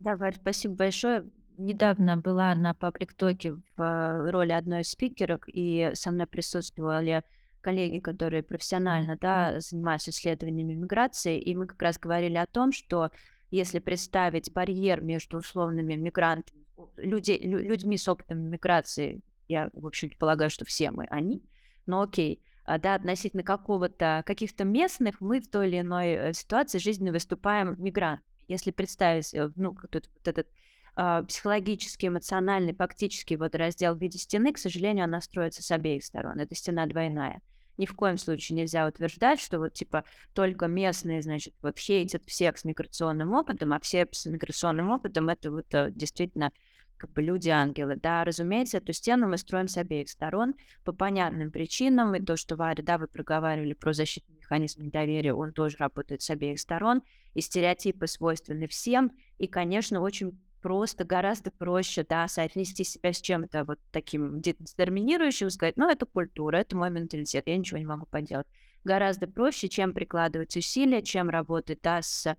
Да, 0.00 0.16
Варь, 0.16 0.36
спасибо 0.36 0.74
большое. 0.74 1.24
Недавно 1.56 2.16
была 2.16 2.54
на 2.54 2.72
паблик-токе 2.72 3.54
в 3.54 3.62
э, 3.78 4.30
роли 4.30 4.52
одной 4.52 4.82
из 4.82 4.90
спикерок, 4.90 5.44
и 5.48 5.90
со 5.94 6.12
мной 6.12 6.28
присутствовали 6.28 7.24
коллеги, 7.60 7.98
которые 7.98 8.44
профессионально 8.44 9.16
да, 9.20 9.58
занимаются 9.58 10.10
исследованиями 10.10 10.74
миграции, 10.74 11.40
и 11.40 11.56
мы 11.56 11.66
как 11.66 11.82
раз 11.82 11.98
говорили 11.98 12.36
о 12.36 12.46
том, 12.46 12.70
что 12.70 13.10
если 13.50 13.78
представить 13.78 14.52
барьер 14.52 15.00
между 15.00 15.38
условными 15.38 15.94
мигрантами, 15.94 16.64
люди, 16.96 17.32
людьми 17.32 17.96
с 17.96 18.08
опытом 18.08 18.50
миграции, 18.50 19.20
я, 19.48 19.70
в 19.72 19.86
общем 19.86 20.10
полагаю, 20.18 20.50
что 20.50 20.64
все 20.64 20.90
мы 20.90 21.06
они, 21.06 21.42
но 21.86 22.02
окей, 22.02 22.42
а, 22.68 22.78
да, 22.78 22.96
относительно 22.96 23.42
какого-то, 23.42 24.22
каких-то 24.26 24.64
местных, 24.64 25.22
мы 25.22 25.40
в 25.40 25.48
той 25.48 25.68
или 25.68 25.80
иной 25.80 26.08
э, 26.08 26.32
ситуации 26.34 26.78
жизненно 26.78 27.12
выступаем 27.12 27.74
мигрант. 27.78 28.20
Если 28.46 28.72
представить, 28.72 29.32
э, 29.32 29.50
ну, 29.56 29.74
этот, 29.82 30.10
вот 30.12 30.28
этот 30.28 30.48
э, 30.96 31.24
психологический, 31.26 32.08
эмоциональный, 32.08 32.74
фактический 32.74 33.36
вот 33.36 33.54
раздел 33.54 33.94
в 33.94 34.02
виде 34.02 34.18
стены, 34.18 34.52
к 34.52 34.58
сожалению, 34.58 35.04
она 35.04 35.22
строится 35.22 35.62
с 35.62 35.70
обеих 35.70 36.04
сторон. 36.04 36.40
Это 36.40 36.54
стена 36.54 36.84
двойная. 36.84 37.40
Ни 37.78 37.86
в 37.86 37.94
коем 37.94 38.18
случае 38.18 38.56
нельзя 38.56 38.86
утверждать, 38.86 39.40
что 39.40 39.58
вот 39.58 39.72
типа 39.72 40.04
только 40.34 40.66
местные, 40.66 41.22
значит, 41.22 41.54
вот 41.62 41.78
хейтят 41.78 42.24
всех 42.26 42.58
с 42.58 42.64
миграционным 42.64 43.32
опытом, 43.32 43.72
а 43.72 43.80
все 43.80 44.06
с 44.10 44.26
миграционным 44.26 44.90
опытом 44.90 45.28
это 45.28 45.50
вот 45.50 45.72
э, 45.72 45.90
действительно 45.92 46.52
как 46.98 47.12
бы 47.12 47.22
люди-ангелы. 47.22 47.96
Да, 47.96 48.24
разумеется, 48.24 48.78
эту 48.78 48.92
стену 48.92 49.28
мы 49.28 49.38
строим 49.38 49.68
с 49.68 49.76
обеих 49.76 50.10
сторон 50.10 50.54
по 50.84 50.92
понятным 50.92 51.50
причинам. 51.50 52.14
И 52.14 52.20
то, 52.20 52.36
что, 52.36 52.56
Варя, 52.56 52.82
да, 52.82 52.98
вы 52.98 53.06
проговаривали 53.06 53.72
про 53.72 53.92
защитный 53.92 54.36
механизм 54.36 54.90
доверия, 54.90 55.32
он 55.32 55.52
тоже 55.52 55.76
работает 55.78 56.22
с 56.22 56.30
обеих 56.30 56.58
сторон, 56.58 57.02
и 57.34 57.40
стереотипы 57.40 58.08
свойственны 58.08 58.66
всем, 58.66 59.12
и, 59.38 59.46
конечно, 59.46 60.00
очень 60.00 60.40
просто, 60.60 61.04
гораздо 61.04 61.50
проще, 61.50 62.04
да, 62.08 62.28
соотнести 62.28 62.84
себя 62.84 63.12
с 63.12 63.20
чем-то 63.20 63.64
вот 63.64 63.78
таким 63.92 64.40
детерминирующим, 64.40 65.50
сказать, 65.50 65.76
ну, 65.76 65.88
это 65.88 66.06
культура, 66.06 66.58
это 66.58 66.76
мой 66.76 66.90
менталитет, 66.90 67.44
я 67.46 67.56
ничего 67.56 67.78
не 67.78 67.86
могу 67.86 68.06
поделать. 68.06 68.46
Гораздо 68.84 69.26
проще, 69.26 69.68
чем 69.68 69.92
прикладывать 69.92 70.56
усилия, 70.56 71.02
чем 71.02 71.28
работать, 71.30 71.80
да, 71.82 72.02
с 72.02 72.36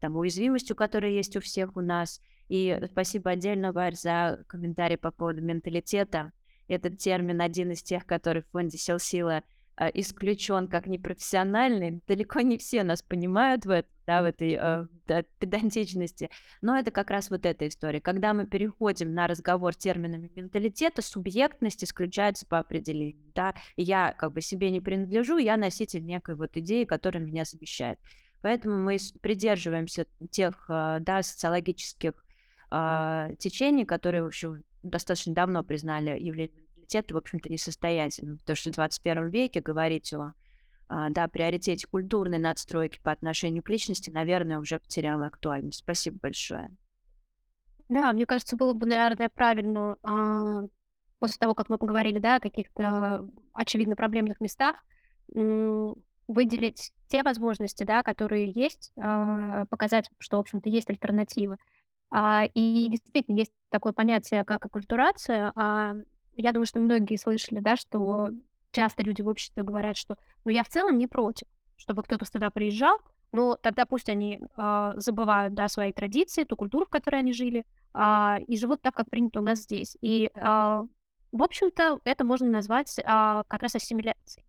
там, 0.00 0.16
уязвимостью, 0.16 0.74
которая 0.74 1.12
есть 1.12 1.36
у 1.36 1.40
всех 1.40 1.76
у 1.76 1.80
нас. 1.80 2.20
И 2.48 2.78
спасибо 2.90 3.30
отдельно, 3.30 3.72
Варь, 3.72 3.94
за 3.94 4.44
комментарий 4.48 4.98
по 4.98 5.10
поводу 5.10 5.42
менталитета. 5.42 6.32
Этот 6.68 6.98
термин 6.98 7.40
один 7.40 7.70
из 7.70 7.82
тех, 7.82 8.04
который 8.06 8.42
в 8.42 8.48
фонде 8.48 8.78
«Сил 8.78 8.98
сила» 8.98 9.42
исключен 9.94 10.68
как 10.68 10.86
непрофессиональный. 10.86 12.02
Далеко 12.06 12.40
не 12.40 12.58
все 12.58 12.82
нас 12.84 13.02
понимают 13.02 13.64
в, 13.64 13.70
этом, 13.70 13.90
да, 14.06 14.22
в 14.22 14.26
этой 14.26 14.58
э, 14.60 14.86
да, 15.06 15.24
педантичности. 15.38 16.30
Но 16.60 16.78
это 16.78 16.90
как 16.90 17.10
раз 17.10 17.30
вот 17.30 17.46
эта 17.46 17.66
история. 17.66 18.00
Когда 18.00 18.34
мы 18.34 18.46
переходим 18.46 19.14
на 19.14 19.26
разговор 19.26 19.74
терминами 19.74 20.30
менталитета, 20.34 21.02
субъектность 21.02 21.82
исключается 21.84 22.46
по 22.46 22.58
определению. 22.58 23.32
Да? 23.34 23.54
Я 23.76 24.14
как 24.18 24.32
бы 24.32 24.40
себе 24.40 24.70
не 24.70 24.80
принадлежу, 24.80 25.38
я 25.38 25.56
носитель 25.56 26.04
некой 26.04 26.34
вот 26.34 26.56
идеи, 26.56 26.84
которая 26.84 27.22
меня 27.22 27.44
замещает. 27.44 27.98
Поэтому 28.42 28.76
мы 28.78 28.98
придерживаемся 29.20 30.06
тех 30.30 30.66
э, 30.68 30.98
да, 31.00 31.22
социологических 31.22 32.12
э, 32.70 33.34
течений, 33.38 33.84
которые, 33.84 34.24
в 34.24 34.26
общем, 34.26 34.64
достаточно 34.82 35.32
давно 35.32 35.62
признали 35.62 36.18
явление 36.18 36.61
менталитета, 36.92 37.14
в 37.14 37.16
общем-то, 37.16 37.48
несостоятельным. 37.50 38.38
Потому 38.38 38.56
что 38.56 38.70
в 38.70 38.74
21 38.74 39.28
веке 39.28 39.60
говорить 39.60 40.12
о 40.12 40.34
э, 40.88 41.06
да, 41.10 41.28
приоритете 41.28 41.86
культурной 41.86 42.38
надстройки 42.38 43.00
по 43.02 43.12
отношению 43.12 43.62
к 43.62 43.68
личности, 43.68 44.10
наверное, 44.10 44.58
уже 44.58 44.78
потеряло 44.78 45.26
актуальность. 45.26 45.80
Спасибо 45.80 46.18
большое. 46.20 46.70
Да, 47.88 48.12
мне 48.12 48.26
кажется, 48.26 48.56
было 48.56 48.72
бы, 48.72 48.86
наверное, 48.86 49.28
правильно 49.28 49.96
а, 50.02 50.62
после 51.18 51.38
того, 51.38 51.54
как 51.54 51.68
мы 51.68 51.76
поговорили, 51.76 52.18
да, 52.18 52.36
о 52.36 52.40
каких-то 52.40 53.28
очевидно 53.52 53.96
проблемных 53.96 54.40
местах, 54.40 54.76
выделить 55.34 56.92
те 57.08 57.22
возможности, 57.22 57.84
да, 57.84 58.02
которые 58.02 58.50
есть, 58.50 58.92
а, 58.96 59.66
показать, 59.66 60.10
что, 60.18 60.38
в 60.38 60.40
общем-то, 60.40 60.70
есть 60.70 60.88
альтернативы. 60.88 61.58
А, 62.10 62.44
и 62.54 62.88
действительно 62.88 63.38
есть 63.38 63.52
такое 63.70 63.92
понятие, 63.92 64.44
как 64.44 64.64
аккультурация. 64.64 65.52
А, 65.56 65.94
я 66.34 66.52
думаю, 66.52 66.66
что 66.66 66.80
многие 66.80 67.16
слышали, 67.16 67.60
да, 67.60 67.76
что 67.76 68.30
часто 68.70 69.02
люди 69.02 69.22
в 69.22 69.28
обществе 69.28 69.62
говорят, 69.62 69.96
что 69.96 70.16
ну 70.44 70.50
я 70.50 70.64
в 70.64 70.68
целом 70.68 70.98
не 70.98 71.06
против, 71.06 71.46
чтобы 71.76 72.02
кто-то 72.02 72.24
сюда 72.24 72.50
приезжал, 72.50 72.98
но 73.32 73.56
тогда 73.56 73.86
пусть 73.86 74.08
они 74.08 74.40
э, 74.40 74.92
забывают 74.96 75.54
да, 75.54 75.68
свои 75.68 75.92
традиции, 75.92 76.44
ту 76.44 76.56
культуру, 76.56 76.86
в 76.86 76.90
которой 76.90 77.20
они 77.20 77.32
жили, 77.32 77.64
э, 77.94 78.36
и 78.46 78.56
живут 78.56 78.82
так, 78.82 78.94
как 78.94 79.08
принято 79.10 79.40
у 79.40 79.42
нас 79.42 79.60
здесь. 79.60 79.96
И, 80.02 80.30
э, 80.34 80.40
в 80.40 81.42
общем-то, 81.42 82.00
это 82.04 82.24
можно 82.24 82.48
назвать 82.48 82.98
э, 82.98 83.02
как 83.04 83.62
раз 83.62 83.74
ассимиляцией. 83.74 84.44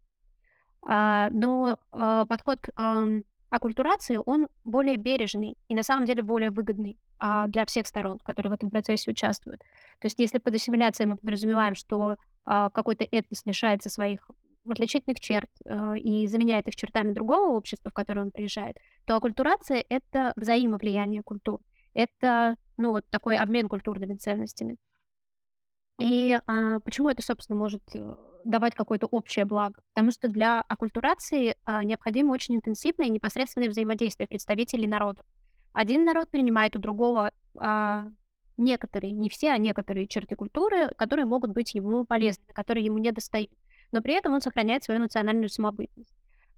А, 0.85 1.29
но 1.31 1.79
а, 1.91 2.25
подход 2.25 2.59
ам, 2.75 3.23
оккультурации, 3.53 4.19
он 4.25 4.47
более 4.63 4.97
бережный 4.97 5.55
и 5.67 5.75
на 5.75 5.83
самом 5.83 6.05
деле 6.05 6.23
более 6.23 6.49
выгодный 6.49 6.97
а, 7.19 7.47
для 7.47 7.65
всех 7.65 7.85
сторон, 7.85 8.19
которые 8.19 8.49
в 8.49 8.53
этом 8.53 8.71
процессе 8.71 9.11
участвуют. 9.11 9.61
То 9.99 10.07
есть 10.07 10.17
если 10.17 10.39
под 10.39 10.55
ассимиляцией 10.55 11.09
мы 11.09 11.17
подразумеваем, 11.17 11.75
что 11.75 12.17
а, 12.45 12.71
какой-то 12.71 13.03
этнос 13.03 13.45
лишается 13.45 13.89
своих 13.89 14.27
отличительных 14.67 15.19
черт 15.19 15.49
э, 15.65 15.97
и 15.97 16.25
заменяет 16.25 16.69
их 16.69 16.75
чертами 16.77 17.11
другого 17.11 17.53
общества, 17.53 17.91
в 17.91 17.93
которое 17.93 18.21
он 18.21 18.31
приезжает, 18.31 18.77
то 19.05 19.17
оккультурация— 19.17 19.83
это 19.89 20.31
взаимовлияние 20.37 21.21
культур. 21.21 21.59
Это, 21.93 22.55
ну, 22.77 22.91
вот 22.91 23.05
такой 23.09 23.37
обмен 23.37 23.67
культурными 23.67 24.15
ценностями. 24.15 24.77
И 25.99 26.39
а, 26.47 26.79
почему 26.79 27.09
это, 27.09 27.21
собственно, 27.21 27.59
может 27.59 27.83
э, 27.93 28.15
давать 28.43 28.75
какое-то 28.75 29.07
общее 29.07 29.45
благо? 29.45 29.81
Потому 29.93 30.11
что 30.11 30.27
для 30.27 30.61
оккультурации 30.61 31.55
а, 31.65 31.83
необходимо 31.83 32.31
очень 32.31 32.55
интенсивное 32.55 33.07
и 33.07 33.11
непосредственное 33.11 33.69
взаимодействие 33.69 34.27
представителей 34.27 34.87
народа. 34.87 35.23
Один 35.73 36.05
народ 36.05 36.29
принимает 36.29 36.75
у 36.75 36.79
другого 36.79 37.31
а, 37.57 38.07
некоторые, 38.57 39.11
не 39.11 39.29
все, 39.29 39.51
а 39.51 39.57
некоторые 39.57 40.07
черты 40.07 40.35
культуры, 40.35 40.89
которые 40.97 41.25
могут 41.25 41.51
быть 41.51 41.73
ему 41.73 42.05
полезны, 42.05 42.43
которые 42.53 42.85
ему 42.85 42.97
не 42.97 43.11
достают. 43.11 43.51
Но 43.91 44.01
при 44.01 44.13
этом 44.13 44.33
он 44.33 44.41
сохраняет 44.41 44.83
свою 44.83 44.99
национальную 44.99 45.49
самобытность. 45.49 46.13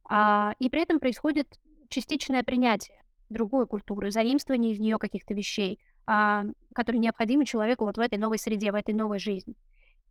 А, 0.10 0.54
и 0.60 0.70
при 0.70 0.82
этом 0.82 1.00
происходит 1.00 1.48
частичное 1.90 2.44
принятие 2.44 3.02
другой 3.30 3.68
культуры, 3.68 4.12
заимствование 4.12 4.74
из 4.74 4.80
нее 4.80 4.98
каких-то 4.98 5.34
вещей, 5.34 5.80
а, 6.06 6.46
которые 6.74 7.00
необходимы 7.00 7.46
человеку 7.46 7.86
вот 7.86 7.98
в 7.98 8.00
этой 8.00 8.18
новой 8.18 8.38
среде, 8.38 8.72
в 8.72 8.76
этой 8.76 8.94
новой 8.94 9.20
жизни. 9.20 9.56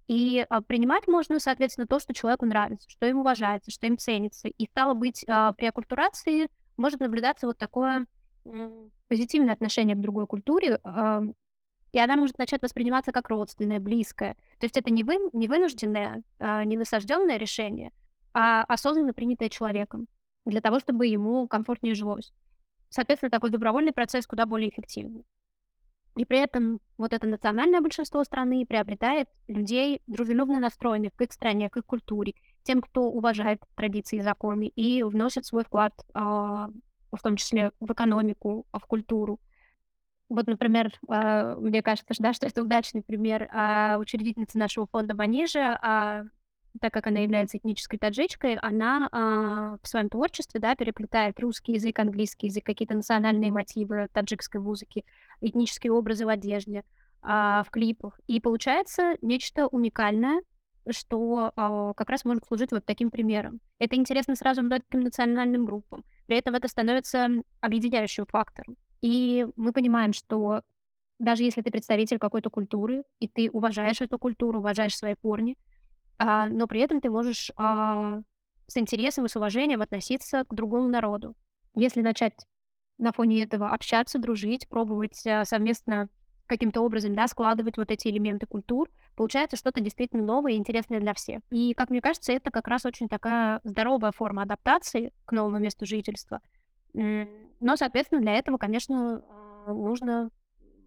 И 0.07 0.45
а, 0.49 0.61
принимать 0.61 1.09
можно, 1.09 1.39
соответственно, 1.39 1.87
то, 1.87 1.99
что 1.99 2.13
человеку 2.13 2.45
нравится, 2.45 2.91
что 2.91 3.07
им 3.07 3.21
уважается, 3.21 3.71
что 3.71 3.87
им 3.87 3.97
ценится. 3.97 4.49
И 4.49 4.67
стало 4.67 4.95
быть, 4.95 5.25
а, 5.29 5.53
при 5.53 5.67
оккультурации 5.67 6.49
может 6.77 7.01
наблюдаться 7.01 7.47
вот 7.47 7.59
такое 7.59 8.07
позитивное 9.09 9.55
отношение 9.55 9.97
к 9.97 10.01
другой 10.01 10.27
культуре, 10.27 10.79
а, 10.85 11.23
и 11.93 11.99
она 11.99 12.17
может 12.17 12.37
начать 12.37 12.61
восприниматься 12.61 13.13
как 13.13 13.29
родственное, 13.29 13.81
близкое. 13.81 14.35
То 14.59 14.67
есть 14.67 14.77
это 14.77 14.91
не, 14.91 15.05
вы, 15.05 15.17
не 15.33 15.47
вынужденное, 15.47 16.25
не 16.41 16.77
насажденное 16.77 17.37
решение, 17.37 17.93
а 18.33 18.65
осознанно 18.65 19.15
принятое 19.15 19.49
человеком 19.49 20.09
для 20.45 20.61
того, 20.61 20.81
чтобы 20.81 21.07
ему 21.07 21.47
комфортнее 21.47 21.95
жилось. 21.95 22.33
Соответственно, 22.91 23.31
такой 23.31 23.51
добровольный 23.51 23.93
процесс 23.93 24.27
куда 24.27 24.45
более 24.45 24.71
эффективный. 24.71 25.25
И 26.17 26.25
при 26.25 26.39
этом 26.39 26.81
вот 26.97 27.13
это 27.13 27.27
национальное 27.27 27.81
большинство 27.81 28.23
страны 28.23 28.65
приобретает 28.67 29.29
людей, 29.49 30.01
дружелюбно 30.07 30.61
настроенных 30.61 31.13
к 31.15 31.21
их 31.23 31.33
стране, 31.33 31.69
к 31.69 31.77
их 31.77 31.85
культуре, 31.85 32.35
тем, 32.63 32.81
кто 32.81 33.05
уважает 33.05 33.61
традиции 33.75 34.19
и 34.19 34.23
законы 34.23 34.69
и 34.69 35.03
вносит 35.03 35.45
свой 35.45 35.65
вклад, 35.65 35.93
а, 36.15 36.69
в 37.11 37.23
том 37.23 37.37
числе 37.37 37.73
в 37.81 37.93
экономику, 37.93 38.67
в 38.73 38.87
культуру. 38.87 39.41
Вот, 40.29 40.47
например, 40.47 40.93
а, 41.09 41.57
мне 41.57 41.83
кажется, 41.83 42.15
да, 42.19 42.33
что 42.33 42.47
это 42.47 42.63
удачный 42.63 43.03
пример 43.03 43.49
а, 43.53 43.99
учредительницы 43.99 44.57
нашего 44.57 44.87
фонда 44.87 45.15
Банижа, 45.15 46.31
так 46.81 46.93
как 46.93 47.07
она 47.07 47.21
является 47.21 47.59
этнической 47.59 47.99
таджичкой, 47.99 48.57
она 48.57 49.09
а, 49.13 49.77
в 49.83 49.89
своем 49.89 50.09
творчестве 50.09 50.61
да, 50.61 50.75
переплетает 50.75 51.39
русский 51.41 51.73
язык, 51.73 51.99
английский 51.99 52.49
язык, 52.49 52.65
какие-то 52.65 52.95
национальные 52.95 53.53
мотивы 53.53 54.09
таджикской 54.13 54.61
музыки, 54.61 55.05
этнические 55.41 55.93
образы 55.93 56.27
в 56.27 56.29
одежде, 56.29 56.85
а, 57.23 57.63
в 57.65 57.71
клипах. 57.71 58.19
И 58.27 58.41
получается 58.41 59.17
нечто 59.23 59.67
уникальное, 59.69 60.43
что 60.91 61.53
а, 61.57 61.95
как 61.95 62.11
раз 62.11 62.25
может 62.25 62.45
служить 62.45 62.73
вот 62.73 62.85
таким 62.85 63.11
примером. 63.11 63.61
Это 63.79 63.97
интересно 63.97 64.35
сразу 64.35 64.63
многим 64.63 65.01
национальным 65.01 65.65
группам. 65.65 66.05
При 66.27 66.37
этом 66.37 66.55
это 66.55 66.69
становится 66.69 67.29
объединяющим 67.61 68.27
фактором. 68.27 68.77
И 69.01 69.47
мы 69.57 69.73
понимаем, 69.73 70.13
что 70.13 70.63
даже 71.19 71.45
если 71.45 71.63
ты 71.63 71.71
представитель 71.71 72.19
какой-то 72.19 72.51
культуры, 72.51 73.05
и 73.21 73.29
ты 73.29 73.51
уважаешь 73.51 74.01
эту 74.01 74.19
культуру, 74.19 74.59
уважаешь 74.59 74.97
свои 74.97 75.15
корни, 75.15 75.57
а, 76.19 76.47
но 76.49 76.67
при 76.67 76.81
этом 76.81 77.01
ты 77.01 77.11
можешь 77.11 77.51
а, 77.57 78.21
с 78.67 78.77
интересом 78.77 79.27
и 79.27 79.29
с 79.29 79.37
уважением 79.37 79.83
относиться 79.83 80.45
к 80.45 80.55
другому 80.55 80.89
народу. 80.89 81.35
Если 81.75 82.01
начать 82.01 82.47
на 82.99 83.13
фоне 83.13 83.43
этого 83.43 83.71
общаться, 83.71 84.19
дружить, 84.19 84.69
пробовать 84.69 85.27
а, 85.27 85.45
совместно 85.45 86.09
каким-то 86.47 86.83
образом 86.83 87.15
да, 87.15 87.27
складывать 87.27 87.77
вот 87.77 87.91
эти 87.91 88.09
элементы 88.09 88.47
культур, 88.47 88.91
получается 89.17 89.57
что-то 89.57 89.81
действительно 89.81 90.23
новое 90.23 90.53
и 90.53 90.57
интересное 90.57 91.01
для 91.01 91.15
всех. 91.15 91.41
И, 91.51 91.75
как 91.75 91.91
мне 91.91 92.01
кажется, 92.01 92.33
это 92.33 92.51
как 92.51 92.69
раз 92.69 92.85
очень 92.85 93.09
такая 93.09 93.61
здоровая 93.65 94.13
форма 94.13 94.43
адаптации 94.43 95.13
к 95.25 95.33
новому 95.33 95.59
месту 95.59 95.87
жительства. 95.87 96.41
Но, 96.93 97.77
соответственно, 97.77 98.21
для 98.21 98.35
этого, 98.35 98.59
конечно, 98.59 99.25
а, 99.67 99.73
нужно 99.73 100.31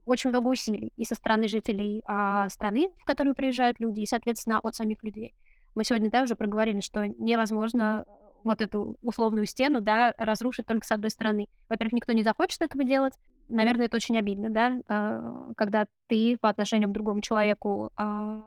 очень 0.07 0.29
много 0.29 0.47
усилий 0.47 0.91
и 0.95 1.05
со 1.05 1.15
стороны 1.15 1.47
жителей 1.47 2.01
а, 2.05 2.49
страны, 2.49 2.89
в 2.97 3.05
которую 3.05 3.35
приезжают 3.35 3.79
люди, 3.79 4.01
и, 4.01 4.05
соответственно, 4.05 4.59
от 4.59 4.75
самих 4.75 5.03
людей. 5.03 5.35
Мы 5.75 5.83
сегодня 5.83 6.09
да, 6.09 6.23
уже 6.23 6.35
проговорили, 6.35 6.79
что 6.79 7.05
невозможно 7.05 8.05
вот 8.43 8.61
эту 8.61 8.97
условную 9.01 9.45
стену, 9.45 9.81
да, 9.81 10.13
разрушить 10.17 10.65
только 10.65 10.85
с 10.87 10.91
одной 10.91 11.09
стороны. 11.09 11.47
Во-первых, 11.69 11.93
никто 11.93 12.13
не 12.13 12.23
захочет 12.23 12.61
этого 12.61 12.83
делать. 12.83 13.13
Наверное, 13.49 13.85
это 13.85 13.97
очень 13.97 14.17
обидно, 14.17 14.49
да, 14.49 14.81
а, 14.87 15.51
когда 15.55 15.87
ты 16.07 16.37
по 16.39 16.49
отношению 16.49 16.89
к 16.89 16.93
другому 16.93 17.21
человеку 17.21 17.91
а, 17.95 18.43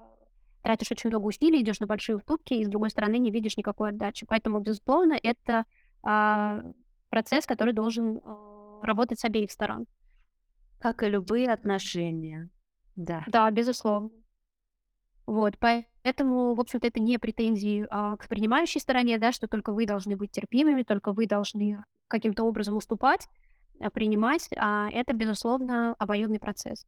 тратишь 0.63 0.91
очень 0.91 1.11
много 1.11 1.27
усилий, 1.27 1.63
идешь 1.63 1.81
на 1.81 1.87
большие 1.87 2.17
уступки, 2.17 2.55
и 2.55 2.65
с 2.65 2.69
другой 2.69 2.91
стороны 2.91 3.19
не 3.19 3.31
видишь 3.31 3.57
никакой 3.57 3.91
отдачи. 3.91 4.27
Поэтому, 4.27 4.61
безусловно, 4.61 5.19
это 5.23 5.65
а, 6.03 6.63
процесс, 7.11 7.47
который 7.47 7.75
должен 7.75 8.21
работать 8.83 9.21
с 9.21 9.25
обеих 9.25 9.51
сторон. 9.51 9.87
Как 10.81 11.03
и 11.03 11.09
любые 11.09 11.53
отношения. 11.53 12.51
Да. 12.97 13.25
Да, 13.29 13.51
безусловно. 13.51 14.11
Вот, 15.27 15.55
поэтому, 15.59 16.55
в 16.55 16.61
общем-то, 16.61 16.87
это 16.89 16.99
не 17.01 17.19
претензии 17.19 17.87
а, 17.89 18.17
к 18.17 18.27
принимающей 18.27 18.81
стороне, 18.81 19.19
да, 19.19 19.31
что 19.31 19.47
только 19.47 19.73
вы 19.73 19.87
должны 19.87 20.17
быть 20.17 20.33
терпимыми, 20.33 20.83
только 20.83 21.13
вы 21.13 21.27
должны 21.27 21.85
каким-то 22.09 22.43
образом 22.43 22.77
уступать, 22.77 23.29
а, 23.79 23.91
принимать, 23.91 24.49
а 24.57 24.89
это, 24.91 25.13
безусловно, 25.13 25.95
обоюдный 25.99 26.41
процесс. 26.41 26.85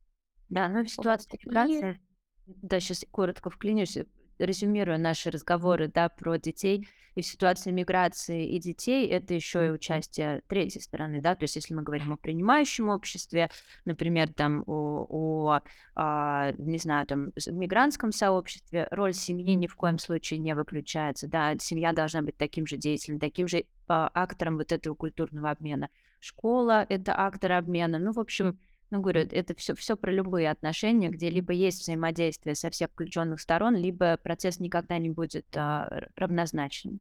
Да, 0.49 0.69
ну 0.69 0.83
в 0.83 0.89
ситуации 0.89 1.39
миграции, 1.45 2.01
да, 2.47 2.81
сейчас 2.81 3.05
коротко 3.11 3.49
вклинюсь, 3.49 3.97
э, 3.97 4.07
резюмируя 4.39 4.99
наши 4.99 5.31
разговоры, 5.31 5.89
да, 5.89 6.09
про 6.09 6.37
детей, 6.39 6.87
и 7.15 7.23
в 7.23 7.27
ситуации 7.27 7.71
миграции 7.71 8.49
и 8.49 8.59
детей 8.59 9.07
это 9.09 9.35
еще 9.35 9.67
и 9.67 9.71
участие 9.71 10.43
третьей 10.49 10.81
стороны, 10.81 11.21
да, 11.21 11.35
то 11.35 11.45
есть 11.45 11.57
если 11.57 11.75
мы 11.75 11.83
говорим 11.83 12.13
о 12.13 12.17
принимающем 12.17 12.89
обществе, 12.89 13.51
например, 13.85 14.33
там 14.33 14.65
о, 14.67 15.07
о 15.09 15.61
а, 15.95 16.53
не 16.57 16.79
знаю, 16.79 17.07
там 17.07 17.33
мигрантском 17.47 18.13
сообществе 18.13 18.89
роль 18.91 19.13
семьи 19.13 19.55
ни 19.55 19.67
в 19.67 19.77
коем 19.77 19.99
случае 19.99 20.39
не 20.39 20.55
выключается, 20.55 21.29
да, 21.29 21.55
семья 21.59 21.93
должна 21.93 22.23
быть 22.23 22.37
таким 22.37 22.67
же 22.67 22.77
деятелем, 22.77 23.21
таким 23.21 23.47
же 23.47 23.65
а, 23.89 24.11
актором 24.15 24.57
вот 24.57 24.73
этого 24.73 24.95
культурного 24.95 25.51
обмена. 25.51 25.91
Школа— 26.19 26.87
это 26.89 27.19
актор 27.19 27.53
обмена, 27.53 27.99
ну, 27.99 28.13
в 28.13 28.21
общем, 28.21 28.59
ну, 28.93 29.01
говорю, 29.01 29.27
это 29.33 29.55
все, 29.55 29.75
все 29.75 29.97
про 29.97 30.13
любые 30.13 30.51
отношения, 30.51 31.09
где 31.09 31.31
либо 31.31 31.55
есть 31.55 31.81
взаимодействие 31.81 32.55
со 32.55 32.69
всех 32.69 32.91
включенных 32.91 33.41
сторон, 33.41 33.75
либо 33.75 34.19
процесс 34.19 34.61
никогда 34.61 34.99
не 34.99 35.09
будет 35.09 35.47
а, 35.57 36.11
равнозначным. 36.15 37.01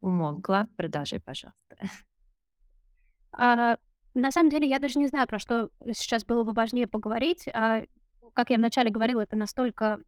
Умолкла. 0.00 0.68
Продолжай, 0.76 1.18
пожалуйста. 1.18 1.76
А, 3.32 3.76
на 4.14 4.30
самом 4.30 4.50
деле, 4.50 4.68
я 4.68 4.78
даже 4.78 5.00
не 5.00 5.08
знаю, 5.08 5.26
про 5.26 5.40
что 5.40 5.70
сейчас 5.92 6.24
было 6.24 6.44
бы 6.44 6.52
важнее 6.52 6.86
поговорить. 6.86 7.48
А, 7.48 7.82
как 8.34 8.50
я 8.50 8.56
вначале 8.56 8.92
говорила, 8.92 9.22
это 9.22 9.34
настолько 9.34 9.98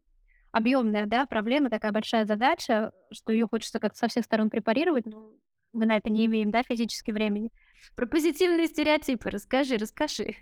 объемная 0.53 1.05
да, 1.05 1.25
проблема, 1.25 1.69
такая 1.69 1.91
большая 1.91 2.25
задача, 2.25 2.93
что 3.11 3.33
ее 3.33 3.45
хочется 3.45 3.81
как-то 3.81 3.99
со 3.99 4.07
всех 4.07 4.23
сторон 4.23 4.49
препарировать, 4.49 5.05
но 5.05 5.33
мы 5.73 5.85
на 5.85 5.97
это 5.97 6.09
не 6.09 6.27
имеем 6.27 6.49
да, 6.49 6.63
физически 6.63 7.11
времени. 7.11 7.51
Про 7.97 8.05
позитивные 8.05 8.67
стереотипы 8.67 9.29
расскажи, 9.29 9.75
расскажи. 9.75 10.35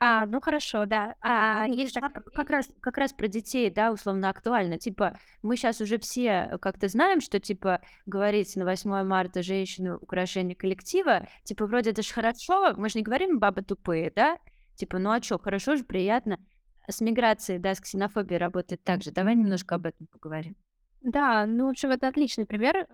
А, 0.00 0.26
ну 0.26 0.40
хорошо, 0.40 0.86
да. 0.86 1.16
А, 1.20 1.66
есть 1.66 1.92
же 1.92 2.00
как, 2.00 2.50
раз 2.50 2.68
как 2.80 2.98
раз 2.98 3.12
про 3.12 3.26
детей, 3.26 3.68
да, 3.68 3.92
условно 3.92 4.30
актуально. 4.30 4.78
Типа 4.78 5.18
мы 5.42 5.56
сейчас 5.56 5.80
уже 5.80 5.98
все 5.98 6.56
как-то 6.60 6.86
знаем, 6.88 7.20
что 7.20 7.40
типа 7.40 7.80
говорить 8.06 8.54
на 8.54 8.64
8 8.64 9.02
марта 9.02 9.42
женщины 9.42 9.96
украшение 9.96 10.54
коллектива, 10.54 11.26
типа 11.42 11.66
вроде 11.66 11.90
это 11.90 12.02
же 12.02 12.12
хорошо, 12.12 12.74
мы 12.76 12.88
же 12.88 12.98
не 12.98 13.04
говорим 13.04 13.40
бабы 13.40 13.62
тупые, 13.62 14.12
да? 14.14 14.38
Типа 14.76 14.98
ну 14.98 15.10
а 15.10 15.20
что, 15.20 15.38
хорошо 15.38 15.74
же, 15.74 15.82
приятно. 15.82 16.38
С 16.86 17.00
миграцией, 17.00 17.58
да, 17.58 17.74
с 17.74 17.80
ксенофобией 17.80 18.38
работает 18.38 18.82
так 18.84 19.02
же. 19.02 19.10
Давай 19.10 19.34
немножко 19.34 19.74
об 19.74 19.86
этом 19.86 20.06
поговорим. 20.06 20.56
Да, 21.02 21.46
ну, 21.46 21.66
в 21.66 21.70
общем, 21.70 21.90
это 21.90 22.08
отличный 22.08 22.46
пример, 22.46 22.76
э, 22.76 22.86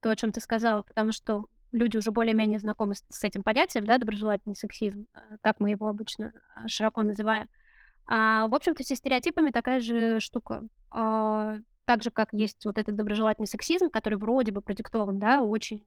то, 0.00 0.10
о 0.10 0.16
чем 0.16 0.32
ты 0.32 0.40
сказала, 0.40 0.82
потому 0.82 1.12
что 1.12 1.46
люди 1.74 1.96
уже 1.96 2.10
более-менее 2.10 2.58
знакомы 2.58 2.94
с, 2.94 3.04
с 3.08 3.24
этим 3.24 3.42
понятием, 3.42 3.84
да, 3.84 3.98
доброжелательный 3.98 4.56
сексизм, 4.56 5.06
так 5.42 5.60
мы 5.60 5.70
его 5.70 5.88
обычно 5.88 6.32
а, 6.54 6.68
широко 6.68 7.02
называем. 7.02 7.48
А, 8.06 8.46
в 8.48 8.54
общем-то, 8.54 8.82
со 8.84 8.94
стереотипами 8.94 9.50
такая 9.50 9.80
же 9.80 10.20
штука. 10.20 10.62
А, 10.90 11.58
так 11.84 12.02
же, 12.02 12.10
как 12.10 12.32
есть 12.32 12.64
вот 12.64 12.78
этот 12.78 12.96
доброжелательный 12.96 13.46
сексизм, 13.46 13.90
который 13.90 14.18
вроде 14.18 14.52
бы 14.52 14.60
продиктован, 14.60 15.18
да, 15.18 15.42
очень 15.42 15.84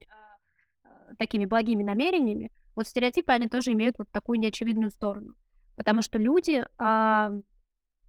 а, 0.84 1.14
такими 1.16 1.46
благими 1.46 1.82
намерениями, 1.82 2.52
вот 2.76 2.86
стереотипы, 2.86 3.32
они 3.32 3.48
тоже 3.48 3.72
имеют 3.72 3.96
вот 3.98 4.08
такую 4.10 4.38
неочевидную 4.38 4.90
сторону. 4.90 5.34
Потому 5.74 6.02
что 6.02 6.18
люди 6.18 6.64
а, 6.76 7.32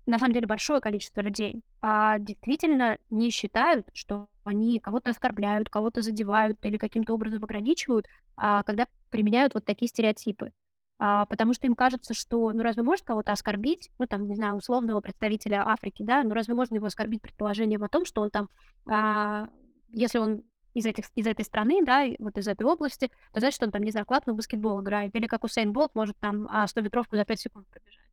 на 0.10 0.18
самом 0.18 0.34
деле 0.34 0.48
большое 0.48 0.82
количество 0.82 1.22
людей, 1.22 1.62
а 1.82 2.18
действительно 2.18 2.98
не 3.10 3.30
считают, 3.30 3.88
что 3.94 4.28
они 4.44 4.80
кого-то 4.80 5.12
оскорбляют, 5.12 5.70
кого-то 5.70 6.02
задевают 6.02 6.58
или 6.66 6.78
каким-то 6.78 7.14
образом 7.14 7.44
ограничивают, 7.44 8.08
а, 8.36 8.64
когда 8.64 8.88
применяют 9.12 9.54
вот 9.54 9.66
такие 9.66 9.88
стереотипы. 9.88 10.52
А, 10.98 11.26
потому 11.28 11.54
что 11.54 11.68
им 11.68 11.76
кажется, 11.76 12.14
что 12.16 12.52
ну 12.52 12.64
разве 12.64 12.82
может 12.82 13.06
кого-то 13.06 13.32
оскорбить, 13.32 13.92
ну 14.00 14.08
там, 14.08 14.28
не 14.28 14.36
знаю, 14.36 14.56
условного 14.56 15.00
представителя 15.00 15.64
Африки, 15.68 16.02
да, 16.02 16.24
ну 16.24 16.34
разве 16.34 16.56
можно 16.56 16.76
его 16.76 16.88
оскорбить 16.88 17.22
предположением 17.22 17.84
о 17.84 17.90
том, 17.90 18.06
что 18.06 18.22
он 18.22 18.32
там, 18.32 18.50
а, 18.88 19.48
если 19.90 20.18
он 20.18 20.42
из, 20.74 20.88
этих, 20.88 21.06
из 21.16 21.28
этой 21.28 21.46
страны, 21.46 21.86
да, 21.86 22.06
вот 22.18 22.36
из 22.38 22.48
этой 22.48 22.64
области, 22.64 23.12
то 23.32 23.40
значит, 23.40 23.62
он 23.62 23.72
там, 23.72 23.84
не 23.84 23.92
знаю, 23.92 24.08
классный 24.08 24.34
баскетбол 24.34 24.82
играет, 24.82 25.16
или 25.16 25.28
как 25.28 25.44
Усейн 25.44 25.72
Болт 25.72 25.94
может 25.94 26.18
там 26.18 26.48
100-метровку 26.48 27.16
за 27.16 27.26
5 27.26 27.40
секунд 27.40 27.68
пробежать. 27.68 28.06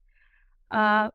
А, 0.69 1.11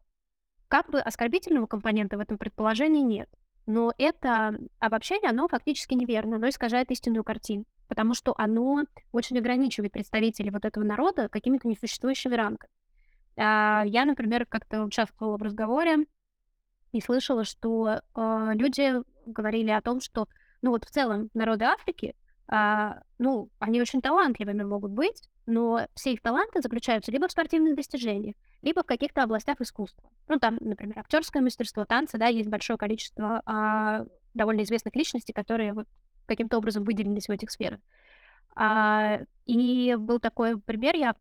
как 0.72 0.90
бы 0.90 1.02
оскорбительного 1.02 1.68
компонента 1.68 2.16
в 2.16 2.22
этом 2.22 2.38
предположении 2.38 3.02
нет. 3.02 3.30
Но 3.66 3.94
это 3.98 4.58
обобщение, 4.80 5.30
оно 5.30 5.50
фактически 5.50 5.96
неверно, 5.96 6.38
оно 6.38 6.48
искажает 6.48 6.90
истинную 6.92 7.26
картину, 7.26 7.66
потому 7.90 8.14
что 8.14 8.34
оно 8.38 8.86
очень 9.12 9.38
ограничивает 9.38 9.92
представителей 9.92 10.50
вот 10.50 10.64
этого 10.64 10.86
народа 10.86 11.28
какими-то 11.28 11.68
несуществующими 11.68 12.36
рамками. 12.36 12.72
А, 13.36 13.84
я, 13.86 14.06
например, 14.06 14.46
как-то 14.46 14.86
участвовала 14.86 15.38
в 15.38 15.42
разговоре 15.42 16.06
и 16.94 17.02
слышала, 17.02 17.44
что 17.44 18.00
э, 18.16 18.52
люди 18.54 18.94
говорили 19.26 19.72
о 19.72 19.82
том, 19.82 20.00
что, 20.00 20.30
ну 20.62 20.72
вот 20.72 20.86
в 20.86 20.90
целом 20.90 21.30
народы 21.34 21.66
Африки, 21.66 22.16
э, 22.50 22.92
ну, 23.20 23.50
они 23.60 23.82
очень 23.82 24.02
талантливыми 24.02 24.64
могут 24.64 24.92
быть, 24.92 25.22
но 25.46 25.88
все 25.96 26.14
их 26.14 26.22
таланты 26.22 26.62
заключаются 26.62 27.12
либо 27.12 27.28
в 27.28 27.32
спортивных 27.32 27.76
достижениях, 27.76 28.36
либо 28.62 28.84
в 28.84 28.86
каких-то 28.86 29.24
областях 29.24 29.60
искусства. 29.62 30.10
Ну, 30.28 30.40
там, 30.40 30.58
например, 30.60 31.00
актерское 31.00 31.42
мастерство, 31.42 31.86
танцы, 31.86 32.18
да, 32.18 32.28
есть 32.28 32.50
большое 32.50 32.78
количество 32.78 33.42
а, 33.46 34.06
довольно 34.34 34.62
известных 34.62 34.96
личностей, 34.96 35.34
которые 35.34 35.74
вот 35.74 35.88
каким-то 36.26 36.58
образом 36.58 36.84
выделились 36.84 37.28
в 37.28 37.32
этих 37.32 37.52
сферах. 37.52 37.80
А, 38.56 39.20
и 39.46 39.96
был 39.98 40.20
такой 40.20 40.60
пример, 40.60 40.96
я 40.96 41.16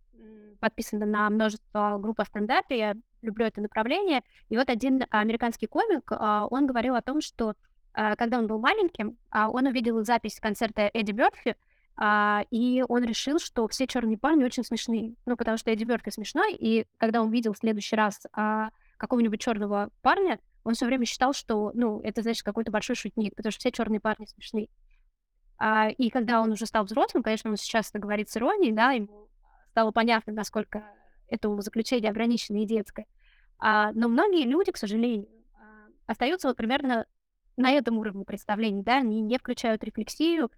подписана 0.60 1.06
на 1.06 1.28
множество 1.30 1.98
групп 1.98 2.20
о 2.20 2.24
стендапе, 2.24 2.78
я 2.78 2.94
люблю 3.22 3.46
это 3.46 3.60
направление, 3.60 4.22
и 4.48 4.56
вот 4.56 4.68
один 4.68 5.04
американский 5.10 5.66
комик, 5.66 6.12
а, 6.12 6.46
он 6.50 6.66
говорил 6.66 6.94
о 6.94 7.02
том, 7.02 7.20
что 7.20 7.54
а, 7.92 8.16
когда 8.16 8.38
он 8.38 8.46
был 8.46 8.58
маленьким, 8.58 9.16
а, 9.30 9.50
он 9.50 9.66
увидел 9.66 10.02
запись 10.04 10.38
концерта 10.40 10.90
Эдди 10.92 11.12
Бёрфи, 11.12 11.56
а, 12.02 12.44
и 12.50 12.82
он 12.88 13.04
решил, 13.04 13.38
что 13.38 13.68
все 13.68 13.86
черные 13.86 14.16
парни 14.16 14.42
очень 14.42 14.64
смешные. 14.64 15.16
Ну, 15.26 15.36
потому 15.36 15.58
что 15.58 15.70
Эдди 15.70 15.84
Мерфи 15.84 16.08
смешной, 16.10 16.54
и 16.54 16.86
когда 16.96 17.20
он 17.20 17.30
видел 17.30 17.52
в 17.52 17.58
следующий 17.58 17.94
раз 17.94 18.22
а, 18.32 18.70
какого-нибудь 18.96 19.38
черного 19.38 19.90
парня, 20.00 20.40
он 20.64 20.72
все 20.72 20.86
время 20.86 21.04
считал, 21.04 21.34
что, 21.34 21.72
ну, 21.74 22.00
это, 22.00 22.22
значит, 22.22 22.42
какой-то 22.42 22.70
большой 22.70 22.96
шутник, 22.96 23.36
потому 23.36 23.52
что 23.52 23.60
все 23.60 23.70
черные 23.70 24.00
парни 24.00 24.24
смешные. 24.24 24.68
А, 25.58 25.90
и 25.90 26.08
когда 26.08 26.40
он 26.40 26.50
уже 26.52 26.64
стал 26.64 26.84
взрослым, 26.84 27.22
конечно, 27.22 27.50
он 27.50 27.58
сейчас 27.58 27.90
это 27.90 27.98
говорит 27.98 28.30
с 28.30 28.36
иронией, 28.38 28.72
да, 28.72 28.92
ему 28.92 29.28
стало 29.72 29.90
понятно, 29.90 30.32
насколько 30.32 30.82
это 31.28 31.54
заключение 31.60 32.10
ограниченное 32.10 32.62
и 32.62 32.66
детское. 32.66 33.06
А, 33.58 33.92
но 33.92 34.08
многие 34.08 34.44
люди, 34.44 34.72
к 34.72 34.78
сожалению, 34.78 35.28
а, 35.52 35.88
остаются 36.06 36.48
вот 36.48 36.56
примерно 36.56 37.04
на 37.58 37.70
этом 37.72 37.98
уровне 37.98 38.24
представлений, 38.24 38.82
да, 38.82 38.96
они 38.96 39.20
не 39.20 39.36
включают 39.36 39.84
рефлексию, 39.84 40.50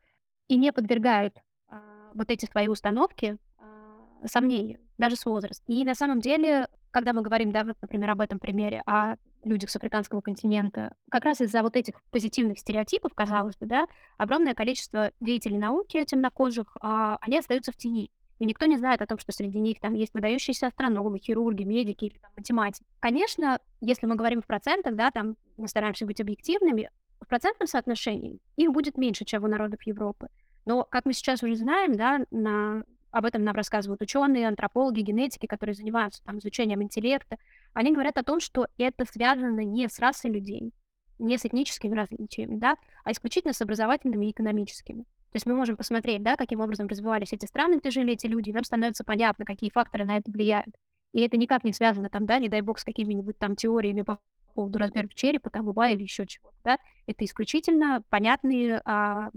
и 0.48 0.56
не 0.56 0.72
подвергают 0.72 1.36
а, 1.68 2.10
вот 2.14 2.30
эти 2.30 2.46
свои 2.46 2.68
установки 2.68 3.38
а, 3.58 4.26
сомнению, 4.26 4.80
даже 4.98 5.16
с 5.16 5.24
возрастом. 5.24 5.74
И 5.74 5.84
на 5.84 5.94
самом 5.94 6.20
деле, 6.20 6.68
когда 6.90 7.12
мы 7.12 7.22
говорим, 7.22 7.52
да, 7.52 7.64
вот, 7.64 7.76
например, 7.80 8.10
об 8.10 8.20
этом 8.20 8.38
примере, 8.38 8.82
о 8.86 9.16
людях 9.44 9.70
с 9.70 9.76
африканского 9.76 10.20
континента, 10.20 10.94
как 11.10 11.24
раз 11.24 11.40
из-за 11.40 11.62
вот 11.62 11.76
этих 11.76 11.94
позитивных 12.10 12.58
стереотипов, 12.58 13.12
казалось 13.14 13.56
бы, 13.56 13.66
да, 13.66 13.86
огромное 14.16 14.54
количество 14.54 15.10
деятелей 15.20 15.58
науки 15.58 16.04
темнокожих, 16.04 16.76
а, 16.80 17.18
они 17.20 17.38
остаются 17.38 17.72
в 17.72 17.76
тени. 17.76 18.10
И 18.38 18.44
никто 18.44 18.66
не 18.66 18.76
знает 18.76 19.00
о 19.00 19.06
том, 19.06 19.18
что 19.18 19.30
среди 19.30 19.60
них 19.60 19.78
там 19.78 19.94
есть 19.94 20.14
выдающиеся 20.14 20.66
астрономы, 20.66 21.20
хирурги, 21.20 21.62
медики 21.62 22.06
или 22.06 22.18
там, 22.18 22.32
математики. 22.36 22.84
Конечно, 22.98 23.60
если 23.80 24.06
мы 24.06 24.16
говорим 24.16 24.42
в 24.42 24.46
процентах, 24.46 24.96
да, 24.96 25.12
там 25.12 25.36
мы 25.56 25.68
стараемся 25.68 26.06
быть 26.06 26.20
объективными, 26.20 26.90
в 27.22 27.28
процентном 27.28 27.66
соотношении 27.66 28.38
их 28.56 28.72
будет 28.72 28.96
меньше, 28.96 29.24
чем 29.24 29.44
у 29.44 29.48
народов 29.48 29.82
Европы. 29.82 30.28
Но, 30.64 30.84
как 30.84 31.06
мы 31.06 31.12
сейчас 31.12 31.42
уже 31.42 31.56
знаем, 31.56 31.96
да, 31.96 32.20
на, 32.30 32.84
об 33.10 33.24
этом 33.24 33.44
нам 33.44 33.54
рассказывают 33.54 34.00
ученые, 34.02 34.48
антропологи, 34.48 35.00
генетики, 35.00 35.46
которые 35.46 35.74
занимаются 35.74 36.22
там, 36.24 36.38
изучением 36.38 36.82
интеллекта, 36.82 37.36
они 37.72 37.92
говорят 37.92 38.16
о 38.18 38.22
том, 38.22 38.40
что 38.40 38.66
это 38.78 39.04
связано 39.04 39.60
не 39.60 39.88
с 39.88 39.98
расой 39.98 40.30
людей, 40.30 40.72
не 41.18 41.38
с 41.38 41.44
этническими 41.44 41.94
различиями, 41.94 42.56
да, 42.56 42.76
а 43.04 43.12
исключительно 43.12 43.52
с 43.52 43.60
образовательными 43.60 44.26
и 44.26 44.30
экономическими. 44.30 45.02
То 45.02 45.36
есть 45.36 45.46
мы 45.46 45.54
можем 45.54 45.76
посмотреть, 45.76 46.22
да, 46.22 46.36
каким 46.36 46.60
образом 46.60 46.88
развивались 46.88 47.32
эти 47.32 47.46
страны, 47.46 47.78
где 47.78 47.90
жили 47.90 48.12
эти 48.12 48.26
люди, 48.26 48.50
и 48.50 48.52
нам 48.52 48.64
становится 48.64 49.02
понятно, 49.02 49.44
какие 49.46 49.70
факторы 49.70 50.04
на 50.04 50.18
это 50.18 50.30
влияют. 50.30 50.74
И 51.12 51.20
это 51.20 51.36
никак 51.36 51.64
не 51.64 51.72
связано, 51.72 52.08
там, 52.10 52.26
да, 52.26 52.38
не 52.38 52.48
дай 52.48 52.60
бог, 52.60 52.78
с 52.78 52.84
какими-нибудь 52.84 53.38
там 53.38 53.56
теориями 53.56 54.02
по 54.02 54.18
поводу 54.52 54.78
размеров 54.78 55.14
черепа, 55.14 55.50
там, 55.50 55.68
лба 55.68 55.90
или 55.90 56.02
еще 56.02 56.26
чего-то, 56.26 56.56
да. 56.64 56.78
Это 57.06 57.24
исключительно 57.24 58.02
понятные 58.10 58.80
а, 58.84 59.30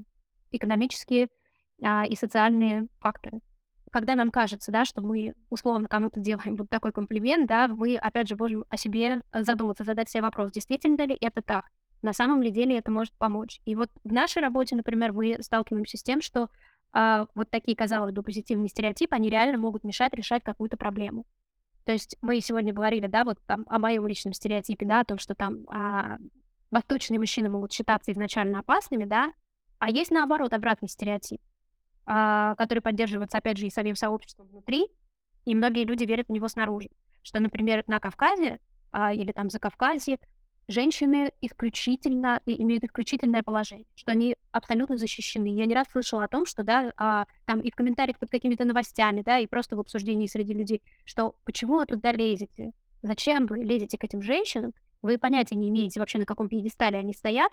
экономические 0.51 1.29
а, 1.81 2.05
и 2.05 2.15
социальные 2.15 2.87
факторы, 2.99 3.41
когда 3.91 4.15
нам 4.15 4.31
кажется, 4.31 4.71
да, 4.71 4.85
что 4.85 5.01
мы 5.01 5.33
условно 5.49 5.87
кому-то 5.87 6.19
делаем 6.19 6.55
вот 6.55 6.69
такой 6.69 6.91
комплимент, 6.91 7.47
да, 7.47 7.67
мы, 7.67 7.95
опять 7.95 8.27
же, 8.27 8.35
можем 8.35 8.65
о 8.69 8.77
себе 8.77 9.21
задуматься, 9.33 9.83
задать 9.83 10.09
себе 10.09 10.23
вопрос, 10.23 10.51
действительно 10.51 11.05
ли 11.05 11.17
это 11.19 11.41
так? 11.41 11.65
На 12.01 12.13
самом 12.13 12.41
ли 12.41 12.51
деле 12.51 12.77
это 12.77 12.91
может 12.91 13.13
помочь? 13.13 13.61
И 13.65 13.75
вот 13.75 13.89
в 14.03 14.11
нашей 14.13 14.41
работе, 14.41 14.75
например, 14.75 15.11
мы 15.13 15.37
сталкиваемся 15.41 15.97
с 15.97 16.03
тем, 16.03 16.21
что 16.21 16.49
а, 16.91 17.27
вот 17.35 17.49
такие, 17.49 17.75
казалось 17.75 18.13
бы, 18.13 18.21
позитивные 18.21 18.69
стереотипы, 18.69 19.15
они 19.15 19.29
реально 19.29 19.57
могут 19.57 19.83
мешать 19.83 20.13
решать 20.13 20.43
какую-то 20.43 20.77
проблему. 20.77 21.25
То 21.85 21.91
есть 21.91 22.17
мы 22.21 22.41
сегодня 22.41 22.73
говорили, 22.73 23.07
да, 23.07 23.23
вот 23.23 23.37
там 23.45 23.65
о 23.67 23.79
моем 23.79 24.07
личном 24.07 24.33
стереотипе, 24.33 24.85
да, 24.85 25.01
о 25.01 25.05
том, 25.05 25.19
что 25.19 25.35
там 25.35 25.65
а, 25.69 26.17
восточные 26.71 27.19
мужчины 27.19 27.47
могут 27.49 27.71
считаться 27.71 28.11
изначально 28.11 28.59
опасными, 28.59 29.05
да, 29.05 29.31
а 29.77 29.89
есть 29.89 30.09
наоборот 30.09 30.53
обратный 30.53 30.89
стереотип, 30.89 31.41
а, 32.05 32.55
который 32.55 32.79
поддерживается, 32.79 33.37
опять 33.37 33.57
же, 33.57 33.67
и 33.67 33.69
самим 33.69 33.95
сообществом 33.95 34.47
внутри, 34.47 34.87
и 35.45 35.53
многие 35.53 35.85
люди 35.85 36.05
верят 36.05 36.27
в 36.27 36.31
него 36.31 36.47
снаружи. 36.47 36.89
Что, 37.21 37.39
например, 37.39 37.83
на 37.87 37.99
Кавказе 37.99 38.59
а, 38.91 39.13
или 39.13 39.31
там 39.31 39.51
за 39.51 39.59
Кавказе 39.59 40.17
женщины 40.67 41.31
исключительно 41.41 42.41
имеют 42.45 42.83
исключительное 42.83 43.43
положение, 43.43 43.85
что 43.95 44.11
они 44.11 44.35
абсолютно 44.51 44.97
защищены. 44.97 45.47
Я 45.47 45.65
не 45.65 45.75
раз 45.75 45.87
слышала 45.91 46.23
о 46.23 46.27
том, 46.27 46.45
что, 46.45 46.63
да, 46.63 46.91
а, 46.97 47.25
там 47.45 47.61
и 47.61 47.71
в 47.71 47.75
комментариях 47.75 48.17
под 48.19 48.29
какими-то 48.29 48.65
новостями, 48.65 49.21
да, 49.21 49.39
и 49.39 49.47
просто 49.47 49.75
в 49.75 49.79
обсуждении 49.79 50.27
среди 50.27 50.53
людей, 50.53 50.81
что 51.03 51.35
почему 51.43 51.77
вы 51.77 51.85
туда 51.85 52.11
лезете? 52.11 52.71
Зачем 53.01 53.45
вы 53.45 53.63
лезете 53.63 53.97
к 53.97 54.03
этим 54.03 54.21
женщинам? 54.21 54.73
Вы 55.01 55.17
понятия 55.17 55.55
не 55.55 55.69
имеете 55.69 55.99
вообще, 55.99 56.17
на 56.17 56.25
каком 56.25 56.49
пьедестале 56.49 56.97
они 56.97 57.13
стоят, 57.13 57.51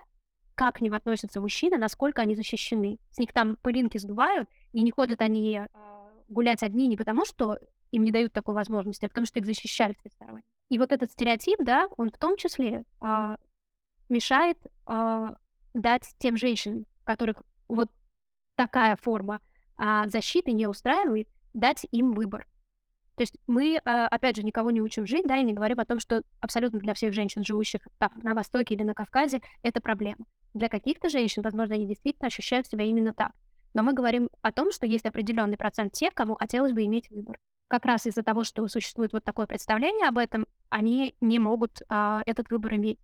как 0.54 0.76
к 0.76 0.80
ним 0.80 0.94
относятся 0.94 1.40
мужчины, 1.40 1.76
насколько 1.76 2.22
они 2.22 2.34
защищены. 2.34 2.98
С 3.10 3.18
них 3.18 3.32
там 3.32 3.56
пылинки 3.56 3.98
сдувают, 3.98 4.48
и 4.72 4.82
не 4.82 4.90
ходят 4.90 5.20
они 5.20 5.58
а, 5.58 6.08
гулять 6.28 6.62
одни 6.62 6.86
не 6.86 6.96
потому, 6.96 7.24
что 7.24 7.58
им 7.90 8.04
не 8.04 8.10
дают 8.10 8.32
такой 8.32 8.54
возможности, 8.54 9.04
а 9.04 9.08
потому 9.08 9.26
что 9.26 9.38
их 9.38 9.46
защищали 9.46 9.94
всесторонне. 10.00 10.42
И 10.72 10.78
вот 10.78 10.90
этот 10.90 11.12
стереотип, 11.12 11.58
да, 11.62 11.86
он 11.98 12.10
в 12.10 12.16
том 12.16 12.38
числе 12.38 12.84
а, 12.98 13.36
мешает 14.08 14.56
а, 14.86 15.36
дать 15.74 16.14
тем 16.16 16.38
женщинам, 16.38 16.86
которых 17.04 17.42
вот 17.68 17.90
такая 18.56 18.96
форма 18.96 19.42
а, 19.76 20.08
защиты 20.08 20.52
не 20.52 20.66
устраивает, 20.66 21.28
дать 21.52 21.86
им 21.90 22.14
выбор. 22.14 22.46
То 23.16 23.22
есть 23.22 23.36
мы, 23.46 23.82
а, 23.84 24.08
опять 24.08 24.36
же, 24.36 24.42
никого 24.44 24.70
не 24.70 24.80
учим 24.80 25.06
жить, 25.06 25.26
да, 25.26 25.36
и 25.36 25.44
не 25.44 25.52
говорим 25.52 25.78
о 25.78 25.84
том, 25.84 26.00
что 26.00 26.22
абсолютно 26.40 26.78
для 26.78 26.94
всех 26.94 27.12
женщин, 27.12 27.44
живущих 27.44 27.82
там, 27.98 28.12
на 28.22 28.32
Востоке 28.32 28.74
или 28.74 28.82
на 28.82 28.94
Кавказе, 28.94 29.42
это 29.62 29.82
проблема. 29.82 30.24
Для 30.54 30.70
каких-то 30.70 31.10
женщин, 31.10 31.42
возможно, 31.42 31.74
они 31.74 31.86
действительно 31.86 32.28
ощущают 32.28 32.66
себя 32.66 32.86
именно 32.86 33.12
так. 33.12 33.32
Но 33.74 33.82
мы 33.82 33.92
говорим 33.92 34.30
о 34.40 34.52
том, 34.52 34.72
что 34.72 34.86
есть 34.86 35.04
определенный 35.04 35.58
процент 35.58 35.92
тех, 35.92 36.14
кому 36.14 36.34
хотелось 36.34 36.72
бы 36.72 36.82
иметь 36.86 37.10
выбор 37.10 37.36
как 37.72 37.86
раз 37.86 38.06
из-за 38.06 38.22
того, 38.22 38.44
что 38.44 38.68
существует 38.68 39.14
вот 39.14 39.24
такое 39.24 39.46
представление 39.46 40.06
об 40.06 40.18
этом, 40.18 40.44
они 40.68 41.14
не 41.22 41.38
могут 41.38 41.80
а, 41.88 42.20
этот 42.26 42.50
выбор 42.50 42.74
иметь. 42.74 42.98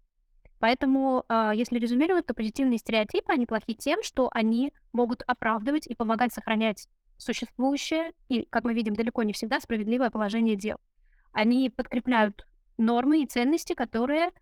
Поэтому, 0.58 1.24
а, 1.26 1.54
если 1.54 1.78
резюмировать, 1.78 2.26
то 2.26 2.34
позитивные 2.34 2.76
стереотипы, 2.76 3.32
они 3.32 3.46
плохи 3.46 3.72
тем, 3.72 4.02
что 4.02 4.28
они 4.30 4.74
могут 4.92 5.22
оправдывать 5.26 5.86
и 5.86 5.94
помогать 5.94 6.34
сохранять 6.34 6.86
существующее 7.16 8.12
и, 8.28 8.44
как 8.50 8.64
мы 8.64 8.74
видим, 8.74 8.92
далеко 8.92 9.22
не 9.22 9.32
всегда 9.32 9.58
справедливое 9.58 10.10
положение 10.10 10.54
дел. 10.54 10.76
Они 11.32 11.70
подкрепляют 11.70 12.46
нормы 12.76 13.22
и 13.22 13.26
ценности, 13.26 13.72
которые, 13.72 14.32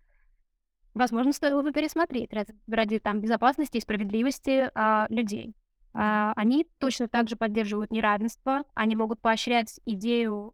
возможно, 0.93 1.31
стоило 1.31 1.61
бы 1.61 1.71
пересмотреть 1.71 2.33
ради, 2.33 2.53
ради 2.67 2.99
там, 2.99 3.21
безопасности 3.21 3.77
и 3.77 3.81
справедливости 3.81 4.69
а, 4.75 5.07
людей. 5.07 5.55
А, 5.99 6.31
они 6.35 6.67
точно 6.77 7.07
так 7.07 7.27
же 7.27 7.35
поддерживают 7.35 7.89
неравенство, 7.89 8.63
они 8.75 8.95
могут 8.95 9.19
поощрять 9.19 9.79
идею 9.83 10.53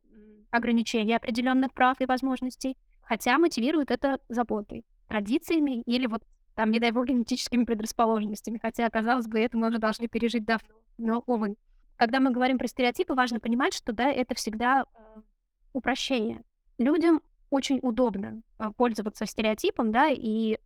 ограничения 0.52 1.18
определенных 1.18 1.74
прав 1.74 2.00
и 2.00 2.06
возможностей, 2.06 2.78
хотя 3.02 3.38
мотивируют 3.38 3.92
это 3.92 4.20
заботой, 4.30 4.86
традициями 5.10 5.82
или 5.82 6.08
вот 6.08 6.24
там, 6.56 6.72
не 6.72 6.80
дай 6.80 6.92
бог, 6.92 7.08
генетическими 7.08 7.66
предрасположенностями, 7.66 8.58
хотя, 8.62 8.90
казалось 8.90 9.28
бы, 9.28 9.38
это 9.38 9.58
мы 9.58 9.68
уже 9.68 9.80
должны 9.80 10.08
пережить 10.08 10.46
давно, 10.46 10.76
но, 10.98 11.24
увы. 11.26 11.58
Когда 11.98 12.22
мы 12.22 12.32
говорим 12.32 12.58
про 12.58 12.68
стереотипы, 12.68 13.14
важно 13.14 13.42
понимать, 13.42 13.74
что, 13.74 13.92
да, 13.92 14.10
это 14.10 14.36
всегда 14.36 14.84
э, 14.84 15.22
упрощение. 15.74 16.44
Людям 16.78 17.22
очень 17.50 17.80
удобно 17.82 18.44
э, 18.60 18.72
пользоваться 18.78 19.26
стереотипом, 19.26 19.92
да, 19.92 20.08
и 20.10 20.58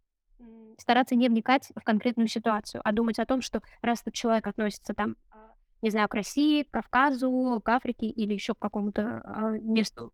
стараться 0.77 1.15
не 1.15 1.29
вникать 1.29 1.71
в 1.75 1.83
конкретную 1.83 2.27
ситуацию, 2.27 2.81
а 2.83 2.91
думать 2.91 3.19
о 3.19 3.25
том, 3.25 3.41
что 3.41 3.61
раз 3.81 4.01
этот 4.01 4.13
человек 4.13 4.47
относится 4.47 4.93
там, 4.93 5.15
а, 5.31 5.53
не 5.81 5.89
знаю, 5.89 6.07
к 6.07 6.13
России, 6.13 6.63
к 6.63 6.71
Кавказу, 6.71 7.61
к 7.63 7.69
Африке 7.69 8.07
или 8.07 8.33
еще 8.33 8.53
к 8.53 8.59
какому-то 8.59 9.21
а, 9.23 9.51
месту 9.51 10.13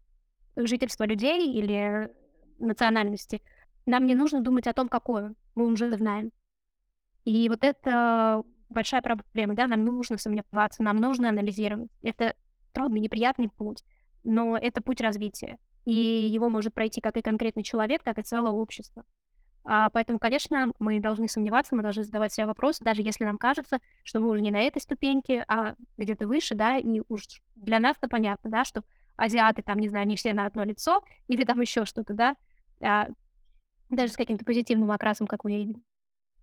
жительства 0.55 1.05
людей 1.05 1.51
или 1.53 2.11
национальности, 2.59 3.41
нам 3.86 4.05
не 4.05 4.15
нужно 4.15 4.41
думать 4.41 4.67
о 4.67 4.74
том, 4.74 4.88
какой 4.88 5.26
он. 5.26 5.36
Мы 5.55 5.67
уже 5.67 5.91
знаем. 5.95 6.32
И 7.26 7.49
вот 7.49 7.63
это 7.63 8.43
большая 8.69 9.01
проблема, 9.01 9.55
да, 9.55 9.67
нам 9.67 9.84
нужно 9.84 10.17
сомневаться, 10.17 10.84
нам 10.84 10.97
нужно 10.97 11.30
анализировать. 11.30 11.91
Это 12.01 12.36
трудный, 12.71 12.99
неприятный 12.99 13.49
путь, 13.49 13.84
но 14.24 14.57
это 14.57 14.82
путь 14.82 15.01
развития. 15.01 15.57
И 15.86 15.93
его 15.93 16.49
может 16.49 16.74
пройти 16.74 17.01
как 17.01 17.17
и 17.17 17.21
конкретный 17.21 17.63
человек, 17.63 18.03
так 18.03 18.17
и 18.17 18.24
целое 18.24 18.51
общество. 18.51 19.03
А, 19.66 19.89
поэтому, 19.89 20.20
конечно, 20.20 20.72
мы 20.80 20.99
должны 20.99 21.28
сомневаться, 21.28 21.76
мы 21.76 21.84
должны 21.84 22.03
задавать 22.03 22.34
себе 22.34 22.45
вопросы, 22.45 22.84
даже 22.84 23.01
если 23.01 23.24
нам 23.24 23.38
кажется, 23.38 23.80
что 24.03 24.20
мы 24.20 24.30
уже 24.30 24.41
не 24.41 24.51
на 24.51 24.61
этой 24.61 24.82
ступеньке, 24.82 25.45
а 25.47 25.76
где-то 25.97 26.28
выше, 26.28 26.55
да, 26.55 26.78
и 26.78 27.01
уж 27.07 27.24
для 27.55 27.80
нас-то 27.80 28.09
понятно, 28.09 28.49
да, 28.49 28.66
что 28.66 28.84
азиаты 29.16 29.61
там, 29.61 29.80
не 29.80 29.88
знаю, 29.88 30.07
не 30.07 30.16
все 30.16 30.34
на 30.34 30.45
одно 30.45 30.64
лицо, 30.64 31.03
или 31.28 31.45
там 31.45 31.61
еще 31.61 31.86
что-то, 31.86 32.14
да, 32.14 32.36
а, 32.82 33.07
даже 33.89 34.14
с 34.14 34.18
каким-то 34.18 34.43
позитивным 34.43 34.91
окрасом, 34.91 35.28
как 35.28 35.43
мы 35.43 35.55
видим. 35.55 35.84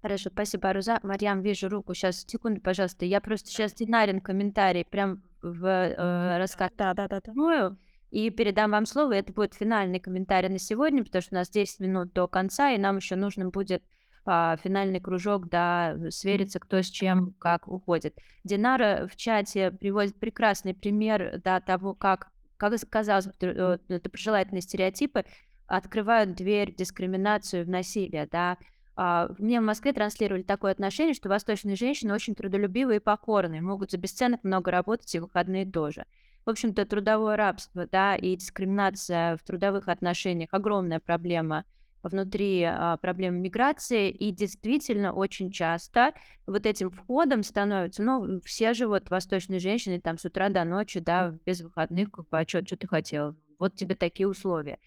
Хорошо, 0.02 0.30
спасибо, 0.30 0.70
Аруза. 0.70 0.98
Марьям, 1.02 1.42
вижу 1.42 1.68
руку. 1.68 1.92
Сейчас, 1.92 2.24
секунду, 2.26 2.60
пожалуйста. 2.62 3.04
Я 3.04 3.20
просто 3.20 3.50
сейчас 3.50 3.74
динарин 3.74 4.20
комментарий 4.20 4.84
прям 4.84 5.22
в 5.42 5.66
э, 5.66 6.38
рассказ. 6.38 6.70
Да, 6.78 6.94
да, 6.94 7.06
да, 7.06 7.20
да. 7.22 7.76
И 8.10 8.30
передам 8.30 8.72
вам 8.72 8.86
слово. 8.86 9.12
Это 9.14 9.32
будет 9.32 9.54
финальный 9.54 10.00
комментарий 10.00 10.48
на 10.48 10.58
сегодня, 10.58 11.04
потому 11.04 11.22
что 11.22 11.34
у 11.34 11.38
нас 11.38 11.48
10 11.48 11.80
минут 11.80 12.12
до 12.12 12.26
конца, 12.26 12.72
и 12.72 12.78
нам 12.78 12.96
еще 12.96 13.14
нужно 13.14 13.50
будет 13.50 13.84
а, 14.24 14.56
финальный 14.56 15.00
кружок, 15.00 15.48
да, 15.48 15.96
свериться, 16.10 16.58
кто 16.58 16.82
с 16.82 16.86
чем, 16.86 17.34
как 17.38 17.68
уходит. 17.68 18.16
Динара 18.44 19.08
в 19.10 19.16
чате 19.16 19.70
приводит 19.70 20.18
прекрасный 20.18 20.74
пример, 20.74 21.40
да, 21.44 21.60
того, 21.60 21.94
как, 21.94 22.30
как 22.56 22.74
казалось 22.90 23.26
бы, 23.26 23.34
э, 23.40 23.78
это 23.88 24.10
пожелательные 24.10 24.62
стереотипы 24.62 25.24
открывают 25.66 26.34
дверь 26.34 26.72
в 26.72 26.76
дискриминацию, 26.76 27.64
в 27.64 27.68
насилие, 27.68 28.28
да. 28.30 28.58
А, 28.96 29.30
мне 29.38 29.60
в 29.60 29.64
Москве 29.64 29.92
транслировали 29.92 30.42
такое 30.42 30.72
отношение, 30.72 31.14
что 31.14 31.28
восточные 31.28 31.76
женщины 31.76 32.12
очень 32.12 32.34
трудолюбивые 32.34 32.96
и 32.96 33.02
покорные, 33.02 33.62
могут 33.62 33.92
за 33.92 33.98
бесценок 33.98 34.42
много 34.42 34.72
работать 34.72 35.14
и 35.14 35.20
выходные 35.20 35.64
тоже 35.64 36.06
в 36.44 36.50
общем-то, 36.50 36.84
трудовое 36.86 37.36
рабство, 37.36 37.86
да, 37.86 38.16
и 38.16 38.36
дискриминация 38.36 39.36
в 39.36 39.42
трудовых 39.42 39.88
отношениях 39.88 40.48
огромная 40.52 41.00
проблема 41.00 41.64
внутри 42.02 42.62
а, 42.64 42.96
проблемы 42.96 43.38
миграции, 43.38 44.10
и 44.10 44.30
действительно 44.32 45.12
очень 45.12 45.50
часто 45.50 46.14
вот 46.46 46.66
этим 46.66 46.90
входом 46.90 47.42
становятся, 47.42 48.02
ну, 48.02 48.40
все 48.44 48.72
же 48.72 48.86
вот 48.86 49.10
восточные 49.10 49.60
женщины 49.60 50.00
там 50.00 50.18
с 50.18 50.24
утра 50.24 50.48
до 50.48 50.64
ночи, 50.64 51.00
да, 51.00 51.34
без 51.44 51.60
выходных, 51.60 52.10
как 52.10 52.28
бы, 52.28 52.38
а 52.38 52.48
что, 52.48 52.62
ты 52.62 52.86
хотел? 52.86 53.36
Вот 53.58 53.74
тебе 53.74 53.94
такие 53.94 54.26
условия. 54.26 54.78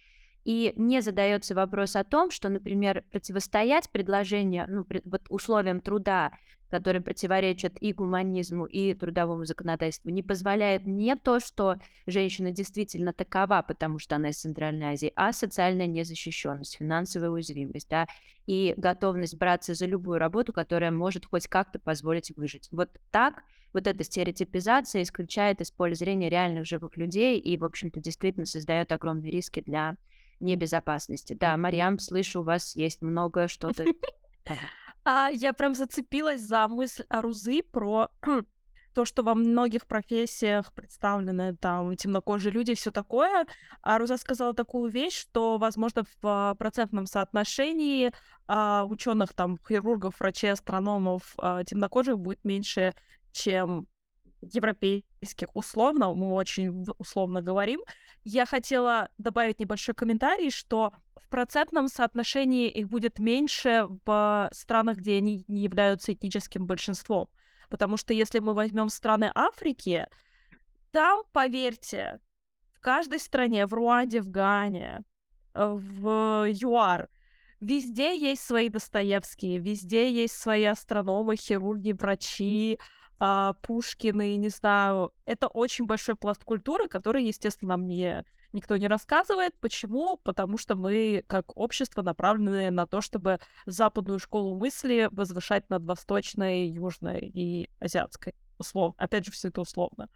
И 0.43 0.73
не 0.75 1.01
задается 1.01 1.55
вопрос 1.55 1.95
о 1.95 2.03
том, 2.03 2.29
что, 2.29 2.49
например, 2.49 3.03
противостоять 3.11 3.89
предложению, 3.89 4.65
ну, 4.67 4.85
вот 5.05 5.21
условиям 5.29 5.79
труда 5.79 6.33
которые 6.73 7.03
противоречат 7.03 7.73
и 7.81 7.93
гуманизму, 7.93 8.65
и 8.65 8.95
трудовому 8.95 9.45
законодательству, 9.45 10.09
не 10.09 10.23
позволяет 10.23 10.87
не 10.87 11.15
то, 11.15 11.39
что 11.39 11.75
женщина 12.07 12.49
действительно 12.49 13.13
такова, 13.13 13.63
потому 13.67 13.99
что 13.99 14.15
она 14.15 14.29
из 14.29 14.37
Центральной 14.37 14.87
Азии, 14.87 15.13
а 15.15 15.33
социальная 15.33 15.85
незащищенность, 15.85 16.77
финансовая 16.77 17.29
уязвимость, 17.29 17.87
да, 17.89 18.07
и 18.47 18.73
готовность 18.75 19.37
браться 19.37 19.75
за 19.75 19.85
любую 19.85 20.17
работу, 20.17 20.51
которая 20.51 20.89
может 20.89 21.27
хоть 21.27 21.47
как-то 21.47 21.77
позволить 21.77 22.35
выжить. 22.35 22.69
Вот 22.71 22.89
так 23.11 23.43
вот 23.71 23.85
эта 23.85 24.03
стереотипизация 24.03 25.03
исключает 25.03 25.61
из 25.61 25.69
поля 25.69 25.93
зрения 25.93 26.27
реальных 26.27 26.65
живых 26.65 26.97
людей 26.97 27.39
и, 27.39 27.55
в 27.55 27.65
общем-то, 27.65 27.99
действительно 27.99 28.47
создает 28.47 28.91
огромные 28.91 29.31
риски 29.31 29.61
для 29.61 29.95
небезопасности. 30.39 31.33
Да, 31.33 31.55
Марьям, 31.55 31.99
слышу, 31.99 32.41
у 32.41 32.43
вас 32.43 32.75
есть 32.75 33.03
много 33.03 33.47
что-то. 33.47 33.85
А, 35.05 35.29
я 35.29 35.53
прям 35.53 35.75
зацепилась 35.75 36.41
за 36.41 36.67
мысль 36.67 37.03
Арузы 37.09 37.61
про 37.63 38.09
то, 38.93 39.05
что 39.05 39.23
во 39.23 39.35
многих 39.35 39.85
профессиях 39.85 40.71
представлены 40.73 41.55
там 41.57 41.95
темнокожие 41.97 42.51
люди 42.51 42.71
и 42.71 42.75
все 42.75 42.91
такое. 42.91 43.45
А 43.81 43.97
Руза 43.97 44.17
сказала 44.17 44.53
такую 44.53 44.89
вещь, 44.91 45.19
что, 45.19 45.57
возможно, 45.57 46.03
в 46.03 46.17
а, 46.23 46.55
процентном 46.55 47.05
соотношении 47.05 48.11
а, 48.47 48.85
ученых, 48.85 49.33
там, 49.33 49.57
хирургов, 49.67 50.19
врачей, 50.19 50.51
астрономов, 50.51 51.33
а, 51.37 51.63
темнокожих 51.63 52.17
будет 52.17 52.43
меньше, 52.45 52.93
чем 53.31 53.87
европейских 54.41 55.55
условно, 55.55 56.13
мы 56.13 56.33
очень 56.33 56.85
условно 56.97 57.41
говорим, 57.41 57.81
я 58.23 58.45
хотела 58.45 59.09
добавить 59.17 59.59
небольшой 59.59 59.95
комментарий, 59.95 60.49
что 60.49 60.93
в 61.15 61.29
процентном 61.29 61.87
соотношении 61.87 62.69
их 62.69 62.87
будет 62.89 63.19
меньше 63.19 63.87
в 64.05 64.49
странах, 64.53 64.97
где 64.97 65.17
они 65.17 65.43
не 65.47 65.61
являются 65.61 66.13
этническим 66.13 66.65
большинством. 66.65 67.29
Потому 67.69 67.97
что 67.97 68.13
если 68.13 68.39
мы 68.39 68.53
возьмем 68.53 68.89
страны 68.89 69.31
Африки, 69.33 70.07
там, 70.91 71.23
поверьте, 71.31 72.19
в 72.73 72.79
каждой 72.79 73.19
стране, 73.19 73.65
в 73.65 73.73
Руанде, 73.73 74.21
в 74.21 74.29
Гане, 74.29 75.03
в 75.53 76.45
ЮАР, 76.47 77.09
везде 77.59 78.17
есть 78.17 78.43
свои 78.43 78.69
Достоевские, 78.69 79.57
везде 79.57 80.11
есть 80.11 80.37
свои 80.37 80.65
астрономы, 80.65 81.35
хирурги, 81.35 81.93
врачи, 81.93 82.79
Пушкины, 83.61 84.35
не 84.35 84.49
знаю. 84.49 85.13
Это 85.25 85.47
очень 85.47 85.85
большой 85.85 86.15
пласт 86.15 86.43
культуры, 86.43 86.87
который, 86.87 87.25
естественно, 87.25 87.77
мне 87.77 88.25
никто 88.51 88.77
не 88.77 88.87
рассказывает. 88.87 89.53
Почему? 89.59 90.17
Потому 90.23 90.57
что 90.57 90.75
мы, 90.75 91.23
как 91.27 91.57
общество, 91.57 92.01
направлены 92.01 92.69
на 92.71 92.85
то, 92.85 93.01
чтобы 93.01 93.39
западную 93.65 94.19
школу 94.19 94.55
мысли 94.57 95.09
возвышать 95.11 95.69
над 95.69 95.83
восточной, 95.85 96.67
южной 96.67 97.19
и 97.19 97.69
азиатской. 97.79 98.35
Условно. 98.57 98.95
Опять 98.97 99.25
же, 99.25 99.31
все 99.31 99.47
это 99.47 99.61
условно. 99.61 100.09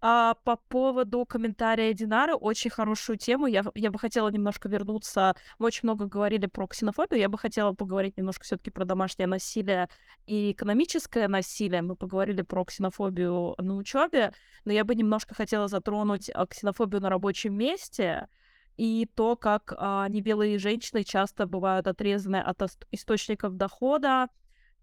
А, 0.00 0.34
по 0.44 0.56
поводу 0.56 1.24
комментария 1.24 1.92
Динары, 1.94 2.34
очень 2.34 2.70
хорошую 2.70 3.16
тему. 3.16 3.46
Я, 3.46 3.64
я 3.74 3.90
бы 3.90 3.98
хотела 3.98 4.28
немножко 4.28 4.68
вернуться. 4.68 5.34
Мы 5.58 5.66
очень 5.66 5.80
много 5.84 6.06
говорили 6.06 6.46
про 6.46 6.66
ксенофобию. 6.66 7.18
Я 7.18 7.28
бы 7.28 7.38
хотела 7.38 7.72
поговорить 7.72 8.16
немножко 8.16 8.44
все-таки 8.44 8.70
про 8.70 8.84
домашнее 8.84 9.26
насилие 9.26 9.88
и 10.26 10.52
экономическое 10.52 11.28
насилие. 11.28 11.82
Мы 11.82 11.96
поговорили 11.96 12.42
про 12.42 12.64
ксенофобию 12.64 13.54
на 13.58 13.76
учебе, 13.76 14.32
но 14.64 14.72
я 14.72 14.84
бы 14.84 14.94
немножко 14.94 15.34
хотела 15.34 15.66
затронуть 15.66 16.30
а, 16.32 16.46
ксенофобию 16.46 17.00
на 17.00 17.08
рабочем 17.08 17.54
месте 17.54 18.28
и 18.76 19.08
то, 19.14 19.36
как 19.36 19.72
а, 19.76 20.08
небелые 20.08 20.58
женщины 20.58 21.04
часто 21.04 21.46
бывают 21.46 21.86
отрезаны 21.86 22.36
от 22.36 22.60
источников 22.90 23.56
дохода, 23.56 24.28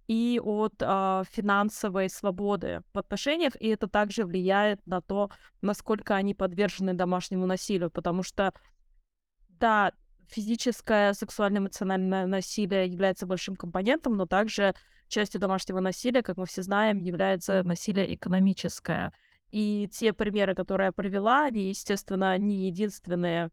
и 0.08 0.40
от 0.44 0.74
э, 0.80 1.24
финансовой 1.32 2.10
свободы 2.10 2.82
в 2.94 2.98
отношениях, 2.98 3.54
и 3.60 3.68
это 3.68 3.88
также 3.88 4.26
влияет 4.26 4.86
на 4.86 5.02
то, 5.02 5.30
насколько 5.62 6.16
они 6.16 6.34
подвержены 6.34 6.94
домашнему 6.94 7.46
насилию, 7.46 7.90
потому 7.90 8.24
что, 8.24 8.54
да, 9.48 9.94
физическое, 10.28 11.14
сексуально-эмоциональное 11.14 12.26
насилие 12.26 12.88
является 12.88 13.26
большим 13.26 13.56
компонентом, 13.56 14.18
но 14.18 14.26
также 14.26 14.74
частью 15.08 15.40
домашнего 15.40 15.80
насилия, 15.80 16.24
как 16.24 16.38
мы 16.38 16.46
все 16.46 16.64
знаем, 16.64 16.98
является 16.98 17.64
насилие 17.64 18.16
экономическое. 18.16 19.14
И 19.52 19.88
те 19.92 20.14
примеры, 20.14 20.56
которые 20.56 20.88
я 20.88 20.92
привела, 20.92 21.46
они, 21.46 21.70
естественно, 21.70 22.36
не 22.38 22.68
единственные, 22.68 23.52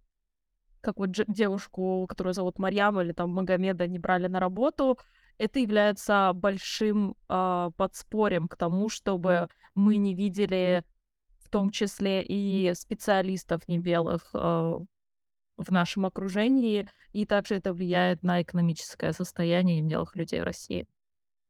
как 0.81 0.97
вот 0.97 1.11
девушку, 1.11 2.07
которую 2.09 2.33
зовут 2.33 2.59
Марьям, 2.59 2.99
или 3.01 3.13
там 3.13 3.31
Магомеда 3.31 3.87
не 3.87 3.99
брали 3.99 4.27
на 4.27 4.41
работу, 4.41 4.99
это 5.41 5.59
является 5.59 6.33
большим 6.35 7.17
э, 7.31 7.71
подспорьем 7.75 8.47
к 8.47 8.57
тому, 8.57 8.91
чтобы 8.91 9.49
мы 9.75 9.97
не 9.97 10.15
видели 10.15 10.85
в 11.39 11.49
том 11.49 11.71
числе 11.71 12.23
и 12.23 12.75
специалистов 12.75 13.67
небелых 13.67 14.29
э, 14.35 14.39
в 14.39 15.71
нашем 15.71 16.05
окружении, 16.05 16.91
и 17.13 17.25
также 17.25 17.55
это 17.55 17.73
влияет 17.73 18.23
на 18.23 18.43
экономическое 18.43 19.15
состояние 19.15 19.81
небелых 19.81 20.15
людей 20.15 20.43
в 20.43 20.45
России. 20.45 20.87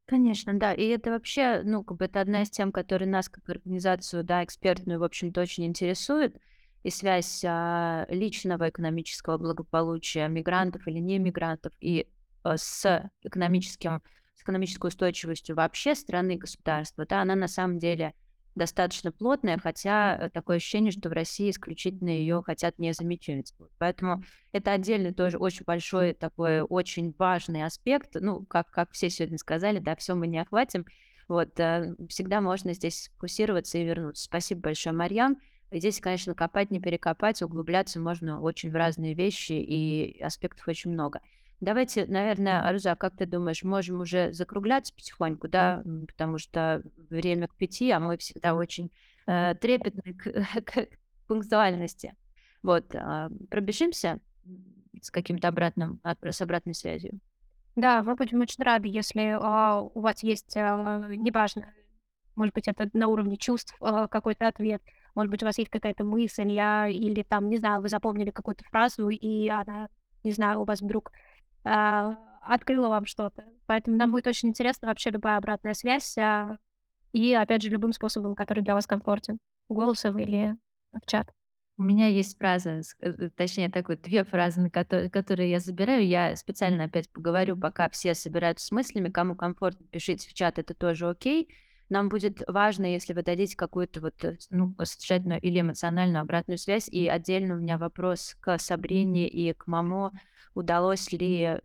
Конечно, 0.06 0.54
да. 0.54 0.72
И 0.72 0.86
это 0.86 1.10
вообще, 1.10 1.62
ну, 1.64 1.82
как 1.82 1.98
бы 1.98 2.04
это 2.04 2.20
одна 2.20 2.42
из 2.42 2.50
тем, 2.50 2.70
которые 2.70 3.08
нас 3.08 3.28
как 3.28 3.48
организацию, 3.48 4.22
да, 4.22 4.44
экспертную, 4.44 5.00
в 5.00 5.04
общем-то, 5.04 5.40
очень 5.40 5.66
интересует. 5.66 6.36
И 6.84 6.90
связь 6.90 7.44
а, 7.44 8.06
личного 8.08 8.68
экономического 8.68 9.36
благополучия 9.36 10.28
мигрантов 10.28 10.86
или 10.86 10.98
не 10.98 11.18
мигрантов 11.18 11.72
и 11.80 12.06
с 12.44 13.10
экономическим, 13.22 14.02
с 14.36 14.42
экономической 14.42 14.86
устойчивостью 14.88 15.56
вообще 15.56 15.94
страны 15.94 16.34
и 16.34 16.38
государства, 16.38 17.06
да, 17.06 17.22
она 17.22 17.34
на 17.34 17.48
самом 17.48 17.78
деле 17.78 18.14
достаточно 18.54 19.12
плотная, 19.12 19.58
хотя 19.58 20.16
э, 20.16 20.30
такое 20.30 20.56
ощущение, 20.56 20.90
что 20.90 21.08
в 21.08 21.12
России 21.12 21.50
исключительно 21.50 22.10
ее 22.10 22.42
хотят 22.44 22.78
не 22.78 22.92
замечать. 22.92 23.54
Поэтому 23.78 24.22
это 24.52 24.72
отдельный 24.72 25.14
тоже 25.14 25.38
очень 25.38 25.64
большой 25.64 26.14
такой 26.14 26.62
очень 26.62 27.14
важный 27.18 27.64
аспект. 27.64 28.16
Ну, 28.16 28.44
как, 28.46 28.70
как 28.70 28.90
все 28.92 29.08
сегодня 29.08 29.38
сказали, 29.38 29.78
да, 29.78 29.94
все 29.96 30.14
мы 30.14 30.26
не 30.26 30.38
охватим. 30.38 30.84
Вот, 31.28 31.58
э, 31.60 31.94
всегда 32.08 32.40
можно 32.40 32.74
здесь 32.74 33.10
фокусироваться 33.14 33.78
и 33.78 33.84
вернуться. 33.84 34.24
Спасибо 34.24 34.62
большое, 34.62 34.94
Марьям. 34.94 35.38
Здесь, 35.72 36.00
конечно, 36.00 36.34
копать, 36.34 36.72
не 36.72 36.80
перекопать, 36.80 37.42
углубляться 37.42 38.00
можно 38.00 38.40
очень 38.40 38.72
в 38.72 38.74
разные 38.74 39.14
вещи, 39.14 39.52
и 39.52 40.20
аспектов 40.20 40.66
очень 40.66 40.90
много. 40.90 41.20
Давайте, 41.60 42.06
наверное, 42.06 42.66
Аруза, 42.66 42.96
как 42.96 43.16
ты 43.16 43.26
думаешь, 43.26 43.62
можем 43.62 44.00
уже 44.00 44.32
закругляться 44.32 44.94
потихоньку, 44.94 45.48
да, 45.48 45.82
потому 46.08 46.38
что 46.38 46.82
время 47.10 47.48
к 47.48 47.54
пяти, 47.54 47.90
а 47.90 48.00
мы 48.00 48.16
всегда 48.16 48.54
очень 48.54 48.90
э, 49.26 49.54
трепетны 49.56 50.14
к, 50.14 50.62
к 50.64 50.88
пунктуальности. 51.26 52.14
Вот, 52.62 52.94
э, 52.94 53.28
пробежимся 53.50 54.20
с 55.02 55.10
каким-то 55.10 55.48
обратным, 55.48 56.00
с 56.22 56.40
обратной 56.40 56.74
связью. 56.74 57.20
Да, 57.76 58.02
мы 58.02 58.14
будем 58.16 58.40
очень 58.40 58.64
рады, 58.64 58.88
если 58.88 59.22
э, 59.22 59.90
у 59.94 60.00
вас 60.00 60.22
есть, 60.22 60.56
э, 60.56 60.60
неважно, 61.16 61.72
может 62.36 62.54
быть, 62.54 62.68
это 62.68 62.88
на 62.92 63.08
уровне 63.08 63.36
чувств 63.36 63.76
э, 63.80 64.08
какой-то 64.10 64.48
ответ, 64.48 64.82
может 65.14 65.30
быть, 65.30 65.42
у 65.42 65.46
вас 65.46 65.58
есть 65.58 65.70
какая-то 65.70 66.04
мысль, 66.04 66.50
я, 66.50 66.88
или 66.88 67.22
там, 67.22 67.48
не 67.48 67.58
знаю, 67.58 67.80
вы 67.80 67.88
запомнили 67.88 68.30
какую-то 68.30 68.64
фразу, 68.64 69.08
и 69.08 69.48
она, 69.48 69.88
не 70.24 70.32
знаю, 70.32 70.60
у 70.60 70.64
вас 70.64 70.80
вдруг 70.80 71.12
а, 71.64 72.16
открыла 72.42 72.88
вам 72.88 73.06
что-то. 73.06 73.44
Поэтому 73.66 73.96
нам 73.96 74.10
будет 74.10 74.26
очень 74.26 74.48
интересно 74.48 74.88
вообще 74.88 75.10
любая 75.10 75.36
обратная 75.36 75.74
связь. 75.74 76.16
А, 76.18 76.58
и, 77.12 77.34
опять 77.34 77.62
же, 77.62 77.70
любым 77.70 77.92
способом, 77.92 78.34
который 78.34 78.62
для 78.62 78.74
вас 78.74 78.86
комфортен. 78.86 79.38
Голосом 79.68 80.18
или 80.18 80.56
в 80.92 81.06
чат. 81.06 81.30
У 81.76 81.82
меня 81.82 82.08
есть 82.08 82.36
фраза, 82.36 82.82
э, 83.00 83.30
точнее, 83.34 83.70
так 83.70 83.88
вот, 83.88 84.02
две 84.02 84.22
фразы, 84.24 84.60
на 84.60 84.70
которые, 84.70 85.08
которые 85.08 85.50
я 85.50 85.60
забираю. 85.60 86.06
Я 86.06 86.36
специально 86.36 86.84
опять 86.84 87.08
поговорю, 87.08 87.56
пока 87.56 87.88
все 87.88 88.14
собираются 88.14 88.66
с 88.66 88.70
мыслями. 88.70 89.08
Кому 89.08 89.34
комфортно, 89.34 89.86
пишите 89.86 90.28
в 90.28 90.34
чат, 90.34 90.58
это 90.58 90.74
тоже 90.74 91.08
окей. 91.08 91.48
Нам 91.90 92.08
будет 92.08 92.42
важно, 92.46 92.86
если 92.86 93.12
вы 93.12 93.22
дадите 93.24 93.56
какую-то 93.56 94.00
вот, 94.00 94.24
э, 94.24 94.38
ну, 94.50 94.74
содержательную 94.82 95.40
или 95.40 95.60
эмоциональную 95.60 96.22
обратную 96.22 96.56
связь. 96.56 96.88
И 96.88 97.08
отдельно 97.08 97.54
у 97.54 97.58
меня 97.58 97.78
вопрос 97.78 98.36
к 98.40 98.58
Сабрине 98.58 99.28
и 99.28 99.52
к 99.52 99.66
Мамо 99.66 100.12
удалось 100.54 101.10
ли, 101.12 101.42
э, 101.42 101.60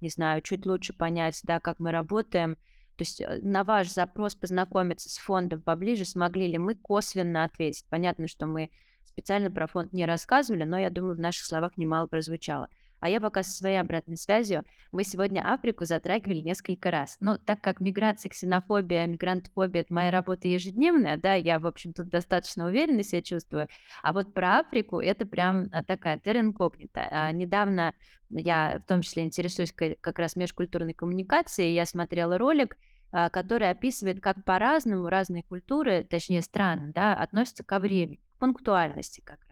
не 0.00 0.08
знаю, 0.10 0.42
чуть 0.42 0.64
лучше 0.64 0.92
понять, 0.92 1.40
да, 1.42 1.58
как 1.58 1.80
мы 1.80 1.90
работаем. 1.90 2.54
То 2.96 3.02
есть 3.02 3.20
э, 3.20 3.40
на 3.42 3.64
ваш 3.64 3.90
запрос 3.90 4.36
познакомиться 4.36 5.10
с 5.10 5.18
фондом 5.18 5.60
поближе, 5.60 6.04
смогли 6.04 6.46
ли 6.46 6.58
мы 6.58 6.76
косвенно 6.76 7.42
ответить? 7.42 7.84
Понятно, 7.90 8.28
что 8.28 8.46
мы 8.46 8.70
специально 9.04 9.50
про 9.50 9.66
фонд 9.66 9.92
не 9.92 10.06
рассказывали, 10.06 10.62
но 10.62 10.78
я 10.78 10.90
думаю, 10.90 11.16
в 11.16 11.20
наших 11.20 11.46
словах 11.46 11.76
немало 11.76 12.06
прозвучало. 12.06 12.68
А 13.04 13.08
я 13.10 13.20
пока 13.20 13.42
со 13.42 13.50
своей 13.50 13.76
обратной 13.76 14.16
связью. 14.16 14.64
Мы 14.90 15.04
сегодня 15.04 15.42
Африку 15.46 15.84
затрагивали 15.84 16.38
несколько 16.38 16.90
раз. 16.90 17.18
Но 17.20 17.36
так 17.36 17.60
как 17.60 17.80
миграция, 17.80 18.30
ксенофобия, 18.30 19.06
мигрантфобия— 19.06 19.82
это 19.82 19.92
моя 19.92 20.10
работа 20.10 20.48
ежедневная, 20.48 21.18
да, 21.18 21.34
я, 21.34 21.58
в 21.58 21.66
общем, 21.66 21.92
тут 21.92 22.08
достаточно 22.08 22.64
уверенно 22.64 23.02
себя 23.02 23.20
чувствую. 23.20 23.68
А 24.02 24.14
вот 24.14 24.32
про 24.32 24.60
Африку 24.60 25.00
это 25.00 25.26
прям 25.26 25.68
а, 25.70 25.84
такая 25.84 26.18
терренкогнита. 26.18 27.06
А, 27.10 27.30
недавно 27.30 27.92
я 28.30 28.80
в 28.82 28.88
том 28.88 29.02
числе 29.02 29.24
интересуюсь 29.24 29.74
как 29.74 30.18
раз 30.18 30.34
межкультурной 30.34 30.94
коммуникацией, 30.94 31.74
я 31.74 31.84
смотрела 31.84 32.38
ролик, 32.38 32.78
а, 33.12 33.28
который 33.28 33.68
описывает, 33.68 34.22
как 34.22 34.42
по-разному 34.46 35.10
разные 35.10 35.42
культуры, 35.42 36.06
точнее 36.08 36.40
страны, 36.40 36.90
да, 36.94 37.12
относятся 37.12 37.64
ко 37.64 37.80
времени, 37.80 38.18
к 38.36 38.38
пунктуальности 38.38 39.20
как. 39.20 39.43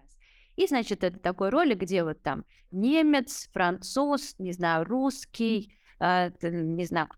И, 0.56 0.66
значит, 0.66 1.04
это 1.04 1.18
такой 1.18 1.50
ролик, 1.50 1.78
где 1.78 2.04
вот 2.04 2.22
там 2.22 2.44
немец, 2.70 3.48
француз, 3.52 4.34
не 4.38 4.52
знаю, 4.52 4.84
русский, 4.84 5.74
э, 6.00 6.30
не 6.42 6.84
знаю, 6.84 7.08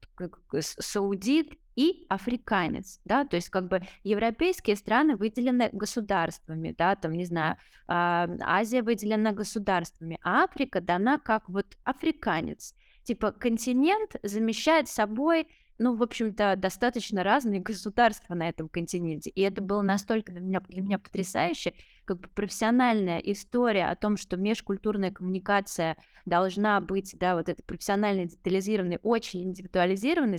саудит 0.60 1.58
и 1.76 2.06
африканец, 2.08 3.00
да, 3.04 3.24
то 3.24 3.36
есть 3.36 3.48
как 3.48 3.68
бы 3.68 3.82
европейские 4.04 4.76
страны 4.76 5.16
выделены 5.16 5.70
государствами, 5.72 6.74
да, 6.76 6.94
там, 6.94 7.12
не 7.12 7.24
знаю, 7.24 7.56
э, 7.56 7.58
Азия 7.88 8.82
выделена 8.82 9.32
государствами, 9.32 10.18
а 10.22 10.44
Африка 10.44 10.80
дана 10.80 11.18
как 11.18 11.48
вот 11.48 11.66
африканец. 11.84 12.74
Типа 13.02 13.32
континент 13.32 14.16
замещает 14.22 14.88
собой 14.88 15.48
ну, 15.78 15.96
в 15.96 16.02
общем-то, 16.02 16.54
достаточно 16.56 17.22
разные 17.22 17.60
государства 17.60 18.34
на 18.34 18.48
этом 18.48 18.68
континенте. 18.68 19.30
И 19.30 19.40
это 19.40 19.62
было 19.62 19.82
настолько 19.82 20.32
для 20.32 20.40
меня, 20.40 20.60
для 20.68 20.82
меня 20.82 20.98
потрясающе, 20.98 21.74
как 22.04 22.20
бы 22.20 22.28
профессиональная 22.28 23.18
история 23.18 23.86
о 23.86 23.96
том, 23.96 24.16
что 24.16 24.36
межкультурная 24.36 25.10
коммуникация 25.10 25.96
должна 26.26 26.80
быть, 26.80 27.16
да, 27.18 27.34
вот 27.36 27.48
это 27.48 27.62
профессионально 27.62 28.26
детализированной, 28.26 28.98
очень 29.02 29.42
индивидуализированной, 29.42 30.38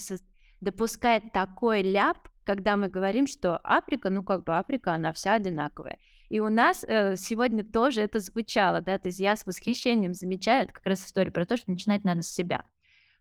допускает 0.61 1.31
такой 1.33 1.81
ляп 1.81 2.29
когда 2.45 2.77
мы 2.77 2.87
говорим, 2.87 3.27
что 3.27 3.59
Африка, 3.63 4.09
ну 4.09 4.23
как 4.23 4.43
бы 4.43 4.55
Африка, 4.55 4.93
она 4.93 5.11
вся 5.11 5.33
одинаковая. 5.33 5.97
И 6.29 6.39
у 6.39 6.49
нас 6.49 6.83
э, 6.87 7.15
сегодня 7.17 7.63
тоже 7.63 8.01
это 8.01 8.19
звучало, 8.19 8.81
да, 8.81 8.97
то 8.97 9.09
есть 9.09 9.19
я 9.19 9.35
с 9.35 9.45
восхищением 9.45 10.13
замечаю, 10.13 10.63
это 10.63 10.73
как 10.73 10.85
раз 10.85 11.05
история 11.05 11.31
про 11.31 11.45
то, 11.45 11.57
что 11.57 11.69
начинать 11.69 12.03
надо 12.03 12.21
с 12.21 12.31
себя. 12.31 12.63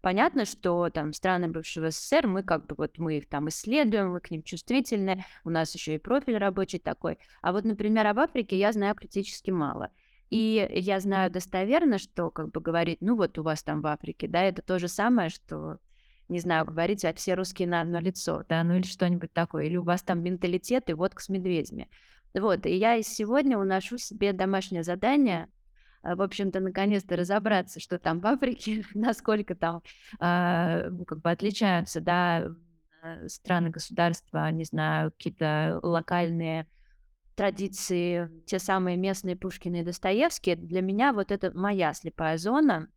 Понятно, 0.05 0.45
что 0.45 0.91
там 0.91 1.15
страны 1.15 1.49
бывшего 1.49 1.91
СССР, 1.91 2.27
мы 2.27 2.43
как 2.43 2.67
бы 2.67 2.75
вот 2.77 2.99
мы 2.99 3.17
их 3.17 3.27
там 3.27 3.49
исследуем, 3.49 4.13
мы 4.13 4.21
к 4.21 4.31
ним 4.31 4.43
чувствительны, 4.43 5.25
у 5.45 5.49
нас 5.49 5.75
еще 5.75 5.95
и 5.95 5.99
профиль 5.99 6.37
рабочий 6.37 6.79
такой. 6.79 7.19
А 7.41 7.53
вот, 7.53 7.65
например, 7.65 8.07
об 8.09 8.19
Африке 8.19 8.59
я 8.59 8.71
знаю 8.73 8.95
критически 8.95 9.51
мало. 9.51 9.89
И 10.29 10.69
я 10.75 11.01
знаю 11.01 11.31
достоверно, 11.31 11.97
что 11.97 12.29
как 12.29 12.51
бы 12.51 12.61
говорить, 12.61 12.99
ну 13.01 13.17
вот 13.17 13.39
у 13.39 13.43
вас 13.43 13.63
там 13.63 13.81
в 13.81 13.87
Африке, 13.87 14.29
да, 14.29 14.43
это 14.43 14.61
то 14.61 14.79
же 14.79 14.89
самое, 14.89 15.31
что 15.31 15.79
не 16.29 16.39
знаю, 16.39 16.67
говорить, 16.67 17.03
а 17.07 17.15
все 17.15 17.33
русские 17.33 17.67
на 17.67 17.81
одно 17.81 17.99
лицо, 17.99 18.45
да, 18.47 18.63
ну 18.63 18.75
или 18.75 18.87
что-нибудь 18.87 19.33
такое, 19.33 19.65
или 19.65 19.79
у 19.79 19.85
вас 19.85 20.03
там 20.03 20.23
менталитет 20.23 20.91
и 20.91 20.93
водка 20.93 21.23
с 21.23 21.31
медведями. 21.31 21.89
Вот, 22.35 22.67
и 22.67 22.77
я 22.77 23.03
сегодня 23.03 23.57
уношу 23.57 23.97
себе 23.97 24.35
домашнее 24.35 24.83
задание, 24.83 25.49
в 26.05 26.23
общем-то, 26.23 26.61
наконец-то 26.61 27.17
разобраться, 27.17 27.81
что 27.81 27.99
там 27.99 28.21
в 28.21 28.27
Африке, 28.27 28.85
насколько 28.95 29.55
там 29.55 29.83
э, 30.21 30.91
как 31.07 31.21
бы 31.21 31.31
отличаются, 31.31 32.01
да, 32.01 32.49
э, 33.03 33.29
страны, 33.29 33.71
государства, 33.71 34.51
не 34.51 34.65
знаю, 34.65 35.13
какие-то 35.13 35.81
локальные 35.83 36.67
традиции, 37.35 38.31
те 38.47 38.59
самые 38.59 38.97
местные 38.97 39.37
Пушкины 39.37 39.81
и 39.81 39.85
Достоевские, 39.85 40.57
для 40.57 40.83
меня 40.83 41.13
вот 41.13 41.33
это 41.33 41.51
моя 41.57 41.93
слепая 41.95 42.39
зона, 42.39 42.89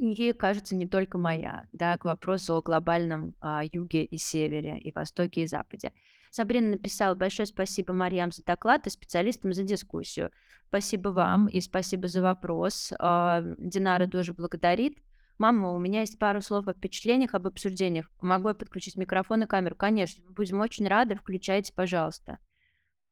и, 0.00 0.32
кажется, 0.32 0.74
не 0.76 0.88
только 0.88 1.18
моя, 1.18 1.66
да, 1.72 1.98
к 1.98 2.06
вопросу 2.06 2.54
о 2.54 2.62
глобальном 2.62 3.34
а, 3.40 3.62
юге 3.70 4.04
и 4.04 4.16
севере, 4.16 4.78
и 4.78 4.92
востоке, 4.92 5.42
и 5.42 5.46
западе. 5.46 5.92
Сабрина 6.30 6.70
написала 6.70 7.14
большое 7.14 7.46
спасибо 7.46 7.92
Марьям 7.92 8.30
за 8.30 8.44
доклад 8.44 8.86
и 8.86 8.90
специалистам 8.90 9.52
за 9.52 9.64
дискуссию. 9.64 10.30
Спасибо 10.68 11.08
вам 11.08 11.48
и 11.48 11.60
спасибо 11.60 12.06
за 12.06 12.22
вопрос. 12.22 12.92
А, 12.98 13.42
Динара 13.58 14.06
тоже 14.06 14.32
благодарит. 14.32 14.98
Мама, 15.38 15.72
у 15.72 15.78
меня 15.78 16.00
есть 16.00 16.18
пару 16.18 16.40
слов 16.40 16.68
о 16.68 16.74
впечатлениях, 16.74 17.34
об 17.34 17.46
обсуждениях. 17.46 18.10
Могу 18.20 18.48
я 18.48 18.54
подключить 18.54 18.96
микрофон 18.96 19.42
и 19.42 19.46
камеру? 19.46 19.74
Конечно, 19.74 20.22
мы 20.24 20.32
будем 20.32 20.60
очень 20.60 20.86
рады. 20.86 21.16
Включайте, 21.16 21.72
пожалуйста. 21.72 22.38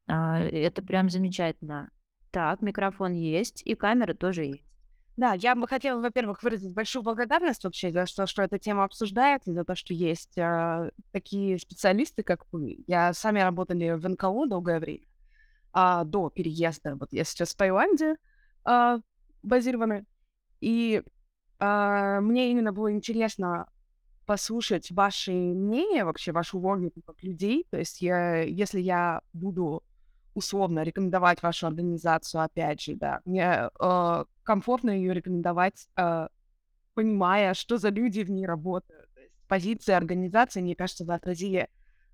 А, 0.07 0.39
это 0.39 0.81
прям 0.81 1.09
замечательно. 1.09 1.91
Так, 2.31 2.61
микрофон 2.61 3.13
есть, 3.13 3.63
и 3.65 3.75
камера 3.75 4.13
тоже 4.13 4.45
есть. 4.45 4.68
Да, 5.19 5.33
я 5.33 5.53
бы 5.53 5.67
хотела, 5.67 5.99
во-первых, 5.99 6.41
выразить 6.43 6.73
большую 6.73 7.03
благодарность 7.03 7.65
вообще 7.65 7.91
за 7.91 8.05
то, 8.05 8.25
что 8.25 8.41
эта 8.41 8.57
тема 8.57 8.85
обсуждается, 8.85 9.51
за 9.51 9.65
то, 9.65 9.75
что 9.75 9.93
есть 9.93 10.37
э, 10.37 10.91
такие 11.11 11.59
специалисты, 11.59 12.23
как 12.23 12.45
вы. 12.53 12.85
Я 12.87 13.11
сами 13.11 13.41
работали 13.41 13.89
в 13.89 14.07
НКО 14.07 14.47
долгое 14.47 14.79
время, 14.79 15.03
а, 15.73 16.05
до 16.05 16.29
переезда. 16.29 16.95
Вот 16.95 17.09
я 17.11 17.25
сейчас 17.25 17.49
в 17.49 17.57
Таиланде 17.57 18.15
а, 18.63 18.99
базированы. 19.43 20.05
И 20.61 21.03
а, 21.59 22.21
мне 22.21 22.51
именно 22.51 22.71
было 22.71 22.89
интересно 22.89 23.67
послушать 24.25 24.89
ваши 24.89 25.33
мнения, 25.33 26.05
вообще 26.05 26.31
вашу 26.31 26.59
логику 26.59 27.01
как 27.05 27.21
людей. 27.23 27.67
То 27.69 27.77
есть 27.77 28.01
я, 28.01 28.43
если 28.43 28.79
я 28.79 29.19
буду 29.33 29.83
условно 30.33 30.83
рекомендовать 30.83 31.41
вашу 31.41 31.67
организацию, 31.67 32.41
опять 32.41 32.81
же, 32.81 32.95
да, 32.95 33.21
мне 33.25 33.69
э, 33.79 34.25
комфортно 34.43 34.91
ее 34.91 35.13
рекомендовать, 35.13 35.87
э, 35.95 36.27
понимая, 36.93 37.53
что 37.53 37.77
за 37.77 37.89
люди 37.89 38.21
в 38.21 38.29
ней 38.29 38.45
работают. 38.45 39.09
Позиция 39.47 39.97
организации, 39.97 40.61
мне 40.61 40.75
кажется, 40.75 41.05
вы 41.05 41.13
отразили 41.13 41.69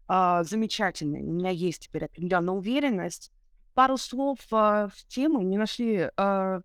э, 0.07 0.43
замечательно. 0.43 1.20
У 1.20 1.34
меня 1.34 1.49
есть 1.49 1.84
теперь 1.84 2.05
определенная 2.05 2.53
уверенность. 2.53 3.32
Пару 3.74 3.97
слов 3.97 4.39
э, 4.51 4.88
в 4.93 5.07
тему 5.07 5.41
не 5.41 5.57
нашли 5.57 6.09
э, 6.16 6.61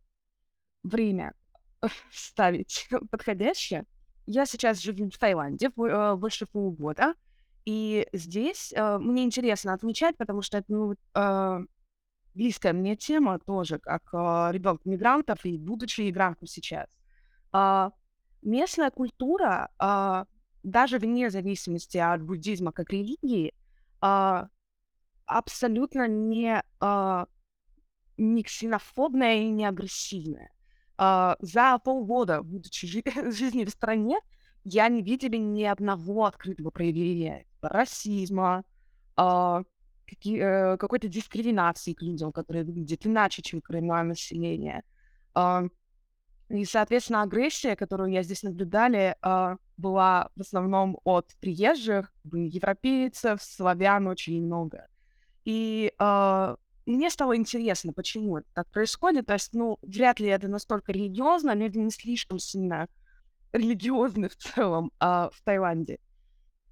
время 0.83 1.35
ставить 2.13 2.89
подходящее. 3.11 3.85
Я 4.27 4.47
сейчас 4.47 4.81
живу 4.81 5.11
в 5.11 5.19
Таиланде 5.19 5.71
больше 5.71 6.47
полугода. 6.47 7.15
И 7.71 8.09
здесь 8.13 8.73
э, 8.75 8.99
мне 8.99 9.23
интересно 9.23 9.73
отмечать, 9.73 10.17
потому 10.17 10.43
что 10.43 10.59
это 10.59 10.73
ну, 10.73 10.95
э, 11.15 11.59
близкая 12.35 12.73
мне 12.73 12.97
тема 12.97 13.39
тоже, 13.39 13.79
как 13.79 14.03
э, 14.13 14.51
ребенок 14.53 14.85
мигрантов 14.85 15.45
и 15.45 15.57
будучи 15.57 16.01
мигрантом 16.01 16.49
сейчас. 16.49 16.89
Э, 17.53 17.91
местная 18.43 18.91
культура, 18.91 19.71
э, 19.79 20.25
даже 20.65 20.99
вне 20.99 21.31
зависимости 21.31 21.97
от 21.97 22.23
буддизма 22.23 22.73
как 22.73 22.91
религии, 22.91 23.55
э, 24.03 24.47
абсолютно 25.27 26.09
не, 26.09 26.65
э, 26.81 27.27
не 28.17 28.43
ксенофобная 28.43 29.43
и 29.43 29.49
не 29.49 29.65
агрессивная. 29.65 30.51
Э, 30.99 31.37
за 31.39 31.79
полгода, 31.79 32.43
будучи 32.43 32.89
жи- 32.89 33.05
жизни 33.31 33.65
в 33.65 33.71
стране, 33.71 34.19
я 34.65 34.89
не 34.89 35.03
видела 35.03 35.37
ни 35.37 35.65
одного 35.65 36.27
открытого 36.27 36.71
проявления 36.71 37.47
расизма, 37.63 38.65
а, 39.17 39.63
какие, 40.07 40.41
э, 40.41 40.77
какой-то 40.77 41.09
дискриминации 41.09 41.93
к 41.93 42.03
людям, 42.03 42.33
которые 42.33 42.65
выглядят 42.65 43.07
иначе, 43.07 43.43
чем 43.43 43.61
коренное 43.61 44.03
население. 44.03 44.83
А, 45.35 45.65
и, 46.49 46.65
соответственно, 46.65 47.23
агрессия, 47.23 47.77
которую 47.77 48.11
я 48.11 48.23
здесь 48.23 48.43
наблюдали, 48.43 49.15
а, 49.23 49.57
была 49.77 50.31
в 50.35 50.41
основном 50.41 50.99
от 51.05 51.31
приезжих, 51.41 52.13
европейцев, 52.25 53.41
славян 53.43 54.09
очень 54.09 54.45
много. 54.45 54.89
И 55.45 55.93
а, 55.99 56.57
мне 56.87 57.09
стало 57.11 57.37
интересно, 57.37 57.93
почему 57.93 58.39
это 58.39 58.49
так 58.53 58.71
происходит. 58.71 59.27
То 59.27 59.35
есть, 59.35 59.55
ну, 59.55 59.79
вряд 59.83 60.19
ли 60.19 60.27
это 60.27 60.49
настолько 60.49 60.93
религиозно, 60.93 61.55
люди 61.55 61.79
не 61.79 61.91
слишком 61.91 62.39
сильно 62.41 62.89
религиозны 63.53 64.29
в 64.29 64.37
целом 64.37 64.93
а, 64.99 65.31
в 65.31 65.41
Таиланде. 65.43 65.99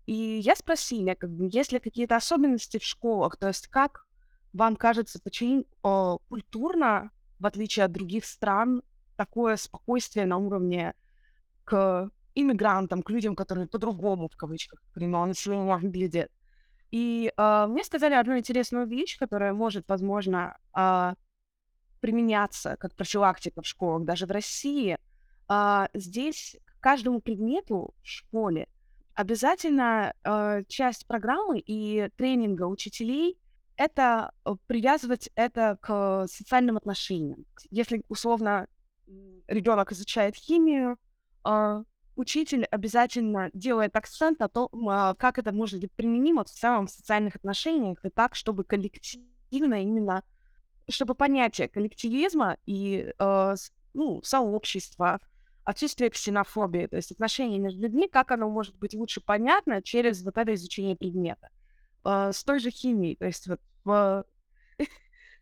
И 0.07 0.15
я 0.15 0.57
спросила, 0.57 1.15
как 1.15 1.31
бы, 1.31 1.49
есть 1.51 1.73
ли 1.73 1.81
какие-то 1.81 2.17
особенности 2.17 2.79
в 2.79 2.85
школах, 2.85 3.37
то 3.37 3.49
есть 3.49 3.69
как 3.69 4.07
вам 4.53 4.77
кажется, 4.77 5.21
почему 5.23 5.67
о, 5.83 6.19
культурно, 6.29 7.11
в 7.39 7.47
отличие 7.47 7.85
от 7.85 7.93
других 7.93 8.25
стран, 8.25 8.83
такое 9.17 9.57
спокойствие 9.57 10.27
на 10.27 10.39
уровне 10.39 10.95
к 11.65 12.11
иммигрантам, 12.35 13.03
к 13.03 13.11
людям, 13.11 13.35
которые 13.37 13.67
по-другому, 13.67 14.29
в 14.29 14.37
кавычках, 14.37 14.81
население 14.95 15.77
выглядят. 15.77 16.31
И 16.91 17.33
э, 17.37 17.67
мне 17.69 17.85
сказали 17.85 18.15
одну 18.15 18.39
интересную 18.39 18.87
вещь, 18.87 19.19
которая 19.19 19.53
может, 19.53 19.87
возможно, 19.89 20.57
э, 20.75 21.15
применяться 22.01 22.77
как 22.77 22.95
профилактика 22.95 23.61
в 23.61 23.67
школах, 23.67 24.05
даже 24.05 24.27
в 24.27 24.31
России. 24.31 24.97
Э, 25.51 25.89
здесь 25.93 26.57
каждому 26.81 27.21
предмету 27.21 27.95
в 28.03 28.07
школе 28.07 28.69
обязательно 29.19 30.15
э, 30.23 30.63
часть 30.69 31.07
программы 31.07 31.59
и 31.59 32.09
тренинга 32.17 32.65
учителей 32.65 33.37
это 33.77 34.33
э, 34.45 34.55
привязывать 34.69 35.29
это 35.35 35.77
к 35.81 36.27
социальным 36.29 36.77
отношениям. 36.77 37.45
Если 37.71 38.03
условно 38.09 38.69
ребенок 39.49 39.91
изучает 39.91 40.37
химию, 40.37 40.99
э, 41.45 41.83
учитель 42.15 42.65
обязательно 42.65 43.51
делает 43.55 43.97
акцент 43.97 44.39
на 44.39 44.49
том, 44.49 44.69
э, 44.89 45.15
как 45.19 45.39
это 45.39 45.53
может 45.53 45.81
быть 45.81 45.93
применимо 45.93 46.45
в 46.45 46.49
в 46.49 46.89
социальных 46.89 47.35
отношениях, 47.35 47.99
и 48.05 48.11
так, 48.11 48.37
чтобы 48.37 48.63
коллективно 48.63 49.83
именно, 49.83 50.23
чтобы 50.89 51.15
понятие 51.15 51.69
коллективизма 51.69 52.57
и 52.67 53.13
э, 53.19 53.55
ну, 53.95 54.23
сообщества, 54.23 55.21
отсутствие 55.69 56.09
ксенофобии, 56.09 56.87
то 56.87 56.97
есть 56.97 57.13
отношения 57.13 57.59
между 57.59 57.83
людьми, 57.83 58.09
как 58.09 58.31
оно 58.31 58.49
может 58.49 58.75
быть 58.79 58.95
лучше 58.95 59.21
понятно 59.21 59.83
через 59.83 60.23
вот 60.23 60.39
это 60.39 60.55
изучение 60.55 60.97
предмета. 60.97 61.51
Uh, 62.05 62.33
с 62.33 62.43
той 62.43 62.59
же 62.59 62.71
химией, 62.71 63.17
то 63.17 63.27
есть 63.27 63.47
вот 63.47 63.61
uh, 63.85 64.25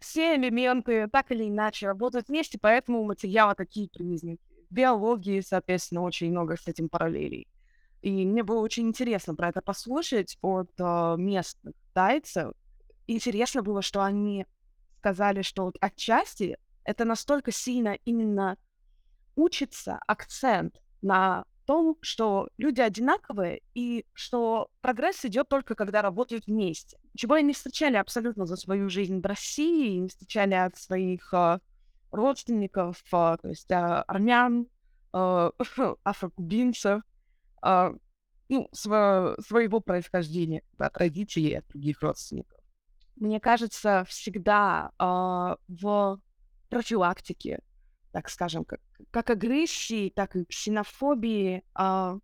все 0.00 0.34
элементы 0.34 1.06
так 1.06 1.30
или 1.30 1.48
иначе 1.48 1.86
работают 1.86 2.26
вместе, 2.26 2.58
поэтому 2.60 3.04
материалы 3.04 3.54
такие 3.54 3.88
признаки. 3.88 4.40
В 4.68 4.74
биологии, 4.74 5.40
соответственно, 5.42 6.02
очень 6.02 6.32
много 6.32 6.56
с 6.56 6.66
этим 6.66 6.88
параллелей. 6.88 7.46
И 8.02 8.26
мне 8.26 8.42
было 8.42 8.58
очень 8.58 8.88
интересно 8.88 9.36
про 9.36 9.50
это 9.50 9.62
послушать 9.62 10.38
от 10.42 10.72
uh, 10.80 11.16
местных 11.16 11.74
тайцев. 11.92 12.52
Интересно 13.06 13.62
было, 13.62 13.80
что 13.80 14.02
они 14.02 14.44
сказали, 14.98 15.42
что 15.42 15.66
вот 15.66 15.76
отчасти 15.80 16.58
это 16.82 17.04
настолько 17.04 17.52
сильно 17.52 17.96
именно 18.04 18.56
учится 19.36 20.00
акцент 20.06 20.80
на 21.02 21.44
том, 21.66 21.96
что 22.00 22.48
люди 22.58 22.80
одинаковые 22.80 23.60
и 23.74 24.04
что 24.12 24.68
прогресс 24.80 25.24
идет 25.24 25.48
только 25.48 25.74
когда 25.74 26.02
работают 26.02 26.46
вместе. 26.46 26.98
Чего 27.16 27.34
они 27.34 27.52
встречали 27.52 27.96
абсолютно 27.96 28.46
за 28.46 28.56
свою 28.56 28.88
жизнь 28.88 29.20
в 29.20 29.26
России, 29.26 29.96
не 29.96 30.08
встречали 30.08 30.54
от 30.54 30.76
своих 30.76 31.32
э, 31.34 31.58
родственников, 32.12 33.02
э, 33.12 33.36
то 33.40 33.48
есть 33.48 33.70
э, 33.70 33.74
армян, 33.74 34.66
э, 35.12 35.50
афрокубинцев. 36.04 37.02
Э, 37.64 37.90
ну, 38.48 38.68
сво- 38.72 39.40
своего 39.42 39.80
происхождения, 39.80 40.62
от 40.78 40.96
родителей 40.96 41.58
от 41.58 41.66
других 41.68 42.00
родственников. 42.00 42.60
Мне 43.16 43.40
кажется, 43.40 44.04
всегда 44.08 44.92
а, 44.98 45.56
в 45.68 46.20
профилактике, 46.68 47.60
так 48.16 48.30
скажем, 48.30 48.64
как, 48.64 48.80
как 49.10 49.28
агрессии, 49.28 50.08
так 50.08 50.36
и 50.36 50.46
ксенофобии 50.46 51.62
а, 51.74 52.16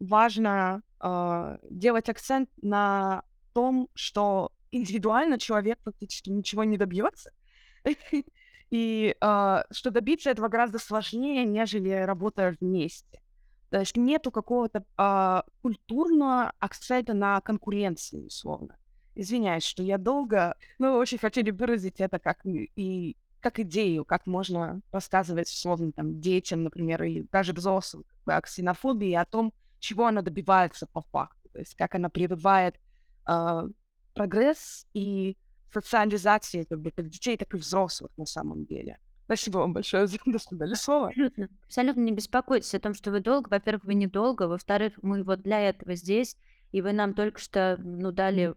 важно 0.00 0.82
а, 1.00 1.58
делать 1.68 2.08
акцент 2.08 2.48
на 2.62 3.22
том, 3.52 3.90
что 3.94 4.52
индивидуально 4.70 5.38
человек 5.38 5.78
практически 5.84 6.30
ничего 6.30 6.64
не 6.64 6.78
добьется, 6.78 7.30
и 8.70 9.14
а, 9.20 9.66
что 9.70 9.90
добиться 9.90 10.30
этого 10.30 10.48
гораздо 10.48 10.78
сложнее, 10.78 11.44
нежели 11.44 11.90
работая 11.90 12.56
вместе. 12.58 13.20
То 13.68 13.80
есть 13.80 13.94
нету 13.98 14.30
какого-то 14.30 15.44
культурного 15.60 16.54
акцента 16.58 17.12
на 17.12 17.42
конкуренции, 17.42 18.24
условно. 18.24 18.78
Извиняюсь, 19.14 19.64
что 19.64 19.82
я 19.82 19.98
долго, 19.98 20.56
но 20.78 20.96
очень 20.96 21.18
хотели 21.18 21.50
выразить 21.50 22.00
это 22.00 22.18
как 22.18 22.46
и 22.46 23.14
как 23.42 23.58
идею, 23.58 24.04
как 24.04 24.26
можно 24.26 24.80
рассказывать 24.92 25.48
условно 25.48 25.92
там 25.92 26.20
детям, 26.20 26.64
например, 26.64 27.02
и 27.02 27.22
даже 27.30 27.52
взрослым 27.52 28.04
о 28.24 28.40
ксенофобии, 28.40 29.12
о 29.14 29.24
том, 29.24 29.52
чего 29.80 30.06
она 30.06 30.22
добивается 30.22 30.86
по 30.86 31.02
факту, 31.02 31.48
то 31.52 31.58
есть 31.58 31.74
как 31.74 31.94
она 31.94 32.08
прерывает 32.08 32.76
э, 33.28 33.68
прогресс 34.14 34.86
и 34.94 35.36
социализацию 35.72 36.66
как 36.66 36.80
бы 36.80 36.90
как 36.90 37.08
детей, 37.08 37.36
так 37.36 37.52
и 37.54 37.56
взрослых 37.56 38.10
на 38.16 38.26
самом 38.26 38.64
деле. 38.64 38.98
Спасибо 39.24 39.58
вам 39.58 39.72
большое 39.72 40.06
за 40.06 40.18
то, 40.18 40.38
что 40.38 40.56
дали 40.56 40.74
слово. 40.74 41.08
Абсолютно. 41.08 41.48
Абсолютно 41.64 42.00
не 42.00 42.12
беспокойтесь 42.12 42.74
о 42.74 42.80
том, 42.80 42.94
что 42.94 43.10
вы 43.10 43.20
долго. 43.20 43.48
Во-первых, 43.48 43.84
вы 43.84 43.94
недолго. 43.94 44.42
Во-вторых, 44.42 44.94
мы 45.00 45.22
вот 45.22 45.42
для 45.42 45.60
этого 45.60 45.94
здесь. 45.94 46.36
И 46.70 46.82
вы 46.82 46.92
нам 46.92 47.14
только 47.14 47.40
что 47.40 47.78
ну, 47.78 48.12
дали 48.12 48.54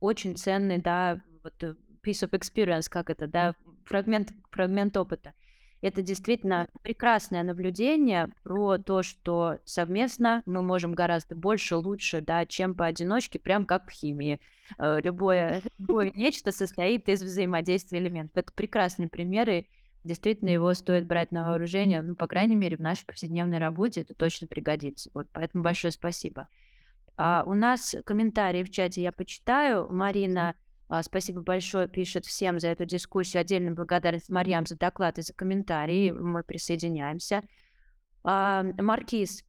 очень 0.00 0.36
ценный, 0.36 0.78
да, 0.78 1.20
вот 1.44 1.62
э, 1.62 1.74
piece 2.02 2.26
of 2.26 2.30
experience, 2.30 2.88
как 2.88 3.10
это, 3.10 3.26
да, 3.26 3.54
фрагмент, 3.84 4.32
фрагмент 4.50 4.96
опыта. 4.96 5.34
Это 5.82 6.02
действительно 6.02 6.68
прекрасное 6.82 7.42
наблюдение 7.42 8.28
про 8.42 8.76
то, 8.76 9.02
что 9.02 9.58
совместно 9.64 10.42
мы 10.44 10.62
можем 10.62 10.92
гораздо 10.92 11.34
больше, 11.34 11.76
лучше, 11.76 12.20
да, 12.20 12.44
чем 12.44 12.74
поодиночке, 12.74 13.38
прям 13.38 13.64
как 13.64 13.88
в 13.88 13.90
химии. 13.90 14.40
Э, 14.78 15.00
любое, 15.02 15.62
любое 15.78 16.12
нечто 16.14 16.52
состоит 16.52 17.08
из 17.08 17.22
взаимодействия 17.22 17.98
элементов. 17.98 18.36
Это 18.36 18.52
прекрасные 18.52 19.08
примеры, 19.08 19.66
действительно 20.04 20.50
его 20.50 20.72
стоит 20.74 21.06
брать 21.06 21.32
на 21.32 21.48
вооружение, 21.48 22.02
ну, 22.02 22.14
по 22.14 22.26
крайней 22.26 22.56
мере, 22.56 22.76
в 22.76 22.80
нашей 22.80 23.06
повседневной 23.06 23.58
работе 23.58 24.02
это 24.02 24.14
точно 24.14 24.46
пригодится. 24.46 25.10
Вот, 25.14 25.28
поэтому 25.32 25.64
большое 25.64 25.92
спасибо. 25.92 26.48
А, 27.16 27.42
у 27.46 27.54
нас 27.54 27.94
комментарии 28.04 28.64
в 28.64 28.70
чате 28.70 29.02
я 29.02 29.12
почитаю. 29.12 29.90
Марина 29.90 30.54
спасибо 31.02 31.40
большое, 31.40 31.86
пишет 31.86 32.26
всем 32.26 32.58
за 32.58 32.68
эту 32.68 32.84
дискуссию. 32.84 33.42
Отдельная 33.42 33.74
благодарность 33.74 34.28
Марьям 34.28 34.66
за 34.66 34.76
доклад 34.76 35.18
и 35.18 35.22
за 35.22 35.32
комментарии. 35.32 36.10
Мы 36.10 36.42
присоединяемся. 36.42 37.42
А, 38.24 38.64
Маркиз 38.76 39.44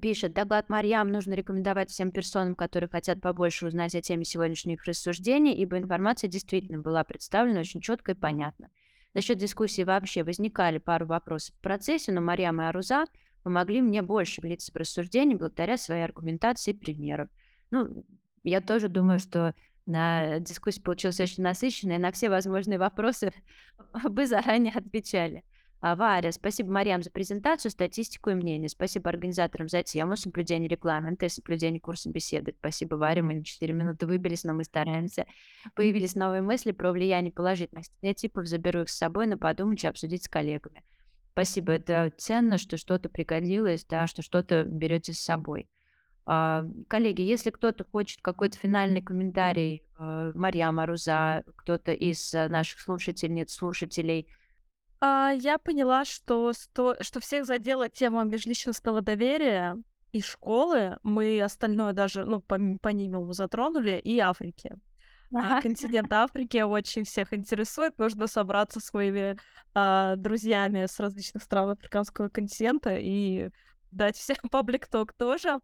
пишет, 0.00 0.34
доклад 0.34 0.68
Марьям 0.68 1.10
нужно 1.10 1.32
рекомендовать 1.32 1.90
всем 1.90 2.10
персонам, 2.10 2.54
которые 2.54 2.90
хотят 2.90 3.20
побольше 3.22 3.66
узнать 3.66 3.94
о 3.94 4.02
теме 4.02 4.24
сегодняшних 4.24 4.84
рассуждений, 4.84 5.54
ибо 5.54 5.78
информация 5.78 6.28
действительно 6.28 6.78
была 6.78 7.04
представлена 7.04 7.60
очень 7.60 7.80
четко 7.80 8.12
и 8.12 8.14
понятно. 8.14 8.68
Насчет 9.14 9.38
дискуссии 9.38 9.80
вообще 9.80 10.24
возникали 10.24 10.76
пару 10.76 11.06
вопросов 11.06 11.54
в 11.56 11.62
процессе, 11.62 12.12
но 12.12 12.20
Марьям 12.20 12.60
и 12.60 12.64
Аруза 12.66 13.06
помогли 13.42 13.80
мне 13.80 14.02
больше 14.02 14.42
влиться 14.42 14.72
в 14.72 14.76
рассуждение 14.76 15.38
благодаря 15.38 15.78
своей 15.78 16.04
аргументации 16.04 16.72
и 16.72 16.76
примерам. 16.76 17.30
Ну, 17.70 18.04
я 18.42 18.60
тоже 18.60 18.88
думаю, 18.88 19.18
что 19.18 19.54
на 19.86 20.40
дискуссия 20.40 20.82
получилась 20.82 21.20
очень 21.20 21.42
насыщенная, 21.42 21.98
на 21.98 22.12
все 22.12 22.28
возможные 22.28 22.78
вопросы 22.78 23.32
вы 24.04 24.26
заранее 24.26 24.72
отвечали. 24.74 25.44
А, 25.80 25.94
Варя, 25.94 26.32
спасибо, 26.32 26.72
Марьям, 26.72 27.02
за 27.02 27.10
презентацию, 27.10 27.70
статистику 27.70 28.30
и 28.30 28.34
мнение. 28.34 28.68
Спасибо 28.68 29.10
организаторам 29.10 29.68
за 29.68 29.82
тему 29.82 30.16
соблюдения 30.16 30.68
регламента 30.68 31.26
и 31.26 31.28
соблюдения 31.28 31.80
курса 31.80 32.10
беседы. 32.10 32.54
Спасибо, 32.58 32.96
Варя, 32.96 33.22
мы 33.22 33.34
на 33.34 33.44
4 33.44 33.72
минуты 33.72 34.06
выбились, 34.06 34.42
но 34.44 34.54
мы 34.54 34.64
стараемся. 34.64 35.26
Появились 35.74 36.14
новые 36.14 36.40
мысли 36.42 36.72
про 36.72 36.92
влияние 36.92 37.30
положительных 37.30 37.84
стереотипов, 37.84 38.46
заберу 38.46 38.82
их 38.82 38.88
с 38.88 38.96
собой 38.96 39.26
на 39.26 39.36
подумать 39.36 39.84
и 39.84 39.86
обсудить 39.86 40.24
с 40.24 40.28
коллегами. 40.28 40.82
Спасибо, 41.32 41.72
это 41.72 42.10
ценно, 42.16 42.56
что 42.56 42.78
что-то 42.78 43.10
пригодилось, 43.10 43.84
да, 43.84 44.06
что 44.06 44.22
что-то 44.22 44.64
берете 44.64 45.12
с 45.12 45.20
собой. 45.20 45.68
А, 46.28 46.64
коллеги, 46.88 47.22
если 47.22 47.50
кто-то 47.50 47.84
хочет 47.84 48.20
какой-то 48.20 48.58
финальный 48.58 49.00
комментарий, 49.00 49.84
э, 49.98 50.32
Марья 50.34 50.72
Маруза, 50.72 51.44
кто-то 51.54 51.92
из 51.92 52.34
э, 52.34 52.48
наших 52.48 52.80
слушательниц, 52.80 53.52
слушателей. 53.52 54.28
А, 55.00 55.30
я 55.30 55.58
поняла, 55.58 56.04
что, 56.04 56.52
сто... 56.52 56.96
что 57.00 57.20
всех 57.20 57.46
задела 57.46 57.88
тема 57.88 58.24
межличностного 58.24 59.02
доверия 59.02 59.76
и 60.10 60.20
школы. 60.20 60.98
Мы 61.04 61.40
остальное 61.40 61.92
даже, 61.92 62.24
ну, 62.24 62.40
по, 62.40 62.58
по 62.82 62.88
ним 62.88 63.32
затронули, 63.32 64.00
и 64.02 64.18
Африки. 64.18 64.74
А 65.32 65.60
континент 65.60 66.12
Африки 66.12 66.58
очень 66.58 67.04
всех 67.04 67.32
интересует. 67.32 67.98
Нужно 67.98 68.26
собраться 68.26 68.80
своими 68.80 69.36
а, 69.74 70.16
друзьями 70.16 70.86
с 70.86 70.98
различных 70.98 71.44
стран 71.44 71.70
африканского 71.70 72.28
континента 72.28 72.96
и 72.96 73.50
дать 73.92 74.16
всем 74.16 74.36
паблик-ток 74.50 75.12
тоже. 75.12 75.60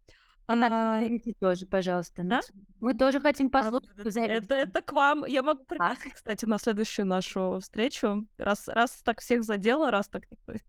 Она 0.46 1.02
тоже, 1.40 1.66
пожалуйста. 1.66 2.22
Да? 2.24 2.40
Мы 2.80 2.94
тоже 2.94 3.20
хотим 3.20 3.48
послушать. 3.48 4.16
Это, 4.16 4.54
это 4.54 4.82
к 4.82 4.92
вам. 4.92 5.24
Я 5.24 5.42
могу 5.42 5.64
пригласить, 5.64 6.14
кстати, 6.14 6.44
на 6.44 6.58
следующую 6.58 7.06
нашу 7.06 7.58
встречу. 7.60 8.26
Раз, 8.38 8.68
раз 8.68 9.02
так 9.04 9.20
всех 9.20 9.44
задело, 9.44 9.90
раз 9.90 10.08
так. 10.08 10.24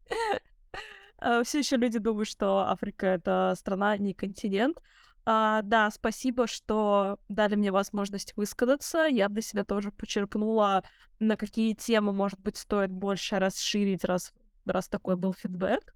А, 1.26 1.41
Все 1.43 1.59
еще 1.59 1.78
люди 1.78 1.99
думают, 1.99 2.28
что 2.28 2.59
Африка— 2.67 3.05
это 3.07 3.53
страна, 3.57 3.91
а 3.91 3.97
не 3.97 4.13
континент. 4.13 4.82
А, 5.26 5.61
да, 5.61 5.89
спасибо, 5.89 6.47
что 6.47 7.17
дали 7.30 7.55
мне 7.55 7.71
возможность 7.71 8.36
высказаться. 8.36 9.05
Я 9.05 9.30
для 9.30 9.41
себя 9.41 9.63
тоже 9.63 9.91
почерпнула, 9.91 10.84
на 11.19 11.38
какие 11.38 11.76
темы, 11.76 12.11
может 12.11 12.39
быть, 12.41 12.57
стоит 12.57 12.91
больше 12.91 13.39
расширить, 13.39 14.03
раз, 14.03 14.34
раз 14.65 14.89
такой 14.89 15.15
был 15.15 15.34
фидбэк. 15.34 15.95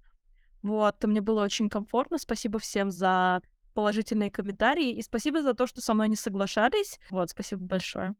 Вот, 0.62 1.04
мне 1.04 1.20
было 1.20 1.44
очень 1.44 1.68
комфортно. 1.68 2.16
Спасибо 2.16 2.58
всем 2.58 2.90
за 2.90 3.42
положительные 3.74 4.30
комментарии. 4.30 4.92
И 4.92 5.02
спасибо 5.02 5.42
за 5.42 5.54
то, 5.54 5.66
что 5.66 5.80
со 5.80 5.94
мной 5.94 6.08
не 6.08 6.16
соглашались. 6.16 6.98
Вот, 7.10 7.30
спасибо 7.30 7.64
большое. 7.64 8.14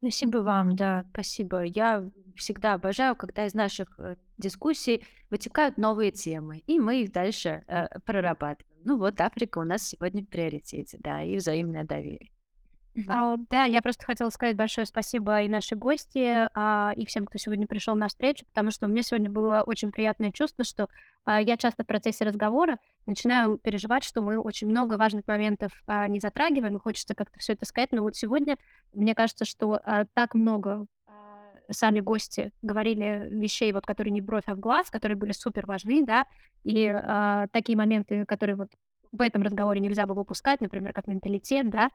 Спасибо 0.00 0.38
вам, 0.38 0.76
да, 0.76 1.04
спасибо. 1.12 1.62
Я 1.62 2.08
всегда 2.36 2.74
обожаю, 2.74 3.16
когда 3.16 3.46
из 3.46 3.54
наших 3.54 3.98
э, 3.98 4.16
дискуссий 4.36 5.04
вытекают 5.30 5.78
новые 5.78 6.10
темы, 6.12 6.58
и 6.66 6.78
мы 6.78 7.02
их 7.02 7.12
дальше 7.12 7.64
э, 7.66 7.98
прорабатываем. 8.00 8.76
Ну 8.84 8.98
вот, 8.98 9.20
Африка 9.20 9.58
у 9.58 9.64
нас 9.64 9.82
сегодня 9.82 10.22
в 10.22 10.28
приоритете, 10.28 10.98
да, 11.00 11.22
и 11.22 11.36
взаимное 11.36 11.84
доверие. 11.84 12.30
А, 13.08 13.36
да, 13.50 13.64
я 13.64 13.82
просто 13.82 14.04
хотела 14.04 14.30
сказать 14.30 14.56
большое 14.56 14.86
спасибо 14.86 15.42
и 15.42 15.48
нашей 15.48 15.76
гости, 15.76 16.48
а, 16.54 16.92
и 16.96 17.04
всем, 17.04 17.26
кто 17.26 17.38
сегодня 17.38 17.66
пришел 17.66 17.94
на 17.94 18.08
встречу, 18.08 18.46
потому 18.46 18.70
что 18.70 18.86
у 18.86 18.88
меня 18.88 19.02
сегодня 19.02 19.30
было 19.30 19.62
очень 19.66 19.92
приятное 19.92 20.32
чувство, 20.32 20.64
что 20.64 20.88
а, 21.24 21.40
я 21.40 21.56
часто 21.56 21.84
в 21.84 21.86
процессе 21.86 22.24
разговора 22.24 22.78
начинаю 23.04 23.58
переживать, 23.58 24.04
что 24.04 24.22
мы 24.22 24.38
очень 24.38 24.68
много 24.68 24.96
важных 24.96 25.26
моментов 25.26 25.72
а, 25.86 26.08
не 26.08 26.20
затрагиваем, 26.20 26.76
и 26.76 26.80
хочется 26.80 27.14
как-то 27.14 27.38
все 27.38 27.52
это 27.52 27.66
сказать, 27.66 27.92
но 27.92 28.02
вот 28.02 28.16
сегодня 28.16 28.56
мне 28.94 29.14
кажется, 29.14 29.44
что 29.44 29.78
а, 29.84 30.06
так 30.14 30.34
много 30.34 30.86
а, 31.06 31.12
сами 31.70 32.00
гости 32.00 32.52
говорили 32.62 33.28
вещей, 33.30 33.72
вот, 33.72 33.84
которые 33.84 34.12
не 34.12 34.22
бровь, 34.22 34.44
а 34.46 34.54
в 34.54 34.58
глаз, 34.60 34.90
которые 34.90 35.18
были 35.18 35.32
супер 35.32 35.66
важны, 35.66 36.04
да, 36.04 36.24
и 36.64 36.86
а, 36.88 37.46
такие 37.48 37.76
моменты, 37.76 38.24
которые 38.24 38.56
вот 38.56 38.70
в 39.12 39.20
этом 39.20 39.42
разговоре 39.42 39.80
нельзя 39.80 40.06
было 40.06 40.20
упускать, 40.20 40.60
например, 40.60 40.92
как 40.92 41.06
менталитет, 41.06 41.70
да, 41.70 41.90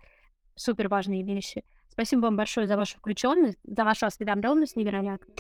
супер 0.55 0.87
важные 0.87 1.23
вещи. 1.23 1.63
Спасибо 1.89 2.21
вам 2.21 2.37
большое 2.37 2.67
за 2.67 2.77
вашу 2.77 2.97
включенность, 2.97 3.57
за 3.63 3.83
вашу 3.83 4.05
осведомленность 4.05 4.75
невероятно. 4.75 5.33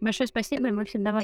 Большое 0.00 0.26
спасибо, 0.26 0.68
и 0.68 0.72
мы 0.72 0.84
всегда 0.84 1.12
в 1.12 1.16